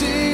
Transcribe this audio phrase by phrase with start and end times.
[0.00, 0.27] see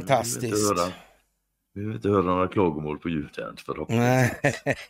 [0.00, 0.44] Fantastiskt.
[0.44, 0.92] Vi vill inte höra,
[1.72, 4.62] vi vill inte höra några klagomål på ljudet förhoppningsvis.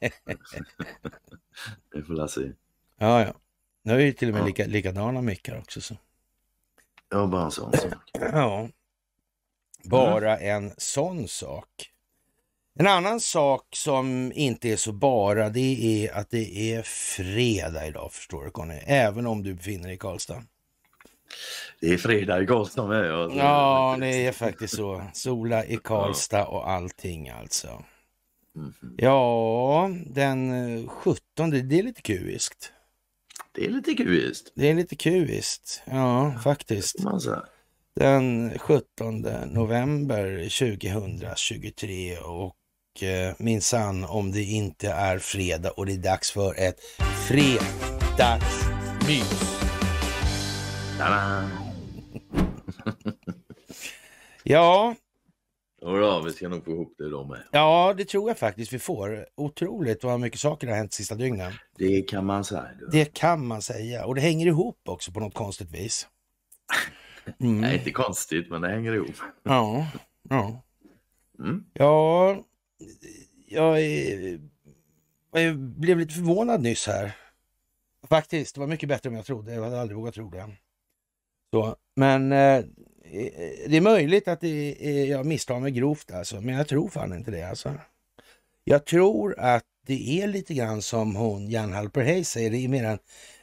[1.94, 2.40] Vi får la se.
[2.98, 3.34] Ja, ja.
[3.82, 4.46] Nu är det till och med Ja.
[4.46, 5.80] lika, likadana mickar också.
[5.80, 5.96] Så.
[7.10, 7.92] Ja, bara en sån sak.
[8.32, 8.68] Ja,
[9.84, 11.90] bara en sån sak.
[12.78, 18.12] En annan sak som inte är så bara, det är att det är fredag idag,
[18.12, 18.74] förstår du Conny.
[18.86, 20.42] Även om du befinner dig i Karlstad.
[21.80, 23.14] Det är fredag i Karlstad med.
[23.14, 23.38] Alltså.
[23.38, 25.04] Ja, det är faktiskt så.
[25.12, 27.84] Sola i Karlstad och allting alltså.
[28.56, 28.94] Mhm.
[28.96, 32.72] Ja, den eh, 17, det är lite kuiskt.
[33.52, 34.52] Det är lite kuiskt.
[34.54, 36.96] Det är lite kuiskt, ja faktiskt.
[37.96, 45.98] Den 17 november 2023 och eh, minsann om det inte är fredag och det är
[45.98, 46.80] dags för ett
[47.28, 49.63] fredagsmys.
[50.98, 51.50] Tada!
[54.46, 54.94] Ja,
[55.82, 57.42] Jodå, vi ska nog få ihop det då med.
[57.52, 59.26] ja, det tror jag faktiskt vi får.
[59.34, 61.52] Otroligt vad mycket saker har hänt de sista dygnen.
[61.78, 62.68] Det kan man säga.
[62.80, 62.86] Du.
[62.86, 66.08] Det kan man säga och det hänger ihop också på något konstigt vis.
[67.40, 67.60] Mm.
[67.60, 69.14] Nej, inte konstigt, men det hänger ihop.
[69.42, 69.86] Ja,
[70.30, 70.62] ja.
[71.38, 71.64] Mm.
[71.72, 72.36] Ja,
[73.48, 74.40] jag, är-
[75.32, 77.16] jag blev lite förvånad nyss här.
[78.08, 79.54] Faktiskt, det var mycket bättre än jag trodde.
[79.54, 80.50] Jag hade aldrig vågat tro det.
[81.54, 82.64] Så, men eh,
[83.66, 87.12] det är möjligt att det är, jag misstar mig grovt alltså, men jag tror fan
[87.12, 87.74] inte det alltså.
[88.64, 92.84] Jag tror att det är lite grann som hon Jan Halper säger, det är mer
[92.84, 92.98] en,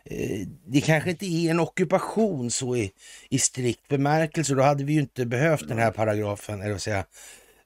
[0.06, 2.92] eh, det kanske inte är en ockupation så i,
[3.30, 7.06] i strikt bemärkelse, då hade vi ju inte behövt den här paragrafen, eller vad säga,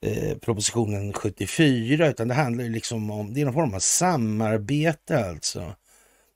[0.01, 5.25] eh, propositionen 74, utan det handlar ju liksom om, det är någon form av samarbete
[5.25, 5.75] alltså.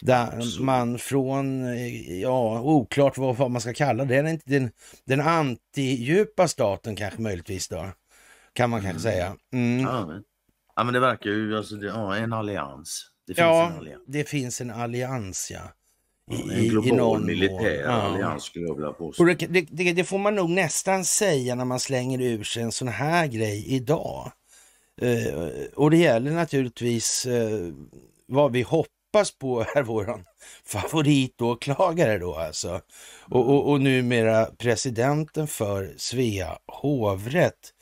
[0.01, 1.66] Där man från,
[2.22, 4.72] ja, oklart vad, vad man ska kalla det, den, den,
[5.06, 7.86] den antidjupa staten kanske möjligtvis då,
[8.54, 9.36] kan man kanske säga.
[9.54, 9.80] Mm.
[9.80, 10.24] Ja, men,
[10.75, 13.06] ja, men det verkar ju, alltså, det, ja, en allians.
[13.28, 14.04] Det finns Ja, en allians.
[14.07, 15.62] det finns en allians ja.
[16.31, 17.81] En i, i global någon militär.
[17.84, 17.92] Ja.
[17.92, 19.24] allians skulle jag vilja påstå.
[19.24, 19.36] Det,
[19.72, 23.28] det, det får man nog nästan säga när man slänger ur sig en sån här
[23.28, 24.31] grej idag.
[25.01, 25.34] Eh,
[25.75, 27.69] och det gäller naturligtvis eh,
[28.28, 28.90] vad vi hoppas
[29.39, 30.25] på är våran
[30.65, 32.81] favoritåklagare då alltså.
[33.31, 37.73] Och, och, och numera presidenten för Svea hovrätt,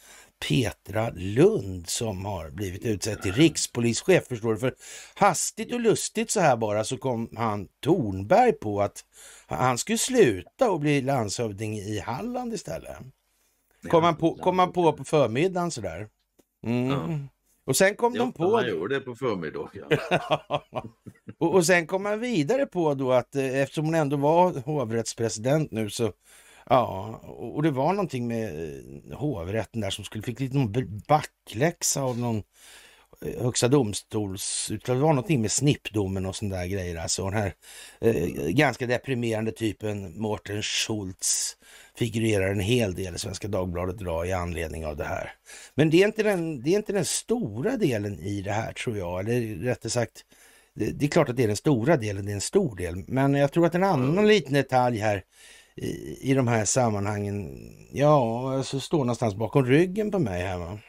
[0.48, 4.60] Petra Lund som har blivit utsedd till rikspolischef förstår du.
[4.60, 4.76] För
[5.16, 9.06] hastigt och lustigt så här bara så kom han Tornberg på att
[9.48, 12.98] han skulle sluta och bli landshövding i Halland istället.
[13.90, 16.08] Kom han på, kom han på på förmiddagen sådär.
[16.64, 17.28] Mm.
[17.68, 19.86] Och sen kom Ja, de på man gör det på förmiddagen.
[21.38, 25.72] och, och sen kom man vidare på då att eh, eftersom hon ändå var hovrättspresident
[25.72, 26.14] nu så
[26.70, 32.02] Ja, och det var någonting med eh, hovrätten där som skulle fick lite någon backläxa
[32.02, 32.44] av någon
[33.22, 34.72] eh, högsta domstols...
[34.86, 36.96] Det var någonting med snippdomen och sån där grejer.
[36.96, 37.54] Alltså den här
[38.02, 41.58] eh, ganska deprimerande typen Mårten Schultz
[41.98, 45.34] figurerar en hel del i Svenska Dagbladet idag i anledning av det här.
[45.76, 48.98] Men det är inte den, det är inte den stora delen i det här tror
[48.98, 49.20] jag.
[49.20, 50.26] Eller rättare sagt,
[50.74, 53.04] det, det är klart att det är den stora delen, det är en stor del.
[53.08, 55.24] Men jag tror att en annan liten detalj här
[55.76, 57.58] i, i de här sammanhangen,
[57.92, 60.80] ja, alltså står någonstans bakom ryggen på mig här va.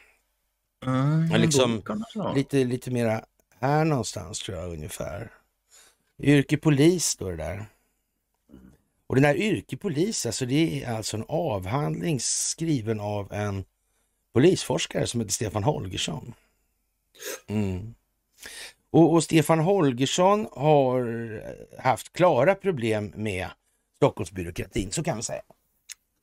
[0.85, 1.81] Mm, liksom.
[2.35, 3.25] Lite, lite mera
[3.59, 5.31] här någonstans tror jag ungefär.
[6.21, 7.65] Yrke polis står det där.
[9.09, 13.63] Och den här yrke polis, alltså det är alltså en avhandling skriven av en
[14.33, 16.33] polisforskare som heter Stefan Holgersson.
[17.47, 17.93] Mm.
[18.91, 21.03] Och, och Stefan Holgersson har
[21.81, 23.47] haft klara problem med
[23.95, 25.41] Stockholmsbyråkratin, så kan man säga.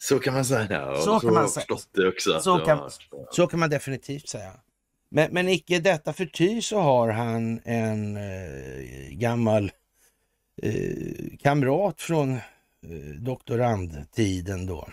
[0.02, 0.86] Så kan man säga.
[0.90, 1.66] Och Så kan har man säga.
[2.08, 2.40] också.
[2.40, 2.90] Så kan-
[3.32, 4.52] Så kan man definitivt säga.
[5.08, 9.70] Men, men icke detta förty så har han en eh, gammal
[10.62, 12.40] eh, kamrat från eh,
[13.18, 14.88] doktorandtiden då.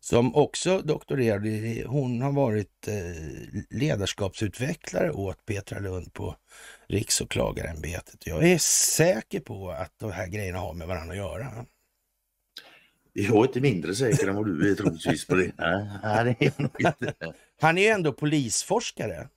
[0.00, 1.84] Som också doktorerade.
[1.86, 6.36] Hon har varit eh, ledarskapsutvecklare åt Petra Lund på
[6.86, 8.26] Riksåklagarämbetet.
[8.26, 11.66] Jag är säker på att de här grejerna har med varandra att göra.
[13.12, 15.52] Jag är inte mindre säker än vad du är troligtvis på det.
[16.02, 17.14] Nej, det är nog inte.
[17.60, 19.28] Han är ju ändå polisforskare.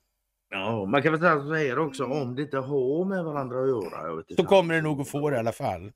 [0.50, 3.68] Ja, man kan väl säga så här också, om det inte har med varandra att
[3.68, 4.22] göra.
[4.36, 5.92] Så kommer det nog att få det i alla fall.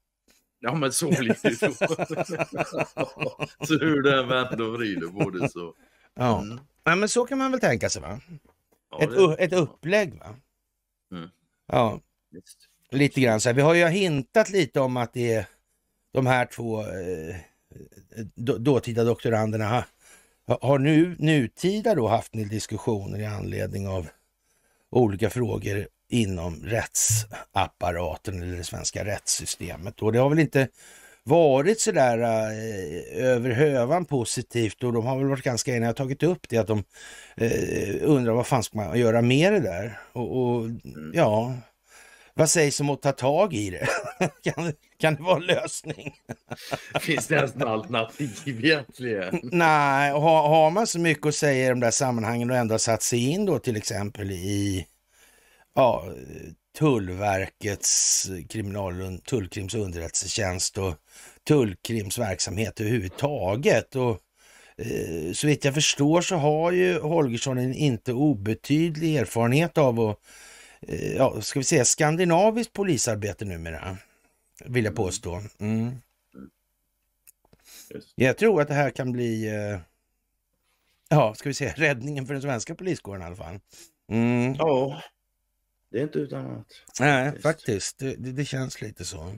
[0.61, 1.73] Ja, men så blir det så.
[3.67, 5.75] så hur det än vänder och vrider på det så.
[6.15, 6.43] Ja.
[6.43, 6.61] Mm.
[6.85, 8.21] ja, men så kan man väl tänka sig va?
[8.91, 10.37] Ja, Ett, det- ett upplägg va?
[11.13, 11.29] Mm.
[11.67, 12.01] Ja,
[12.31, 12.59] Visst.
[12.91, 13.55] lite grann så här.
[13.55, 15.47] Vi har ju hintat lite om att det är
[16.13, 17.37] de här två eh,
[18.35, 19.85] då- dåtida doktoranderna
[20.47, 24.07] ha- har nu nutida då haft en diskussioner i anledning av
[24.91, 30.03] olika frågor inom rättsapparaten eller det svenska rättssystemet.
[30.03, 30.69] Och det har väl inte
[31.25, 35.83] varit sådär eh, över hövan positivt och de har väl varit ganska eniga.
[35.83, 36.85] Jag har tagit upp det att de
[37.37, 39.99] eh, undrar vad fan ska man göra med det där?
[40.13, 40.71] Och, och
[41.13, 41.55] ja,
[42.35, 43.89] vad sägs om att ta tag i det?
[44.43, 46.15] kan, kan det vara en lösning?
[47.01, 49.41] Finns det ens några alternativ egentligen?
[49.43, 52.79] Nej, och har, har man så mycket att säga i de där sammanhangen och ändå
[52.79, 54.87] satt sig in då till exempel i
[55.75, 56.05] ja,
[56.79, 60.95] Tullverkets kriminal, tullkrims underrättelsetjänst och
[61.49, 63.97] tullkrims verksamhet överhuvudtaget.
[63.97, 64.21] Och,
[64.77, 70.19] eh, så vitt jag förstår så har ju Holgersson en inte obetydlig erfarenhet av att,
[70.81, 73.97] eh, ja, ska vi säga skandinaviskt polisarbete numera,
[74.65, 75.43] vill jag påstå.
[75.61, 76.01] Mm.
[78.15, 79.81] Jag tror att det här kan bli, eh,
[81.09, 83.61] ja, ska vi säga räddningen för den svenska poliskåren i alla fall.
[84.11, 84.55] Mm.
[84.55, 85.03] Ja,
[85.91, 86.67] det är inte utan att.
[87.01, 87.43] Nej, faktiskt.
[87.43, 87.99] faktiskt.
[87.99, 89.35] Det, det, det känns lite så.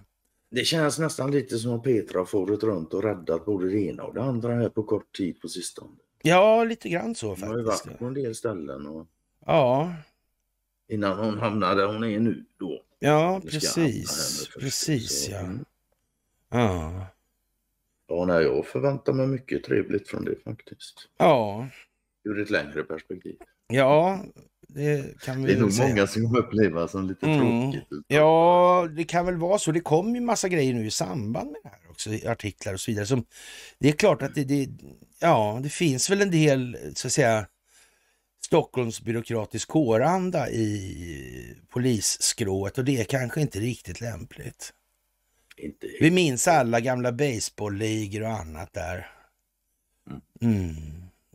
[0.50, 4.02] Det känns nästan lite som att Petra har farit runt och räddat både det ena
[4.04, 5.97] och det andra här på kort tid på sistone.
[6.23, 7.87] Ja, lite grann så Hon har ju faktiskt.
[7.87, 9.06] varit på en del ställen och
[9.47, 9.94] Ja,
[10.88, 12.82] innan hon hamnade där hon är nu då.
[12.99, 14.49] ja precis.
[14.59, 15.38] Precis, Så, ja.
[15.38, 15.64] mm.
[16.50, 17.06] Ja,
[18.09, 21.09] Ja, nej, jag förväntar mig mycket trevligt från det faktiskt.
[21.18, 21.68] ja,
[22.25, 23.37] Ur ett längre perspektiv.
[23.68, 24.25] ja
[24.75, 25.88] det kan vi Det är nog säga.
[25.88, 27.41] många som kommer uppleva som lite Mm.
[27.73, 27.88] tråkigt.
[28.09, 29.73] Ja, det kan väl vara så.
[29.73, 32.91] Det kommer ju massa grejer nu i samband med det här också, artiklar och så
[32.91, 33.07] vidare.
[33.07, 33.25] Som,
[33.79, 34.69] det är klart att det, det,
[35.21, 37.47] ja, det finns väl en del, så att säga,
[38.45, 44.73] Stockholms byråkratisk kåranda i polisskrået och det är kanske inte riktigt lämpligt.
[45.57, 49.07] Inte Vi minns alla gamla baseballligor och annat där.
[50.41, 50.75] Mm.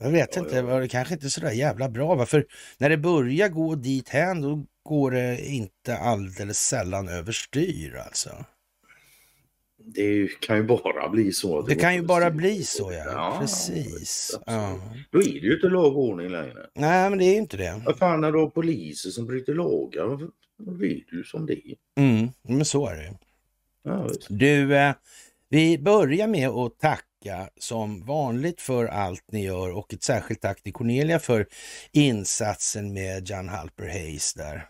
[0.01, 0.79] Jag vet Ja, inte, ja.
[0.79, 2.15] det kanske inte så där jävla bra.
[2.15, 2.25] Va?
[2.25, 2.45] För
[2.77, 8.45] när det börjar gå dit hän då går det inte alldeles sällan överstyr alltså.
[9.77, 11.61] det kan ju bara bli så.
[11.61, 12.37] Det går kan ju bara styr.
[12.37, 13.03] bli så, ja.
[13.05, 14.39] Ja, Precis.
[14.45, 14.79] Ja.
[15.11, 16.65] Då är det ju inte lag och ordning längre.
[16.75, 17.81] Nej, men det är ju inte det.
[17.85, 20.17] Vad fan är det då poliser som bryter lagar?
[20.59, 21.75] Då vet du som det är.
[21.97, 23.11] Mm, men så är det ju.
[23.83, 24.09] Ja.
[24.29, 24.93] Du, eh,
[25.49, 27.03] vi börjar med att tacka
[27.59, 31.47] som vanligt för allt ni gör och ett särskilt tack till Cornelia för
[31.91, 34.65] insatsen med Jan Halper Hayes där.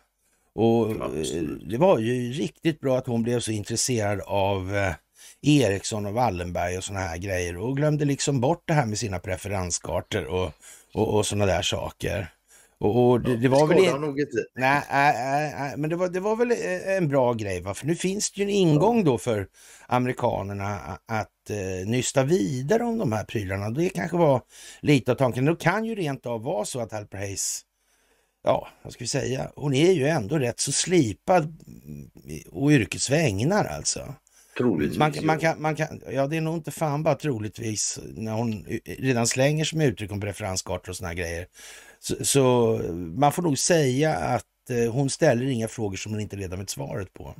[0.56, 1.70] Och eh, Absolut.
[1.70, 4.94] det var ju riktigt bra att hon blev så intresserad av eh,
[5.42, 9.20] Eriksson och Wallenberg och såna här grejer och glömde liksom bort det här med sina
[9.20, 10.52] preferenskartor och,
[10.94, 12.34] och, och såna där saker.
[12.80, 14.00] Och, och det, det var väl...
[14.02, 14.38] Nog inte.
[14.56, 17.74] Nej, nej, nej, nej, men det var, det var väl eh, en bra grej, va?
[17.74, 19.48] för nu finns det ju en ingång då för
[19.88, 23.70] amerikanerna a- att eh, nysta vidare om de här prylarna.
[23.70, 24.42] Det kanske var
[24.82, 25.46] lite av tanken.
[25.46, 27.62] Det kan ju rent av vara så att Halper Hayes,
[28.44, 31.56] ja, vad ska vi säga, hon är ju ändå rätt så slipad
[32.52, 34.14] och yrkesvägnar alltså.
[34.58, 34.98] Troligtvis.
[34.98, 38.66] Man, man, kan, man kan, ja, det är nog inte fan bara troligtvis när hon
[38.86, 41.48] redan slänger sig med uttryck om preferenskartor och såna grejer.
[42.00, 46.36] Så, så man får nog säga att eh, hon ställer inga frågor som hon inte
[46.36, 47.36] redan vet svaret på.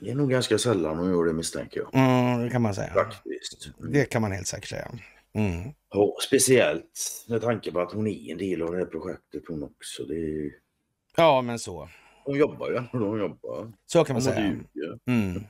[0.00, 1.94] Det är nog ganska sällan hon gör det misstänker jag.
[1.94, 2.92] Mm, det kan man säga.
[2.92, 3.70] Faktiskt.
[3.92, 4.90] Det kan man helt säkert säga.
[5.32, 5.70] Mm.
[5.90, 9.62] Ja, speciellt med tanke på att hon är en del av det här projektet hon
[9.62, 10.04] också.
[10.04, 10.50] Det är...
[11.16, 11.88] Ja, men så.
[12.24, 12.82] Hon jobbar ju.
[12.92, 13.72] Hon jobbar.
[13.86, 14.58] Så kan man Hon säga.
[15.06, 15.42] Mm.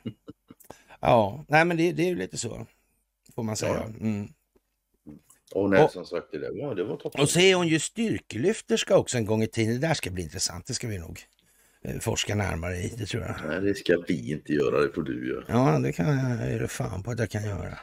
[1.01, 2.67] Ja, nej men det, det är ju lite så.
[3.35, 3.75] Får man säga.
[3.75, 4.07] Ja.
[4.07, 4.29] Mm.
[5.55, 7.21] Och nej, Och- som sagt, det, där var, det var toppen.
[7.21, 9.81] Och så är hon ju styrkelyfterska också en gång i tiden.
[9.81, 10.67] Det där ska bli intressant.
[10.67, 11.21] Det ska vi nog
[12.01, 12.95] forska närmare i.
[12.99, 13.37] Det tror jag.
[13.49, 14.81] Nej, det ska vi inte göra.
[14.81, 15.45] Det får du göra.
[15.49, 17.79] Ja, det kan jag det fan på att jag kan göra.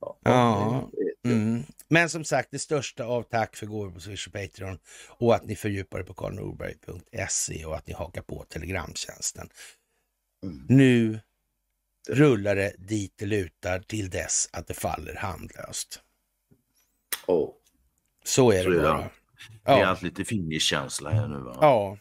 [0.00, 0.18] Ja.
[0.22, 0.90] Ja.
[1.24, 1.62] Mm.
[1.88, 4.78] Men som sagt, det största av tack för gåvor på Swish och Patreon
[5.08, 9.48] och att ni fördjupar er på karlnorberg.se och att ni hakar på Telegramtjänsten.
[10.42, 10.66] Mm.
[10.68, 11.20] Nu
[12.08, 16.00] rullar det dit det lutar till dess att det faller handlöst.
[17.26, 17.54] Ja,
[18.24, 18.98] Så är det bara.
[18.98, 19.02] det
[19.72, 21.58] är Ja, allt lite finnish-känsla här nu va?
[21.60, 21.98] ja.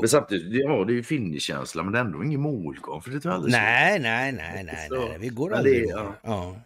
[0.00, 3.20] Men samtidigt, ja det är ju finnish-känsla men det är ändå ingen målgång för det
[3.20, 5.08] tar Nej, nej, nej, nej, Så.
[5.08, 5.18] nej.
[5.20, 6.14] Vi går aldrig det- ja.
[6.22, 6.56] Ja.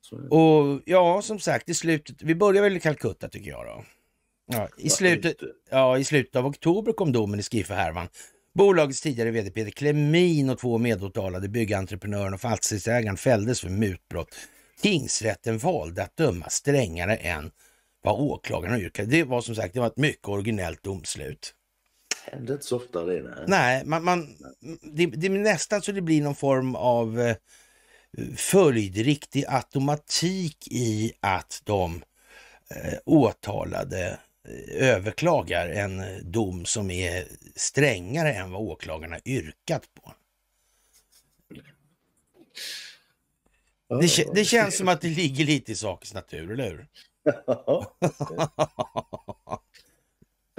[0.00, 3.84] så Och ja, som sagt, i slutet, vi börjar väl i Calcutta tycker jag då.
[4.52, 5.36] Ja, i, slutet,
[5.70, 8.08] ja, I slutet av oktober kom domen i Skifferhärvan.
[8.54, 14.34] Bolagets tidigare vd Peter Klemin och två medåtalade byggentreprenören och fastighetsägaren fälldes för mutbrott.
[14.80, 17.50] Tingsrätten valde att döma strängare än
[18.02, 19.08] vad åklagarna yrkade.
[19.10, 21.54] Det var som sagt det var ett mycket originellt domslut.
[22.24, 23.22] Händer inte så ofta det.
[23.22, 23.44] Nej.
[23.46, 24.36] Nej, man, man,
[24.82, 27.36] det, det är nästan så det blir någon form av eh,
[28.36, 32.02] följdriktig automatik i att de
[32.70, 37.24] eh, åtalade eh, överklagar en dom som är
[37.56, 40.14] strängare än vad åklagarna yrkat på.
[44.00, 46.86] Det, det känns som att det ligger lite i sakens natur, eller hur?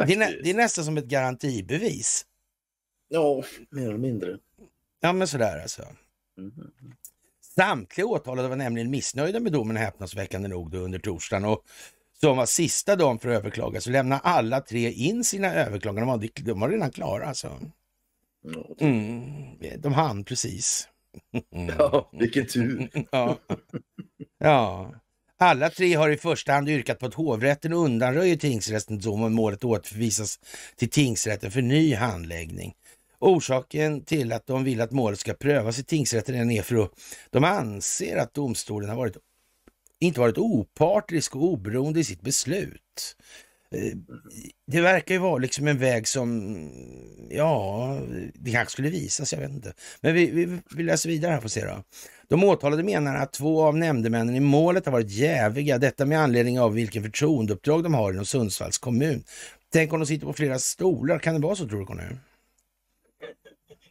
[0.08, 2.25] Det är, nä, det är nästan som ett garantibevis.
[3.10, 4.38] ja, mer eller mindre.
[5.00, 5.81] Ja, men sådär alltså.
[6.38, 6.72] Mhm.
[7.55, 11.63] Samtliga åtalade var nämligen missnöjda med domen häpnadsväckande nog då under torsdagen och
[12.22, 16.08] som var sista dagen för att överklaga så lämnade alla tre in sina överklaganden.
[16.08, 17.60] De var, de var redan klara alltså.
[18.79, 20.88] Mm, de hann precis.
[21.55, 21.75] Mm.
[21.79, 22.89] ja, vilken tur.
[23.12, 23.38] Ja.
[24.38, 24.91] ja.
[25.43, 29.63] Alla tre har i första hand yrkat på att hovrätten undanröjer tingsrättens dom och målet
[29.63, 30.39] återförvisas
[30.75, 32.74] till tingsrätten för ny handläggning.
[33.19, 36.91] Orsaken till att de vill att målet ska prövas i tingsrätten är för att
[37.29, 39.17] de anser att domstolen har varit,
[40.00, 43.15] inte varit opartisk och oberoende i sitt beslut.
[43.75, 43.98] Eh,
[44.68, 46.56] Det verkar ju vara liksom en väg som,
[47.30, 48.00] ja,
[48.34, 49.74] det kanske skulle visas, jag vet inte.
[50.01, 51.84] Men vi, vi, vi läser vidare här att se då.
[52.28, 56.60] De åtalade menar att två av nämndemännen i målet har varit jäviga, detta med anledning
[56.60, 59.24] av vilken förtroendeuppdrag de har inom Sundsvalls kommun.
[59.74, 62.04] Tänk om de sitter på flera stolar, kan det vara så tror du Conny?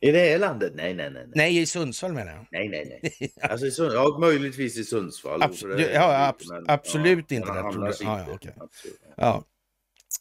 [0.03, 0.73] I det här landet?
[0.75, 1.27] Nej, nej, nej.
[1.35, 2.47] Nej, i Sundsvall menar jag.
[2.51, 3.01] nej, nej.
[3.03, 3.31] nej.
[3.51, 3.93] Alltså, i Sund...
[3.95, 5.43] ja, möjligtvis i Sundsvall.
[5.43, 7.35] Abs- ja, abs- men- absolut du.
[7.35, 7.49] inte.
[7.49, 8.53] Ja, ja, okej.
[8.57, 9.01] Absolut.
[9.17, 9.45] Ja.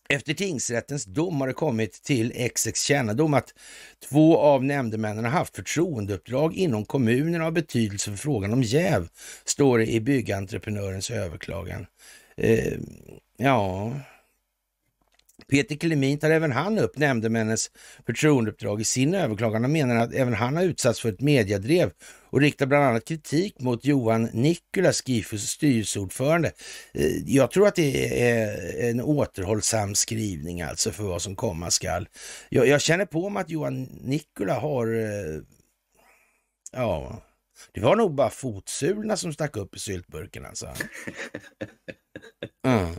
[0.09, 3.53] Efter tingsrättens dom har det kommit till XX kännedom att
[4.09, 9.07] två av nämndemännen har haft förtroendeuppdrag inom kommunen av betydelse för frågan om jäv,
[9.45, 11.85] står det i byggentreprenörens överklagan.
[12.37, 12.73] Eh,
[13.37, 13.93] ja,
[15.49, 17.71] Peter Klemin tar även han upp nämndemännens
[18.05, 21.91] förtroendeuppdrag i sin överklagan och menar att även han har utsatts för ett mediadrev
[22.29, 26.51] och riktar bland annat kritik mot Johan Nikolas, Gifus styrelseordförande.
[26.93, 32.07] Eh, Jag tror att det är en återhållsam skrivning alltså för vad som komma skall.
[32.49, 35.41] Jag, jag känner på mig att Johan Nikola har eh,
[36.71, 37.21] Ja,
[37.73, 40.73] det var nog bara fotsulorna som stack upp i syltburken alltså.
[42.67, 42.95] Mm.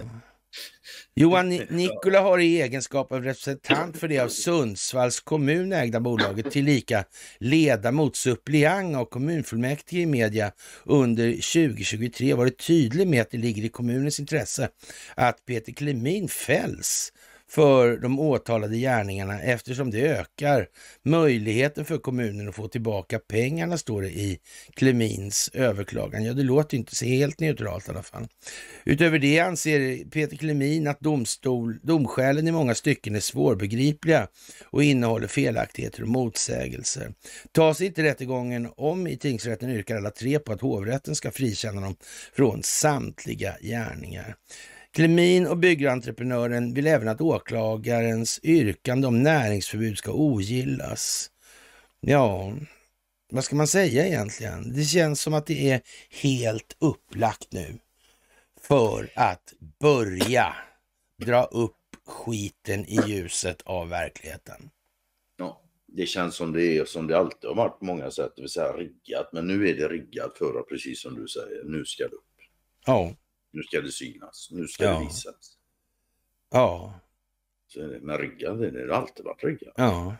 [1.14, 7.05] Johan Nikola har i egenskap av representant för det av Sundsvalls kommun ägda bolaget tillika
[7.38, 10.52] ledamot suppleant av kommunfullmäktige i media
[10.85, 14.69] under 2023 varit tydlig med att det ligger i kommunens intresse
[15.14, 17.12] att Peter Klemin fälls
[17.50, 20.66] för de åtalade gärningarna eftersom det ökar
[21.02, 24.38] möjligheten för kommunen att få tillbaka pengarna, står det i
[24.75, 26.25] Klemins överklagan.
[26.25, 28.28] Ja, det låter inte så helt neutralt i alla fall.
[28.85, 34.28] Utöver det anser Peter Klemin att domstol, domskälen i många stycken är svårbegripliga
[34.64, 37.14] och innehåller felaktigheter och motsägelser.
[37.52, 41.97] Tas inte rättegången om i tingsrätten yrkar alla tre på att hovrätten ska frikänna dem
[42.33, 44.37] från samtliga gärningar.
[44.92, 51.30] Klemin och byggentreprenören vill även att åklagarens yrkande om näringsförbud ska ogillas.
[52.00, 52.54] Ja,
[53.32, 54.73] vad ska man säga egentligen?
[54.75, 55.80] Det känns som att det är
[56.23, 57.78] helt upplagt nu
[58.61, 60.55] för att börja
[61.26, 61.76] dra upp
[62.07, 64.70] skiten i ljuset av verkligheten.
[65.37, 68.42] Ja, det känns som det är som det alltid har varit på många sätt, det
[68.42, 69.33] vill säga riggat.
[69.33, 72.24] Men nu är det riggat för att, precis som du säger, nu ska det upp.
[72.87, 73.14] Ja.
[73.50, 74.48] Nu ska det synas.
[74.52, 74.98] Nu ska Ja.
[74.98, 75.56] det visas.
[76.50, 77.00] Ja,
[77.68, 79.74] Så är det, men riggat, det har alltid varit riggat.
[79.76, 80.16] ja.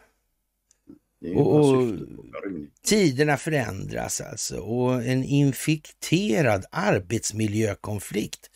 [1.21, 2.83] Det är ju Och- bara och-.
[2.83, 8.51] Tiderna förändras alltså och en infekterad arbetsmiljökonflikt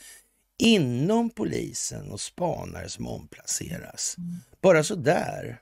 [0.59, 4.17] inom polisen och spanare som omplaceras.
[4.61, 5.61] Bara så där.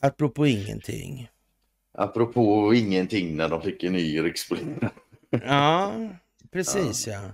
[0.00, 1.30] Apropå ingenting.
[1.92, 4.64] Apropå ingenting när de fick en ny rikspolis.
[5.30, 5.94] Ja,
[6.52, 7.32] precis ja.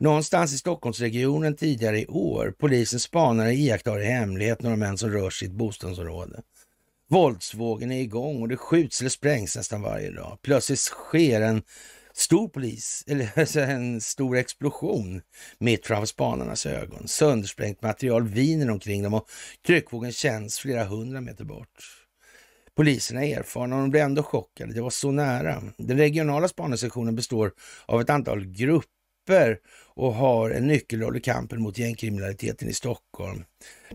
[0.00, 2.54] Någonstans i Stockholmsregionen tidigare i år.
[2.58, 6.42] Polisens spanare iakttar i hemlighet några män som rör sig i ett bostadsområde.
[7.08, 10.38] Våldsvågen är igång och det skjuts eller sprängs nästan varje dag.
[10.42, 11.62] Plötsligt sker en
[12.14, 15.22] stor polis, eller alltså en stor explosion
[15.58, 17.08] mitt framför spanarnas ögon.
[17.08, 19.28] Söndersprängt material viner omkring dem och
[19.66, 22.00] tryckvågen känns flera hundra meter bort.
[22.76, 24.72] Poliserna är erfarna och de blir ändå chockade.
[24.72, 25.62] Det var så nära.
[25.76, 27.52] Den regionala spaningssektionen består
[27.86, 28.93] av ett antal grupper
[29.96, 33.44] och har en nyckelroll i kampen mot gängkriminaliteten i Stockholm.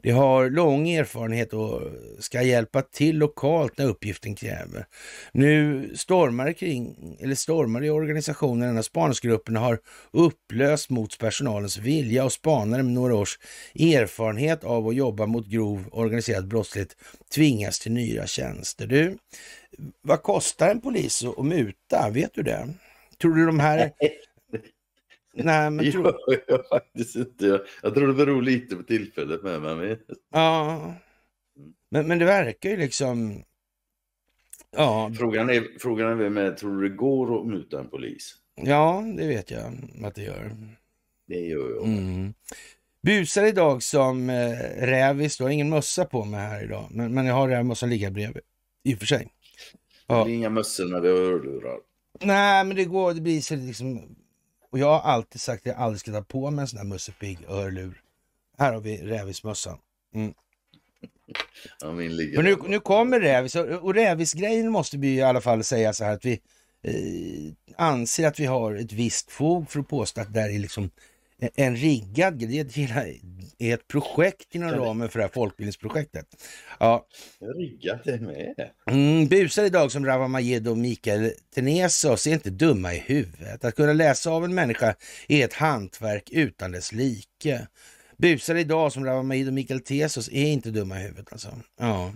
[0.04, 1.82] De har lång erfarenhet och
[2.20, 4.86] ska hjälpa till lokalt när uppgiften kräver.
[5.32, 9.80] Nu stormar det kring, eller stormar i organisationen när spaningsgrupperna har
[10.12, 13.40] upplöst mot personalens vilja och spanare med några års
[13.76, 16.96] erfarenhet av att jobba mot grov organiserad brottslighet
[17.36, 18.88] tvingas till nya tjänster.
[18.88, 19.18] Du,
[20.02, 22.10] vad kostar en polis att muta?
[22.10, 22.70] Vet du det?
[23.22, 23.92] Tror du de här...
[25.34, 26.16] Nej, men tror...
[26.28, 27.46] Jag, jag faktiskt inte.
[27.48, 30.00] Jag, jag tror det beror lite på tillfället med mig.
[30.34, 30.94] Ja.
[31.92, 33.44] Men, men det verkar ju liksom...
[34.72, 38.36] Ja, Frågan är, frågan är vem är, tror du det går att muta en polis?
[38.56, 40.52] ja, det vet jag att det gör.
[41.28, 41.86] Det gör jag.
[41.86, 42.34] Mm.
[43.02, 45.38] Busar idag som eh, rävis.
[45.38, 48.44] Du har ingen mössa på mig här idag, men, men jag har rävmössan ligga bredvid.
[48.84, 49.28] I och för sig.
[50.08, 50.24] Det Ja.
[50.24, 51.78] blir inga mössor när vi har hörlurar.
[52.22, 53.14] Nej, men det går.
[53.14, 54.16] Det blir så liksom...
[54.72, 56.86] Och jag har alltid sagt att jag aldrig ska ta på mig en sån här
[56.86, 58.02] Musse Pigg-hörlur.
[58.58, 59.78] Här har vi rävismössan.
[61.80, 62.70] Ja, min ligger För nu, där.
[62.70, 66.26] nu kommer rävis och, och rävisgrejen måste vi i alla fall säga så här att
[66.26, 66.42] vi
[66.84, 70.60] eh, anser att vi har ett visst fog för att påstå att det här är
[70.60, 70.90] liksom
[71.56, 72.64] en- riggad grej.
[73.58, 76.26] Det är ett, projekt inom ramen för det här folkbildningsprojektet.
[76.80, 77.08] Ja,
[77.58, 78.70] riggat det med.
[78.92, 83.66] Mm, busar idag som Rawa Majed och Mikael Tenesos är inte dumma i huvudet.
[83.66, 84.96] Att kunna läsa av en människa
[85.28, 87.68] är ett hantverk utan dess like.
[88.18, 91.60] Busar idag som Rawa Majed och Mikael Tesos är inte dumma i huvudet alltså.
[91.80, 92.14] Ja.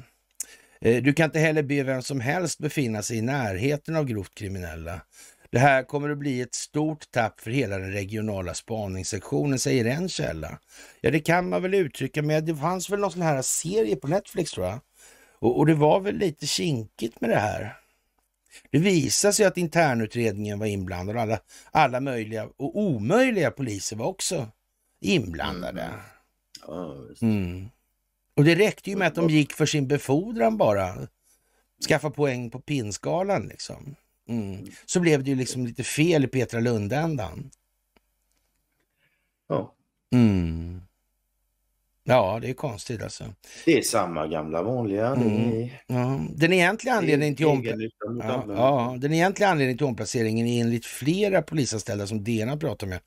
[0.82, 4.36] Eh, Du kan inte heller be vem som helst befinna sig i närheten av grovt
[4.36, 5.02] kriminella.
[5.54, 10.10] Det här kommer att bli ett stort tapp för hela den regionala spaningssektionen, säger en
[10.10, 10.60] källa.
[11.02, 12.44] Ja, det kan man väl uttrycka med.
[12.44, 14.80] Det fanns väl någon sån här serie på Netflix tror jag.
[15.40, 17.78] Och, och det var väl lite kinkigt med det här.
[18.72, 21.40] Det visade sig att internutredningen var inblandad och alla,
[21.72, 24.48] alla möjliga och omöjliga poliser var också
[25.02, 25.90] inblandade.
[27.10, 27.22] Visst.
[27.22, 27.70] Mm.
[28.36, 31.08] Och det räckte ju med att de gick för sin befordran bara.
[31.88, 33.96] Skaffa poäng på pinskalan liksom.
[34.30, 34.66] Mm.
[34.86, 37.50] Så blev det ju liksom lite fel i Petra Lundändan.
[39.50, 39.74] ja.
[40.14, 40.82] Mm.
[42.06, 43.24] Ja, det är konstigt alltså.
[43.66, 45.08] Det är samma gamla vanliga.
[45.08, 45.52] Mm.
[45.54, 46.20] är, Ja.
[46.36, 48.62] Den egentliga anledningen till omplaceringen egennytta mot Ja, allmännytta.
[48.62, 53.00] ja, den egentliga anledningen till omplaceringen är enligt flera polisanställda som DN har pratat med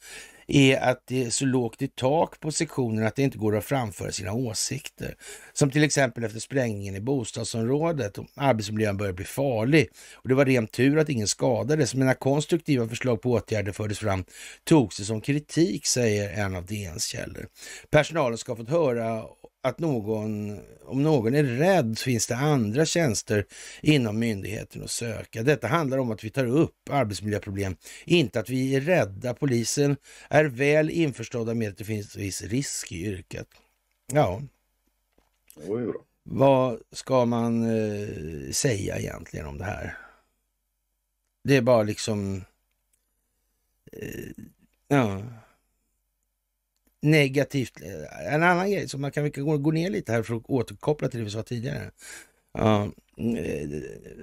[0.47, 3.65] är att det är så lågt i tak på sektionen att det inte går att
[3.65, 5.15] framföra sina åsikter.
[5.53, 8.19] Som till exempel efter sprängningen i bostadsområdet.
[8.19, 11.95] och Arbetsmiljön börjar bli farlig och det var rent tur att ingen skadades.
[11.95, 14.25] Men när konstruktiva förslag på åtgärder fördes fram
[14.65, 17.47] togs det som kritik, säger en av DNs källor.
[17.91, 19.25] Personalen ska ha fått höra
[19.66, 23.46] att någon, om någon är rädd finns det andra tjänster
[23.81, 25.42] inom myndigheten att söka.
[25.42, 29.35] Detta handlar om att vi tar upp arbetsmiljöproblem, inte att vi är rädda.
[29.35, 29.96] Polisen
[30.29, 33.48] är väl införstådda med att det finns viss risk i yrket.
[34.12, 34.42] Ja,
[35.66, 35.92] Oj
[36.29, 39.98] vad ska man eh, säga egentligen om det här?
[41.44, 42.44] Det är bara liksom...
[43.92, 44.44] Eh,
[44.88, 45.22] ja.
[47.11, 47.81] Negativt.
[47.83, 51.09] Eh, en annan grej som man kan, gå gå ner lite här för att återkoppla
[51.09, 51.90] till det vi sa tidigare.
[52.59, 52.85] Ja,
[53.19, 53.69] eh,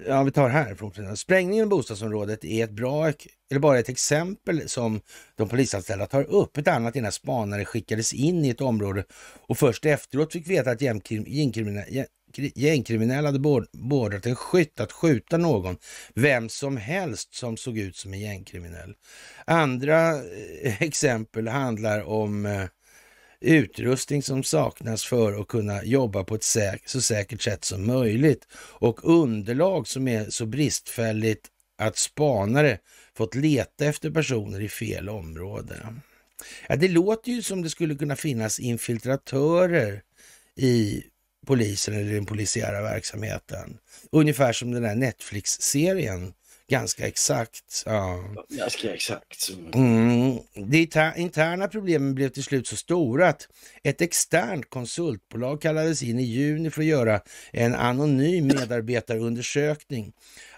[0.08, 0.76] ja vi tar här.
[0.76, 3.08] från- Sprängningen i bostadsområdet är ett bra,
[3.52, 5.02] eller bara ett exempel som
[5.36, 6.58] de polisanställda tar upp.
[6.58, 9.04] Ett annat är när spanare skickades in i ett område
[9.48, 12.06] och först efteråt fick veta att gängkriminella,
[12.38, 13.39] gängkriminell hade
[13.72, 15.78] beordrat en skytt att skjuta någon,
[16.15, 18.93] vem som helst som såg ut som en gängkriminell.
[19.46, 20.10] Andra
[20.62, 22.65] eh, exempel handlar om eh,
[23.41, 28.48] utrustning som saknas för att kunna jobba på ett säk så säkert sätt som möjligt
[28.56, 32.80] och underlag som är så bristfälligt att spanare
[33.17, 35.93] fått leta efter personer i fel område.
[36.69, 40.02] Ja, det låter ju som det skulle kunna finnas infiltratörer
[40.56, 41.04] i
[41.45, 43.77] polisen eller den polisiära verksamheten.
[44.12, 46.34] Ungefär som den där Netflix-serien.
[46.69, 47.84] Ganska exakt.
[47.86, 48.23] Ja.
[48.49, 49.49] Ganska exakt.
[49.73, 50.38] Mm.
[50.53, 53.47] De interna problemen blev till slut så stora att
[53.84, 60.13] ett externt konsultbolag kallades in i juni för att göra en anonym medarbetarundersökning.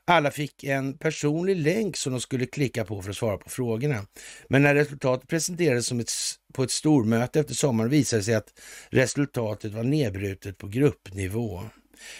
[0.07, 4.05] Alla fick en personlig länk som de skulle klicka på för att svara på frågorna.
[4.49, 6.11] Men när resultatet presenterades som ett,
[6.53, 11.63] på ett stormöte efter sommaren visade det sig att resultatet var nedbrutet på gruppnivå.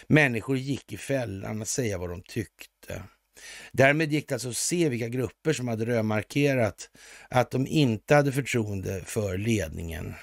[0.08, 3.04] Människor gick i fällan att säga vad de tyckte.
[3.72, 6.90] Därmed gick det alltså att se vilka grupper som hade rödmarkerat
[7.30, 10.14] att de inte hade förtroende för ledningen.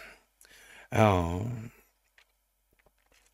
[0.90, 1.46] Ja,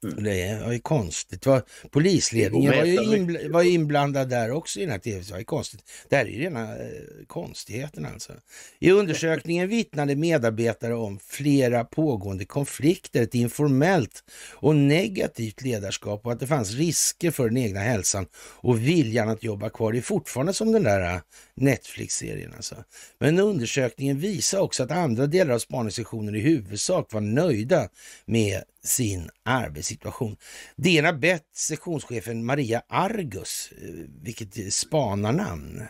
[0.05, 0.25] Mm.
[0.25, 1.47] det var ju konstigt.
[1.47, 5.39] Var, polisledningen var ju, inbl- var inblandad där också i den här tv Det var
[5.39, 5.81] ju konstigt.
[6.09, 6.89] Det här är ju rena eh,
[7.27, 8.33] konstigheten alltså.
[8.79, 16.41] I undersökningen vittnade medarbetare om flera pågående konflikter, ett informellt och negativt ledarskap och att
[16.41, 19.93] det fanns risker för den egna hälsan och viljan att jobba kvar.
[19.93, 21.21] Det är fortfarande som den där eh,
[21.55, 22.77] Netflix-serien alltså.
[23.19, 27.89] Men undersökningen visar också att andra delar av spaningssektionen i huvudsak var nöjda
[28.27, 30.37] med sin arbetssituation.
[30.77, 35.83] Det ena bett sektionschefen Maria Argus, eh, vilket spanarnamn.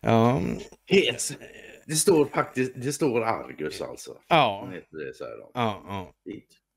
[0.00, 0.42] Ja,
[0.86, 1.32] Het.
[1.86, 4.10] Det står faktiskt, det står Argus alltså.
[4.28, 5.50] ja, det, säger de.
[5.54, 6.12] ja, ja.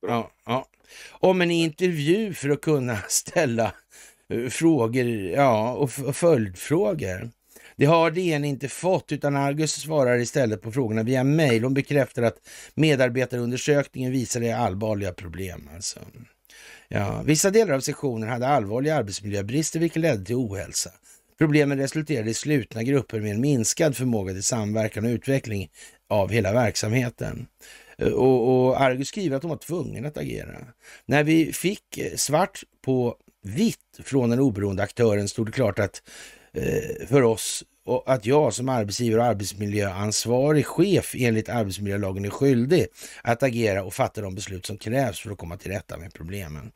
[0.07, 0.67] Ja, ja.
[1.11, 3.73] Om en intervju för att kunna ställa
[4.29, 7.31] eh, frågor ja, och f- följdfrågor.
[7.79, 11.63] Det har DN inte fått, utan Argus svarar istället på frågorna via mejl.
[11.63, 12.37] Hon bekräftar att
[12.75, 15.69] medarbetarundersökningen visade allvarliga problem.
[15.75, 15.99] Alltså.
[16.87, 20.89] Ja, vissa delar av sektionen hade allvarliga arbetsmiljöbrister, vilket ledde till ohälsa.
[21.37, 25.69] Problemen resulterade i slutna grupper med en minskad förmåga till samverkan och utveckling
[26.09, 27.47] av hela verksamheten.
[27.97, 30.57] Och, och Argus skriver att de var tvungna att agera.
[31.05, 36.01] När vi fick svart på vitt från den oberoende aktören stod det klart att
[36.53, 42.87] Eh, för oss och att jag som arbetsgivare och arbetsmiljöansvarig chef enligt arbetsmiljölagen är skyldig
[43.23, 46.71] att agera och fatta de beslut som krävs för att komma till rätta med problemen.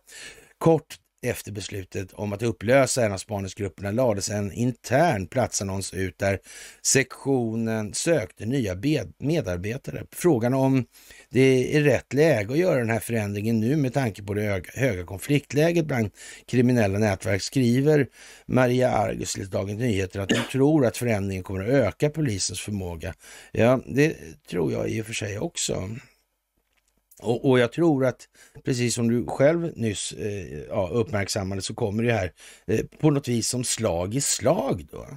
[0.58, 6.40] Kort efter beslutet om att upplösa en av spaningsgrupperna lades en intern platsannons ut där
[6.82, 8.76] sektionen sökte nya
[9.18, 10.04] medarbetare.
[10.12, 10.86] Frågan om
[11.30, 15.06] det är rätt läge att göra den här förändringen nu med tanke på det höga,
[15.06, 16.10] konfliktläget bland
[16.46, 18.08] kriminella nätverk skriver
[18.46, 23.14] Maria Argus till Dagens Nyheter att hon tror att förändringen kommer att öka polisens förmåga.
[23.52, 24.16] Ja, det
[24.50, 25.90] tror jag i och för sig också.
[27.21, 28.28] Och, och jag tror att,
[28.63, 32.32] precis som du själv nyss eh, ja, uppmärksammade, så kommer det här
[32.67, 35.08] eh, på något vis som slag i slag då.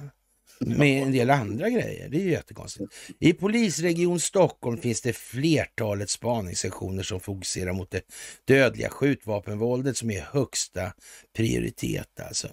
[0.59, 2.09] Med en del andra grejer.
[2.09, 2.93] Det är ju jättekonstigt.
[3.19, 8.01] I polisregion Stockholm finns det flertalet spaningssektioner som fokuserar mot det
[8.45, 10.93] dödliga skjutvapenvåldet som är högsta
[11.35, 12.19] prioritet.
[12.19, 12.47] Alltså.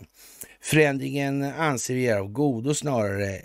[0.61, 3.41] Förändringen anser vi är av godo snarare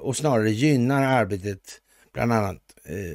[0.00, 1.80] och snarare gynnar arbetet
[2.12, 2.62] bland annat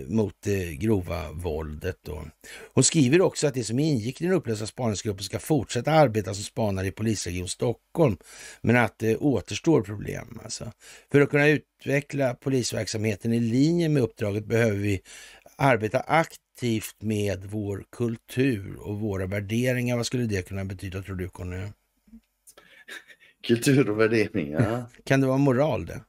[0.07, 1.97] mot det grova våldet.
[2.05, 2.25] Då.
[2.73, 6.43] Hon skriver också att det som ingick i den upplösta spaningsgruppen ska fortsätta arbeta som
[6.43, 8.17] spanare i polisregion Stockholm,
[8.61, 10.39] men att det återstår problem.
[10.43, 10.71] Alltså.
[11.11, 15.01] För att kunna utveckla polisverksamheten i linje med uppdraget behöver vi
[15.55, 19.97] arbeta aktivt med vår kultur och våra värderingar.
[19.97, 21.67] Vad skulle det kunna betyda tror du Conny?
[23.47, 24.83] Kultur och värderingar.
[25.03, 26.01] Kan det vara moral det?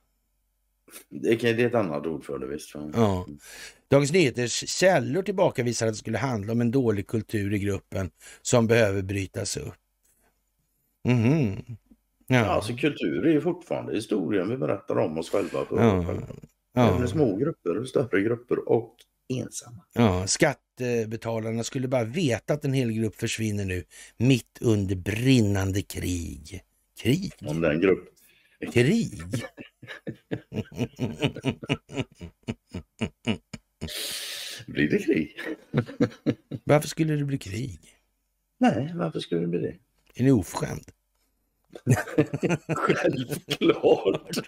[1.08, 2.74] Det, är ett annat ord för det visst.
[2.94, 3.26] Ja.
[3.90, 8.10] Dagens Nyheters källor tillbakavisar att det skulle handla om en dålig kultur i gruppen
[8.42, 9.74] som behöver brytas upp.
[11.04, 11.62] Mhm.
[12.26, 12.36] Ja.
[12.36, 12.44] Ja.
[12.44, 15.64] Alltså kultur är ju fortfarande historien vi berättar om oss själva.
[15.64, 15.98] För Ja.
[15.98, 16.26] oss själva.
[16.72, 16.96] Ja.
[16.96, 18.94] Även små grupper, större grupper och
[19.28, 19.84] ensamma.
[19.92, 23.84] Ja, skattebetalarna skulle bara veta att en hel grupp försvinner nu
[24.16, 26.60] mitt under brinnande krig.
[27.02, 27.32] Krig?
[27.46, 28.08] Om den grupp.
[28.72, 29.22] Krig?
[34.66, 35.36] Blir det krig?
[36.64, 37.80] Varför skulle det bli krig?
[38.58, 39.74] Nej, varför skulle det bli det?
[40.14, 40.90] Är ni oförskämd?
[42.68, 44.38] Självklart.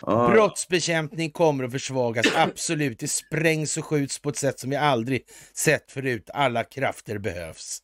[0.06, 2.98] Brottsbekämpning kommer att försvagas, absolut.
[2.98, 5.22] Det sprängs och skjuts på ett sätt som vi aldrig
[5.54, 6.30] sett förut.
[6.34, 7.82] Alla krafter behövs.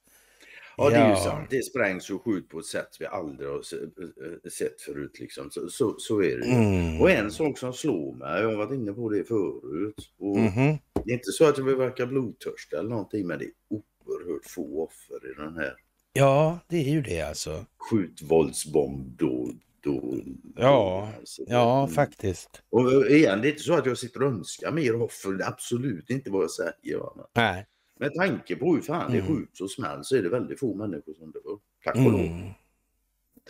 [0.77, 1.47] Ja, det är ju sant.
[1.51, 5.21] Det sprängs och skjuts på ett sätt vi aldrig har eh, sett förut.
[5.21, 5.51] Liksom.
[5.51, 6.53] Så, så, så är det ju.
[6.53, 7.01] Mm.
[7.01, 10.11] Och en sak som slår mig, jag har varit inne på det förut.
[10.19, 10.79] Och Mhm.
[11.05, 14.47] Det är inte så att jag vill verka blodtörst eller någonting, men det är oerhört
[14.47, 15.75] få offer i den här
[16.13, 17.65] Ja, det är ju det alltså.
[17.91, 19.51] skjutvåldsbomb då.
[19.81, 20.15] då
[20.57, 21.43] Ja, alltså.
[21.47, 21.95] Ja, Mm.
[21.95, 22.63] faktiskt.
[22.71, 25.31] Och igen, det är inte så att jag sitter och önskar mer offer.
[25.33, 26.97] Det är absolut inte vad jag säger.
[26.99, 27.29] Va?
[27.35, 27.67] Nej.
[28.03, 29.37] Med tanke på hur fan det Mm.
[29.37, 31.59] skjuts och smäll så är det väldigt få människor som dör.
[31.85, 32.21] Tack och lov.
[32.21, 32.51] Mm.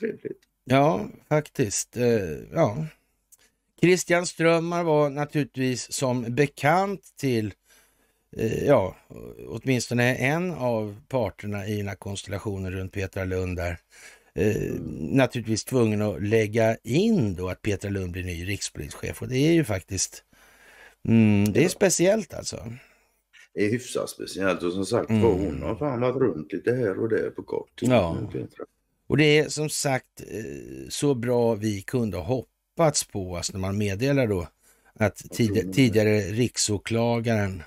[0.00, 0.42] Trevligt.
[0.64, 1.96] Ja, faktiskt.
[1.96, 2.86] Eh, ja.
[3.80, 7.54] Christian Strömmar var naturligtvis som bekant till
[8.36, 8.96] eh, ja,
[9.48, 13.78] åtminstone en av parterna i den här konstellationen runt Petra Lund där.
[14.34, 19.38] Eh, naturligtvis tvungen att lägga in då att Petra Lund blir ny rikspolischef och det
[19.38, 20.24] är ju faktiskt
[21.08, 22.72] mm, det är speciellt alltså.
[23.54, 25.22] Är hyfsat speciellt och som sagt Mm.
[25.22, 27.88] var hon har fan varit runt lite här och där på kort tid.
[27.88, 28.18] Ja.
[29.06, 33.60] Och det är som sagt eh, så bra vi kunde ha hoppats på, alltså när
[33.60, 34.48] man meddelar då
[34.94, 37.62] att tid, tidigare riksåklagaren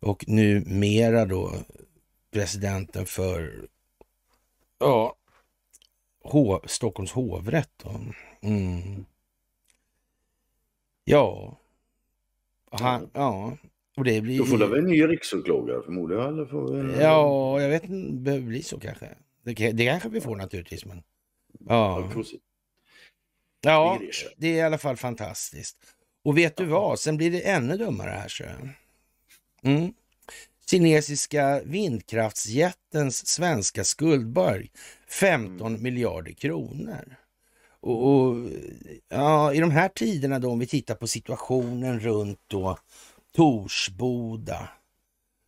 [0.00, 1.52] och numera då
[2.30, 3.68] presidenten för
[4.78, 5.16] ja,
[6.22, 7.70] H, Stockholms hovrätt.
[7.82, 8.00] Då.
[8.40, 9.04] Mm.
[11.04, 11.56] Ja.
[12.70, 13.56] Han, ja,
[13.96, 16.26] och det blir Då får det väl en ny riksåklagare förmodligen?
[16.26, 17.02] Eller får vi...
[17.02, 19.08] Ja, jag vet inte, det behöver bli så kanske.
[19.44, 21.02] Det, det kanske vi får naturligtvis, men
[21.68, 22.10] Ja,
[23.60, 23.98] ja.
[24.36, 25.76] Det är i alla fall fantastiskt.
[26.24, 28.44] Och vet du vad, sen blir det ännu dummare här så.
[29.62, 29.92] Mm.
[30.70, 34.70] Kinesiska vindkraftsjättens svenska skuldberg
[35.08, 37.16] 15 miljarder kronor.
[37.80, 38.36] Och, och
[39.08, 42.78] ja, i de här tiderna då, om vi tittar på situationen runt då
[43.36, 44.68] Torsboda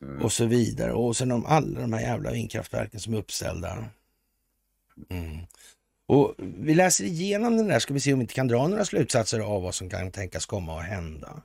[0.02, 0.22] Mm.
[0.22, 0.92] och så vidare.
[0.92, 3.84] Och sen om alla de här jävla vindkraftverken som är uppställda.
[5.10, 5.38] Mm.
[6.06, 8.84] Och vi läser igenom den där, ska vi se om vi inte kan dra några
[8.84, 11.42] slutsatser av vad som kan tänkas komma att hända.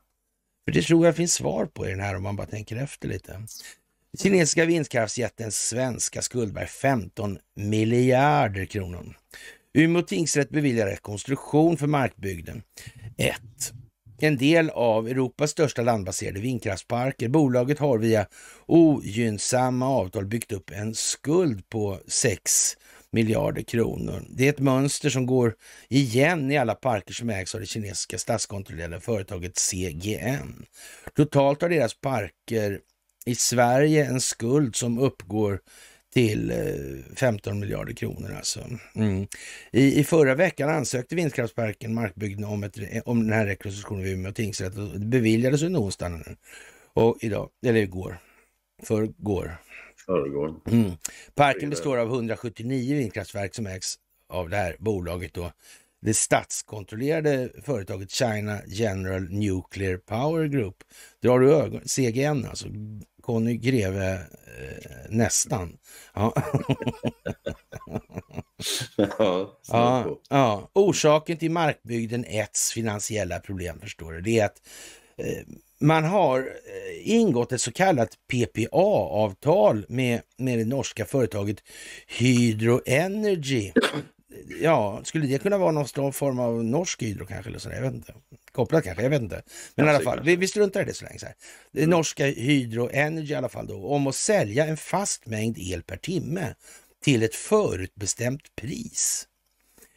[0.65, 3.07] För det tror jag finns svar på i den här om man bara tänker efter
[3.07, 3.41] lite.
[4.21, 9.17] Kinesiska vindkraftsjättens svenska skuldberg 15 miljarder kronor.
[9.73, 12.63] Umeå tingsrätt beviljar rekonstruktion för markbygden.
[13.17, 13.41] 1.
[14.19, 17.27] En del av Europas största landbaserade vindkraftsparker.
[17.27, 18.25] Bolaget har via
[18.65, 22.77] ogynnsamma avtal byggt upp en skuld på 6
[23.11, 24.25] miljarder kronor.
[24.29, 25.55] Det är ett mönster som går
[25.89, 30.65] igen i alla parker som ägs av det kinesiska statskontrollerade företaget CGN.
[31.15, 32.79] Totalt har deras parker
[33.25, 35.59] i Sverige en skuld som uppgår
[36.13, 38.59] till eh, 15 miljarder kronor alltså.
[38.95, 39.27] Mm.
[39.71, 44.31] I, I förra veckan ansökte vindkraftsparken Markbygden om, ett, om den här rekonstruktionen vid Umeå
[44.31, 46.23] tingsrätt och det beviljades under onsdagen.
[46.93, 48.17] Och idag, eller igår,
[48.83, 49.57] förrgår.
[50.05, 50.53] Föregår.
[50.71, 50.91] Mm.
[51.35, 53.95] Parken består av 179 vindkraftverk som ägs
[54.29, 55.51] av det här bolaget då.
[56.01, 60.75] Det statskontrollerade företaget China General Nuclear Power Group.
[61.21, 61.81] Drar du ögon?
[61.85, 62.67] CGN alltså.
[63.27, 64.19] Conny Greve eh,
[65.09, 65.77] nästan.
[66.13, 66.33] Ja.
[68.95, 70.69] ja, Ja, ja.
[70.73, 74.61] Orsaken till Markbygden 1s finansiella problem förstår du, det är att
[75.17, 75.43] eh,
[75.79, 81.57] man har eh, ingått ett så kallat PPA-avtal med, med det norska företaget
[82.07, 83.71] Hydro Energy
[84.61, 87.49] ja, skulle det kunna vara någon form av norsk hydro kanske?
[87.49, 88.13] Eller så jag vet inte.
[88.51, 89.41] Kopplat kanske, jag vet inte.
[89.75, 91.19] Men i alla fall, vi, vi struntar i det så länge.
[91.19, 91.35] Så här.
[91.71, 95.57] Det är norska Hydro Energy i alla fall då, om att sälja en fast mängd
[95.59, 96.55] el per timme
[97.03, 99.27] till ett förutbestämt pris.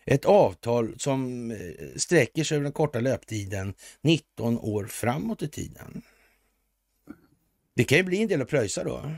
[0.05, 1.59] Ett avtal som eh,
[1.97, 6.03] sträcker sig över den korta löptiden 19 år framåt i tiden.
[7.75, 9.11] Det kan ju bli en del att pröjsa då.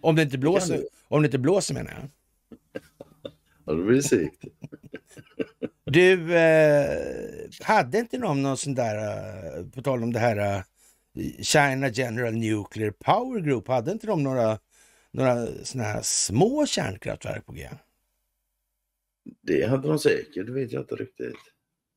[0.00, 2.08] Om det inte blåser, om det inte blåser menar jag.
[3.68, 4.44] Ja, det blir sikt.
[5.84, 6.98] Du, eh,
[7.62, 10.62] hade inte någon någon sån där, eh, på tal om det här eh,
[11.42, 14.58] China General Nuclear Power Group, hade inte de några,
[15.12, 17.68] några såna här små kärnkraftverk på G?
[19.42, 21.36] Det hade de säkert, det vet jag inte riktigt.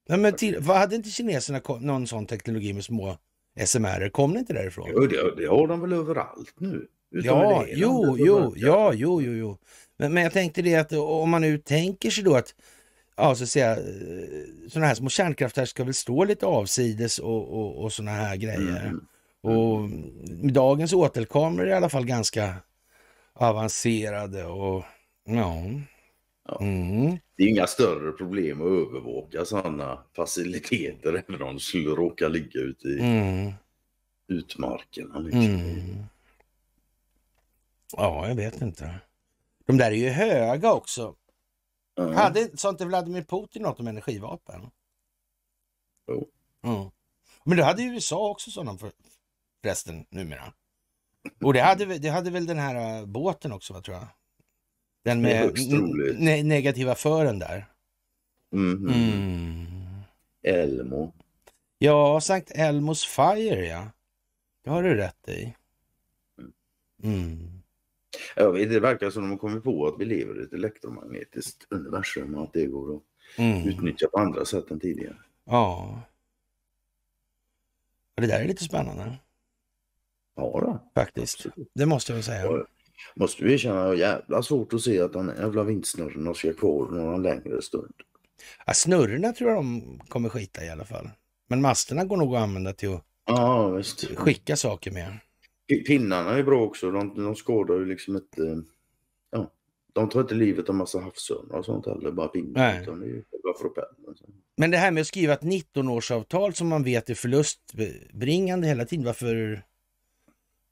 [0.09, 3.17] Nej, men till, vad hade inte kineserna någon sån teknologi med små
[3.65, 4.09] SMR?
[4.09, 4.89] Kom det inte därifrån?
[4.93, 6.87] Jo, det, det har de väl överallt nu?
[7.11, 9.57] Utom Ja, jo, jo, ja, jo, jo, jo.
[10.01, 12.55] Men, men jag tänkte det att om man nu tänker sig då att
[13.15, 13.77] ja, så att säga, eh,
[14.69, 18.85] sådana här små kärnkraftverk ska väl stå lite avsides och, och, och sådana här grejer.
[18.85, 19.05] Mm.
[19.41, 19.89] Och
[20.43, 22.55] med dagens åtelkameror är i alla fall ganska
[23.33, 24.83] avancerade och.
[25.25, 25.57] Ja.
[26.59, 27.17] Mm.
[27.37, 32.59] Det är inga större problem att övervaka sådana faciliteter även om de skulle råka ligga
[32.59, 33.53] ute i Mm.
[34.27, 35.19] utmarkerna.
[35.19, 35.41] Liksom.
[35.41, 36.03] Mm.
[37.97, 38.95] Ja, jag vet inte.
[39.71, 41.15] De där är ju höga också.
[41.95, 42.13] Ja.
[42.13, 44.71] Hade, sa inte Vladimir Putin något om energivapen?
[46.07, 46.27] Jo.
[46.63, 46.89] Mm.
[47.43, 48.91] Men det hade ju USA också sådana för,
[49.61, 50.53] förresten numera.
[51.43, 54.07] Och det hade, det hade väl den här äh, båten också, vad tror jag?
[55.03, 55.57] Den med
[56.19, 57.65] ne negativa fören där.
[58.51, 58.89] Mhm.
[58.89, 59.67] Mm.
[60.43, 61.13] Elmo.
[61.77, 63.87] Ja, Sankt Elmos Fire ja.
[64.63, 65.55] Det har du rätt i.
[67.03, 67.60] Mm.
[68.35, 71.67] Jag vet, det verkar som de har kommit på att vi lever i ett elektromagnetiskt
[71.69, 73.01] universum och att det går att
[73.37, 73.67] Mm.
[73.69, 75.15] utnyttja på andra sätt än tidigare.
[75.45, 76.01] Ja.
[78.15, 79.17] Det där är lite spännande
[80.35, 80.79] Ja, då.
[80.95, 81.45] faktiskt.
[81.73, 82.43] Det måste jag väl säga.
[82.45, 82.65] Ja.
[83.15, 87.61] Måste vi har jävla svårt att se att den jävla vindsnurrorna ska kvar några längre
[87.61, 87.93] stund.
[88.65, 91.09] Ja, snurrorna tror jag de kommer skita i alla fall.
[91.47, 93.81] Men masterna går nog att använda till att Ja,
[94.15, 95.17] skicka saker med.
[95.79, 96.91] Pinnarna är bra också.
[96.91, 98.63] De, de skadar ju liksom inte...
[99.31, 99.51] Ja,
[99.93, 102.51] de tar inte livet av massa havsörnar och sånt heller, bara pinnar.
[102.61, 102.81] Nej.
[102.81, 104.15] Utan det är ju själva propellern.
[104.57, 109.05] Men det här med att skriva ett 19-årsavtal som man vet är förlustbringande hela tiden,
[109.05, 109.63] varför?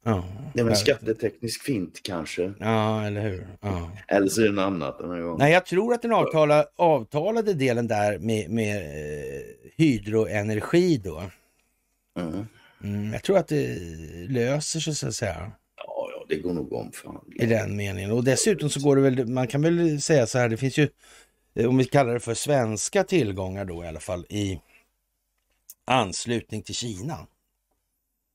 [0.06, 1.16] Ja, Det är väl en jag vet inte.
[1.16, 2.54] skatteteknisk fint kanske.
[2.60, 3.48] Ja, eller hur?
[3.62, 3.92] Ja.
[4.08, 5.38] Eller så är det något annat den här gången.
[5.40, 9.42] Nej, jag tror att den avtala, avtalade delen där med, med eh,
[9.78, 11.24] hydroenergi då,
[12.20, 12.46] Mm.
[12.84, 13.80] Mm, jag tror att det
[14.30, 15.52] löser sig så att säga.
[15.76, 17.26] Ja, ja, det går nog om fan.
[17.36, 18.12] i den meningen.
[18.12, 20.90] Och dessutom så går det väl, man kan väl säga så här, det finns ju,
[21.56, 24.62] eh, om vi kallar det för svenska tillgångar då i alla fall, i
[25.86, 27.28] anslutning till Kina.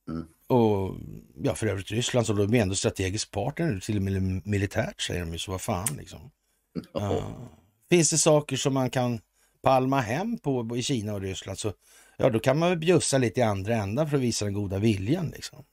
[0.08, 0.26] Mm.
[0.46, 0.96] Och
[1.42, 5.00] ja, för övrigt Ryssland, så då är de ändå strategisk partner till och med militärt
[5.00, 6.30] säger de ju, så vad fan liksom.
[6.92, 7.24] Ja.
[7.90, 9.20] Finns det saker som man kan
[9.62, 11.72] palma hem på i Kina och Ryssland så
[12.16, 14.78] ja, då kan man väl bjussa lite i andra änden för att visa den goda
[14.78, 15.64] viljan liksom.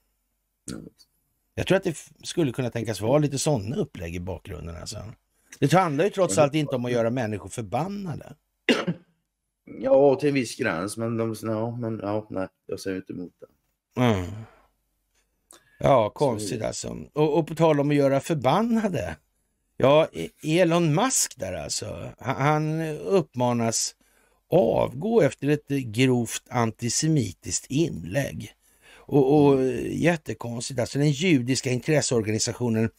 [0.72, 0.90] Mm.
[1.56, 4.76] Jag tror att det skulle kunna tänkas vara lite sådana upplägg i bakgrunden.
[4.76, 4.98] Alltså.
[5.60, 8.36] Det handlar ju trots allt inte om att göra människor förbannade.
[9.80, 13.34] Ja, till en viss gräns, men de, ja, men ja, nej, jag säger inte emot
[13.40, 14.02] det.
[14.02, 14.32] Mm.
[15.80, 16.98] Ja, konstigt alltså.
[17.14, 19.16] Och, och på tal om att göra förbannade.
[19.78, 22.10] Ja, E- Elon Musk där alltså.
[22.20, 23.96] Han, han uppmanas
[24.52, 28.54] avgå efter ett grovt antisemitiskt inlägg.
[28.94, 32.90] Och, och jättekonstigt, alltså den judiska intresseorganisationen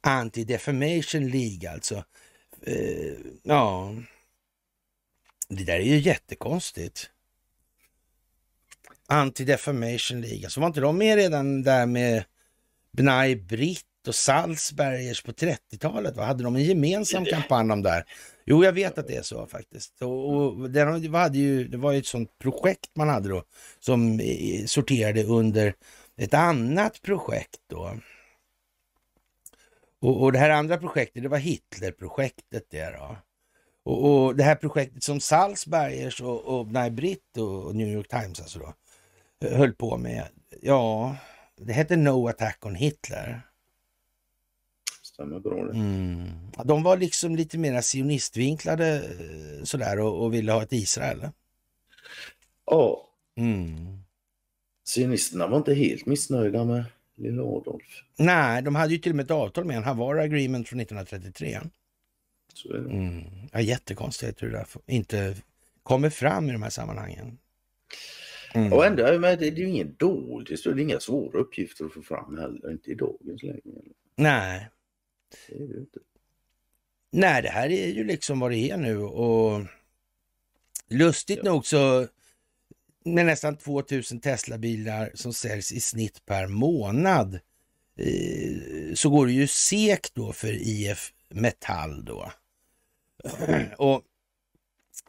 [0.00, 2.04] Anti-Defamation League alltså.
[2.62, 3.94] Eh, ja,
[5.48, 7.10] det där är ju jättekonstigt.
[9.08, 12.24] Anti-Defamation League, alltså var inte de med redan där med
[12.96, 16.16] B'nai Britt och Salzbergers på 30-talet?
[16.16, 16.24] Va?
[16.24, 18.04] Hade de en gemensam kampanj om där?
[18.44, 20.02] Jo, jag vet att det är så faktiskt.
[20.02, 23.42] Och, och det, hade ju, det var ju ett sånt projekt man hade då
[23.80, 25.74] som eh, sorterade under
[26.16, 27.96] ett annat projekt då.
[30.00, 33.16] Och, och det här andra projektet, det var Hitlerprojektet det då.
[33.84, 38.58] Och, och det här projektet som Salzbergers och, och Britt och New York Times alltså
[38.58, 38.74] då,
[39.48, 40.28] höll på med,
[40.62, 41.16] ja,
[41.56, 43.49] det hette No Attack on Hitler.
[45.20, 45.72] Stämmer bra det.
[45.72, 46.28] Mm.
[46.64, 51.28] De var liksom lite mer sionistvinklade eh, sådär och, och ville ha ett Israel.
[52.66, 53.06] Ja,
[53.36, 53.98] Mm.
[54.84, 56.84] sionisterna var inte helt missnöjda med
[57.16, 58.02] lilla Adolf.
[58.18, 61.60] Nej, de hade ju till och med ett avtal med en Havara Agreement från 1933.
[62.54, 62.90] Så är det.
[62.90, 63.24] Mm.
[63.52, 65.36] Ja, jättekonstigt hur det där inte
[65.82, 67.38] kommer fram i de här sammanhangen.
[68.54, 68.72] Mm.
[68.72, 70.76] Och ändå, men det, det är ju ingen dålig historia.
[70.76, 72.70] Det är inga svåra uppgifter att få fram heller.
[72.70, 73.60] Inte i dagens läge.
[74.16, 74.68] Nej.
[75.48, 75.98] Det är det inte.
[77.12, 79.62] Nej, det här är ju liksom vad det är nu och
[80.88, 81.52] lustigt Ja.
[81.52, 82.06] nog så
[83.04, 87.34] med nästan 2000 Tesla-bilar som säljs i snitt per månad
[87.96, 92.32] eh, så går det ju sekt då för IF Metall då.
[93.78, 94.02] Och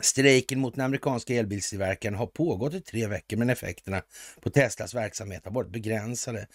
[0.01, 4.01] strejken mot den amerikanska elbilstillverkaren har pågått i tre veckor men effekterna
[4.41, 6.47] på Teslas verksamhet har varit begränsade.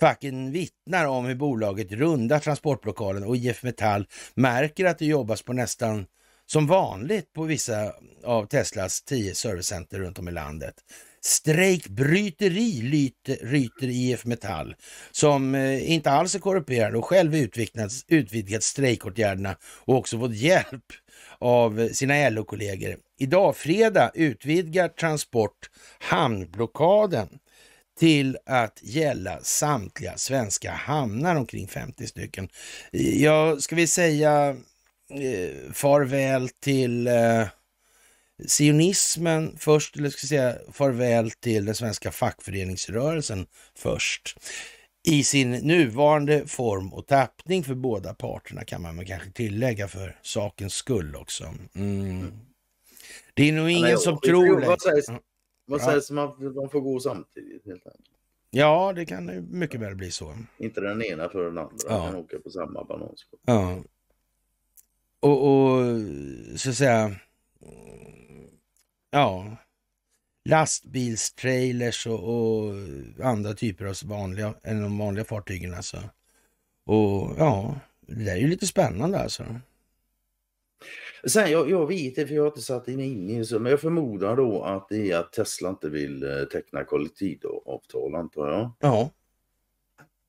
[0.00, 5.52] Facken vittnar om hur bolaget rundar transportblockaden och IF Metall märker att det jobbas på
[5.52, 6.06] nästan
[6.46, 7.92] som vanligt på vissa
[8.24, 10.74] av Teslas tio servicecenter runt om i landet.
[11.20, 14.74] Strejkbryteri lyter, ryter IF Metall
[15.10, 20.84] som eh, inte alls är korrumperad och själv utvidgat, utvidgat strejkåtgärderna och också fått hjälp
[21.38, 22.96] av sina LO-kollegor.
[23.18, 27.28] Idag fredag utvidgar Transport hamnblockaden
[27.98, 32.48] till att gälla samtliga svenska hamnar, omkring 50 stycken.
[33.16, 34.56] Jag ska vi säga
[35.10, 37.46] eh, farväl till eh,
[38.48, 43.46] sionismen först, eller ska jag säga farväl till den svenska fackföreningsrörelsen
[43.78, 44.36] först.
[45.06, 50.74] I sin nuvarande form och tappning för båda parterna kan man kanske tillägga för sakens
[50.74, 51.54] skull också.
[51.74, 52.32] Mm.
[53.34, 54.76] Det är nog ingen Nej, som vi tror.
[55.66, 55.84] Vad Ja.
[55.84, 57.66] sägs om att de får gå samtidigt?
[57.66, 58.08] Helt enkelt.
[58.50, 60.34] Ja, det kan mycket väl bli så.
[60.58, 61.76] Inte den ena för den andra.
[61.88, 62.06] Ja.
[62.06, 63.40] Kan åka på samma bananskal.
[63.44, 63.82] Ja.
[65.20, 65.80] Och, och
[66.56, 67.16] så att säga,
[69.10, 69.56] ja,
[70.44, 72.74] lastbilstrailers och, och
[73.22, 75.96] andra typer av vanliga, än de vanliga fartygen alltså.
[76.84, 79.44] Och ja, det där är ju lite spännande alltså.
[81.26, 83.80] Sen, jag, jag vet inte för jag har inte satt in i det, men jag
[83.80, 88.70] förmodar då att det är att Tesla inte vill eh, teckna kollektivavtal antar jag.
[88.80, 89.10] Ja,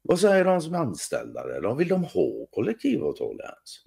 [0.01, 1.75] Vad säger de som är anställda där?
[1.75, 3.83] Vill de ha kollektivavtal ens?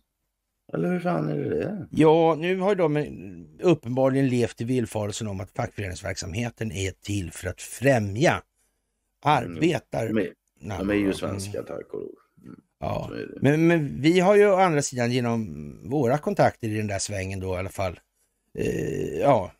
[0.72, 1.88] Eller hur fan är det det?
[1.90, 3.06] ja nu har de
[3.62, 8.42] uppenbarligen levt i villfarelsen om att fackföreningsverksamheten är till för att främja
[9.22, 10.08] arbetar...
[10.60, 12.27] Nej, de är ju mm, svenska tack och lov.
[12.80, 13.10] Ja.
[13.40, 17.40] Men, men vi har ju å andra sidan genom våra kontakter i den där svängen
[17.40, 18.00] då i alla fall.
[18.58, 19.52] Eh, ja,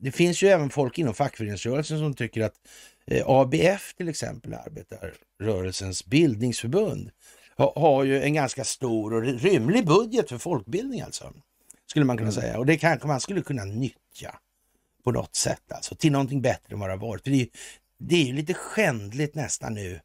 [0.00, 2.54] det finns ju även folk inom fackföreningsrörelsen som tycker att
[3.06, 7.10] eh, ABF till exempel, Arbetarrörelsens bildningsförbund,
[7.56, 11.32] ha, har ju en ganska stor och rymlig budget för folkbildning alltså.
[11.86, 12.42] Skulle man kunna Mm.
[12.42, 12.58] säga.
[12.58, 14.38] Och det kanske man skulle kunna nyttja
[15.04, 15.94] på något sätt alltså.
[15.94, 17.22] Till någonting bättre än vad det har varit.
[17.24, 17.30] För
[17.98, 20.00] det är ju lite skändligt nästan nu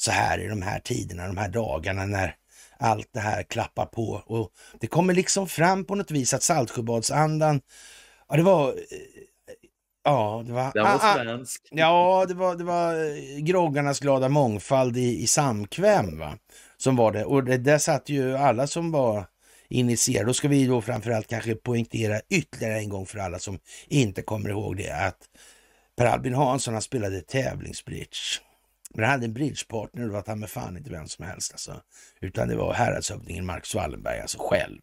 [0.00, 2.34] så här i de här tiderna, de här dagarna när
[2.78, 4.22] allt det här klappar på.
[4.26, 7.60] Och det kommer liksom fram på något vis att Saltsjöbadsandan,
[8.28, 8.74] ja det var, eh,
[10.04, 11.68] ja det var, Den var ah, ah, svensk.
[11.70, 16.38] ja det var, det var eh, groggarnas glada mångfald i, i samkväm va,
[16.76, 17.24] som var det.
[17.24, 19.26] Och det, där satt ju alla som var
[19.68, 20.26] initierade.
[20.26, 24.50] Då ska vi då framförallt kanske poängtera ytterligare en gång för alla som inte kommer
[24.50, 25.18] ihåg det att
[25.96, 28.40] Per Albin Hansson han spelade tävlingsbridge.
[28.94, 31.52] Men han hade en bridgepartner och det var ta med fan inte vem som helst
[31.52, 31.82] alltså.
[32.20, 34.80] Utan det var häradshövdingen Marcus Wallenberg alltså själv.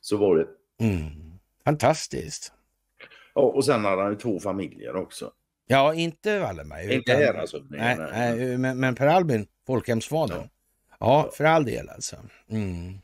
[0.00, 0.46] Så var det.
[0.84, 1.38] Mm.
[1.64, 2.52] Fantastiskt.
[3.34, 5.32] Ja, och sen hade han ju två familjer också.
[5.66, 6.82] Ja, inte Wallenberg.
[6.94, 8.36] Inte utan- häradshövdingen, Nej, nej.
[8.36, 10.48] nej, men, men Per Albin, folkhemsfadern.
[11.00, 11.30] Ja.
[11.34, 12.16] för all del alltså.
[12.50, 12.98] Mm.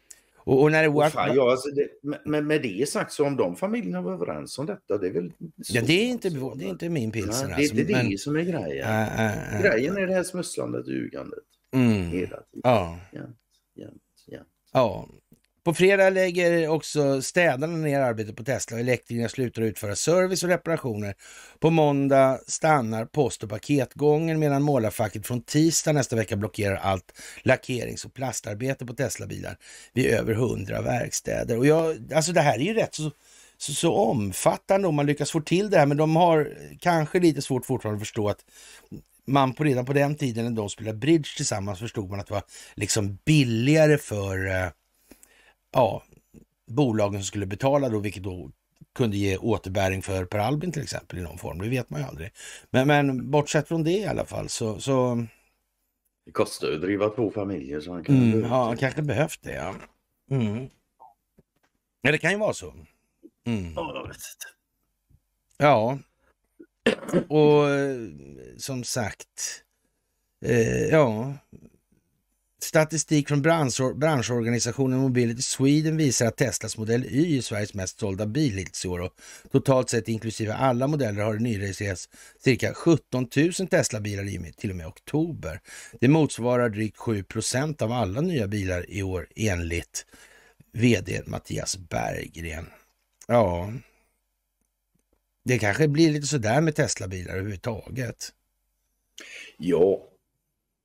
[0.45, 1.11] Och, och när det var...
[1.11, 1.89] fan, ja, alltså det,
[2.25, 5.33] med, med det sagt så om de familjerna var överens om detta, det är väl
[5.57, 6.55] ja, det är inte, alltså.
[6.55, 7.47] det är inte min pilsner alltså.
[7.57, 8.89] det är inte men- det som är grejen.
[8.89, 9.63] Äh, äh, äh.
[9.63, 11.45] Grejen är det här smusslandet och ljugandet.
[11.73, 12.03] Mm.
[12.03, 12.61] Hela tiden.
[12.63, 12.99] Ja.
[13.13, 13.37] Jämt,
[13.77, 14.49] jämt, jämt.
[14.73, 15.09] Ja.
[15.65, 20.49] På fredag lägger också städarna ner arbetet på Tesla och elektrikerna slutar utföra service och
[20.49, 21.15] reparationer.
[21.59, 27.13] På måndag stannar post och paketgången medan målarfacket från tisdag nästa vecka blockerar allt
[27.43, 29.57] lackerings och plastarbete på Teslabilar
[29.93, 31.59] vid över hundra verkstäder.
[31.59, 33.11] Och jag, alltså det här är ju rätt så,
[33.59, 37.43] så, så omfattande om man lyckas få till det här, men de har kanske lite
[37.43, 38.45] svårt fortfarande att förstå att
[39.27, 42.35] man på redan på den tiden när de spelade bridge tillsammans förstod man att det
[42.35, 42.43] var
[42.75, 44.69] liksom billigare för eh,
[45.75, 46.03] ja,
[46.67, 48.51] bolagen som skulle betala då, vilket då
[48.95, 51.59] kunde ge återbäring för Per Albin till exempel i någon form.
[51.59, 52.31] Det vet man ju aldrig.
[52.71, 55.27] Men, men bortsett från det i alla fall så, så
[56.27, 59.43] Det kostar ju att driva två familjer så han kan mm, ja, han kanske behövt
[59.43, 59.55] det.
[59.55, 59.75] Ja.
[60.31, 60.69] Mm.
[62.01, 62.75] ja, det kan ju vara så.
[63.47, 63.75] Mm.
[65.57, 65.99] Ja,
[67.29, 67.97] och eh,
[68.57, 69.63] som sagt,
[70.45, 71.35] eh, ja,
[72.65, 78.27] Statistik från branschor branschorganisationen Mobility Sweden visar att Teslas modell Y är Sveriges mest sålda
[78.27, 79.13] bil hittills i år och
[79.53, 82.09] totalt sett inklusive alla modeller har det nyregistrerats
[82.45, 85.61] cirka 17 000 Tesla-bilar i till och med oktober.
[86.01, 90.07] Det motsvarar drygt 7 procent av alla nya bilar i år enligt
[90.73, 92.67] vd Mattias Berggren.
[93.27, 93.73] Ja,
[95.45, 98.33] det kanske blir lite sådär med Tesla-bilar överhuvudtaget.
[99.59, 100.09] Ja,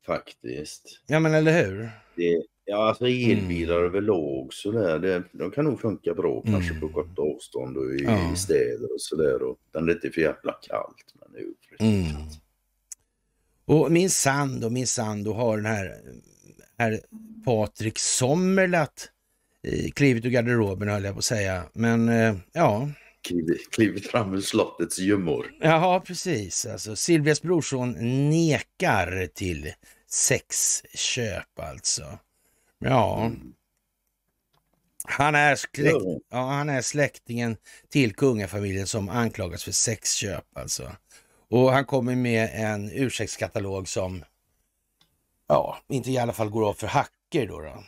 [0.09, 1.01] faktiskt.
[1.07, 1.89] Ja, men eller hur?
[2.15, 3.85] Det, ja, alltså elbilar mm.
[3.85, 6.81] överlag sådär, det, de kan nog funka bra kanske mm.
[6.81, 8.33] på korta avstånd och i, ja.
[8.33, 9.43] i städer och sådär.
[9.43, 11.13] Och den är inte för jävla kallt.
[11.13, 12.27] Men det är mm.
[13.65, 15.95] Och min sand och min sand och har den här,
[16.77, 16.99] här
[17.45, 19.03] Patrik Sommerlath
[19.63, 21.63] eh, klivit ur garderoben höll jag på att säga.
[21.73, 22.89] Men eh, ja,
[23.27, 25.51] klivit, klivit fram ur slottets gömmor.
[25.61, 26.65] Jaha, precis.
[26.65, 27.91] Alltså, Silvias brorson
[28.29, 29.73] nekar till
[30.09, 32.19] sexköp alltså.
[32.79, 33.25] Ja.
[33.25, 33.53] Mm.
[35.03, 37.57] Han är, släkt, ja, han är släktingen
[37.89, 40.91] till kungafamiljen som anklagas för sexköp alltså.
[41.49, 44.23] Och han kommer med en ursäktskatalog som
[45.47, 47.61] ja, inte i alla fall går av för hacker då.
[47.61, 47.83] då.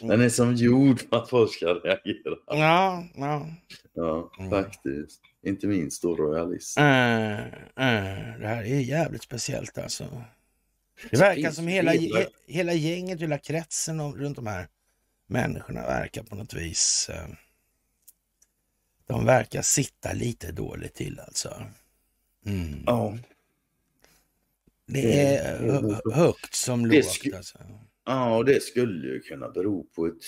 [0.00, 2.36] Den är som gjord för att folk ska reagera.
[2.46, 3.46] Ja, ja.
[3.94, 4.50] Ja, mm.
[4.50, 5.20] faktiskt.
[5.46, 6.78] Inte minst då royalist.
[6.78, 10.04] Äh, äh, det här är jävligt speciellt alltså.
[11.10, 14.68] Det verkar som hela, he, hela gänget, hela kretsen om, runt de här
[15.26, 17.10] människorna verkar på något vis...
[17.12, 17.28] Eh,
[19.06, 21.62] de verkar sitta lite dåligt till alltså.
[22.46, 22.82] Mm.
[22.86, 23.18] Ja.
[24.86, 27.58] Det är högt som lågt alltså.
[28.04, 30.22] Ja, och det skulle ju kunna bero på ett,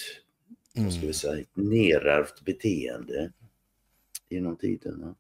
[0.74, 0.84] mm.
[0.84, 1.14] vad ska vi mm.
[1.14, 3.32] säga, ett nerärvt beteende
[4.28, 5.14] genom tiderna.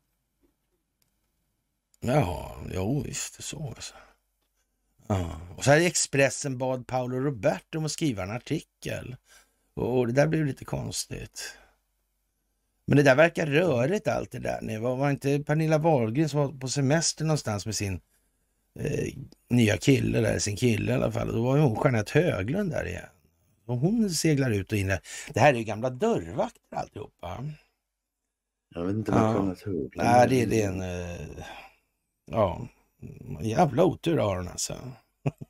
[2.00, 3.94] Ja, jo visst, så alltså.
[5.12, 5.40] Ja.
[5.56, 9.16] Och så här Expressen bad Paolo Roberto om att skriva en artikel.
[9.74, 11.58] Och det där blev lite konstigt.
[12.86, 14.78] Men det där verkar rörigt allt det där nu.
[14.78, 18.00] Var, var inte Pernilla Wahlgren som var på semester någonstans med sin
[18.80, 19.14] eh,
[19.50, 21.28] nya kille, där, sin kille i alla fall.
[21.28, 23.08] Och då var ju hon Jeanette Höglund där igen.
[23.66, 24.98] Och hon seglar ut och in.
[25.34, 27.44] Det här är ju gamla dörrvakter alltihopa.
[28.74, 29.34] Jag vet inte vad ja.
[29.34, 30.80] Jeanette Höglund Nej, det, det är en...
[30.80, 31.44] Eh,
[32.30, 32.68] ja,
[33.40, 34.74] jävla otur har hon alltså.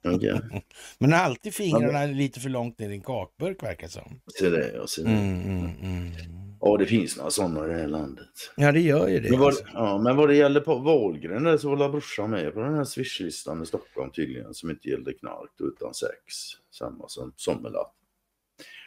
[0.05, 0.41] Okay.
[0.99, 4.21] Men alltid fingrarna lite för långt ner i en kakburk verkar som.
[4.39, 5.11] Se det, jag ser det.
[5.11, 6.13] Mm, mm, mm.
[6.61, 8.29] Ja, det finns några sådana i det här landet.
[8.57, 9.31] Ja, det gör ju det.
[9.31, 9.65] Men vad, alltså.
[9.75, 13.63] ja, men vad det gäller på Wahlgren så var brorsan med på den här swishlistan
[13.63, 16.35] i Stockholm tydligen som inte gällde knark utan sex.
[16.71, 17.91] Samma som Sommerlath.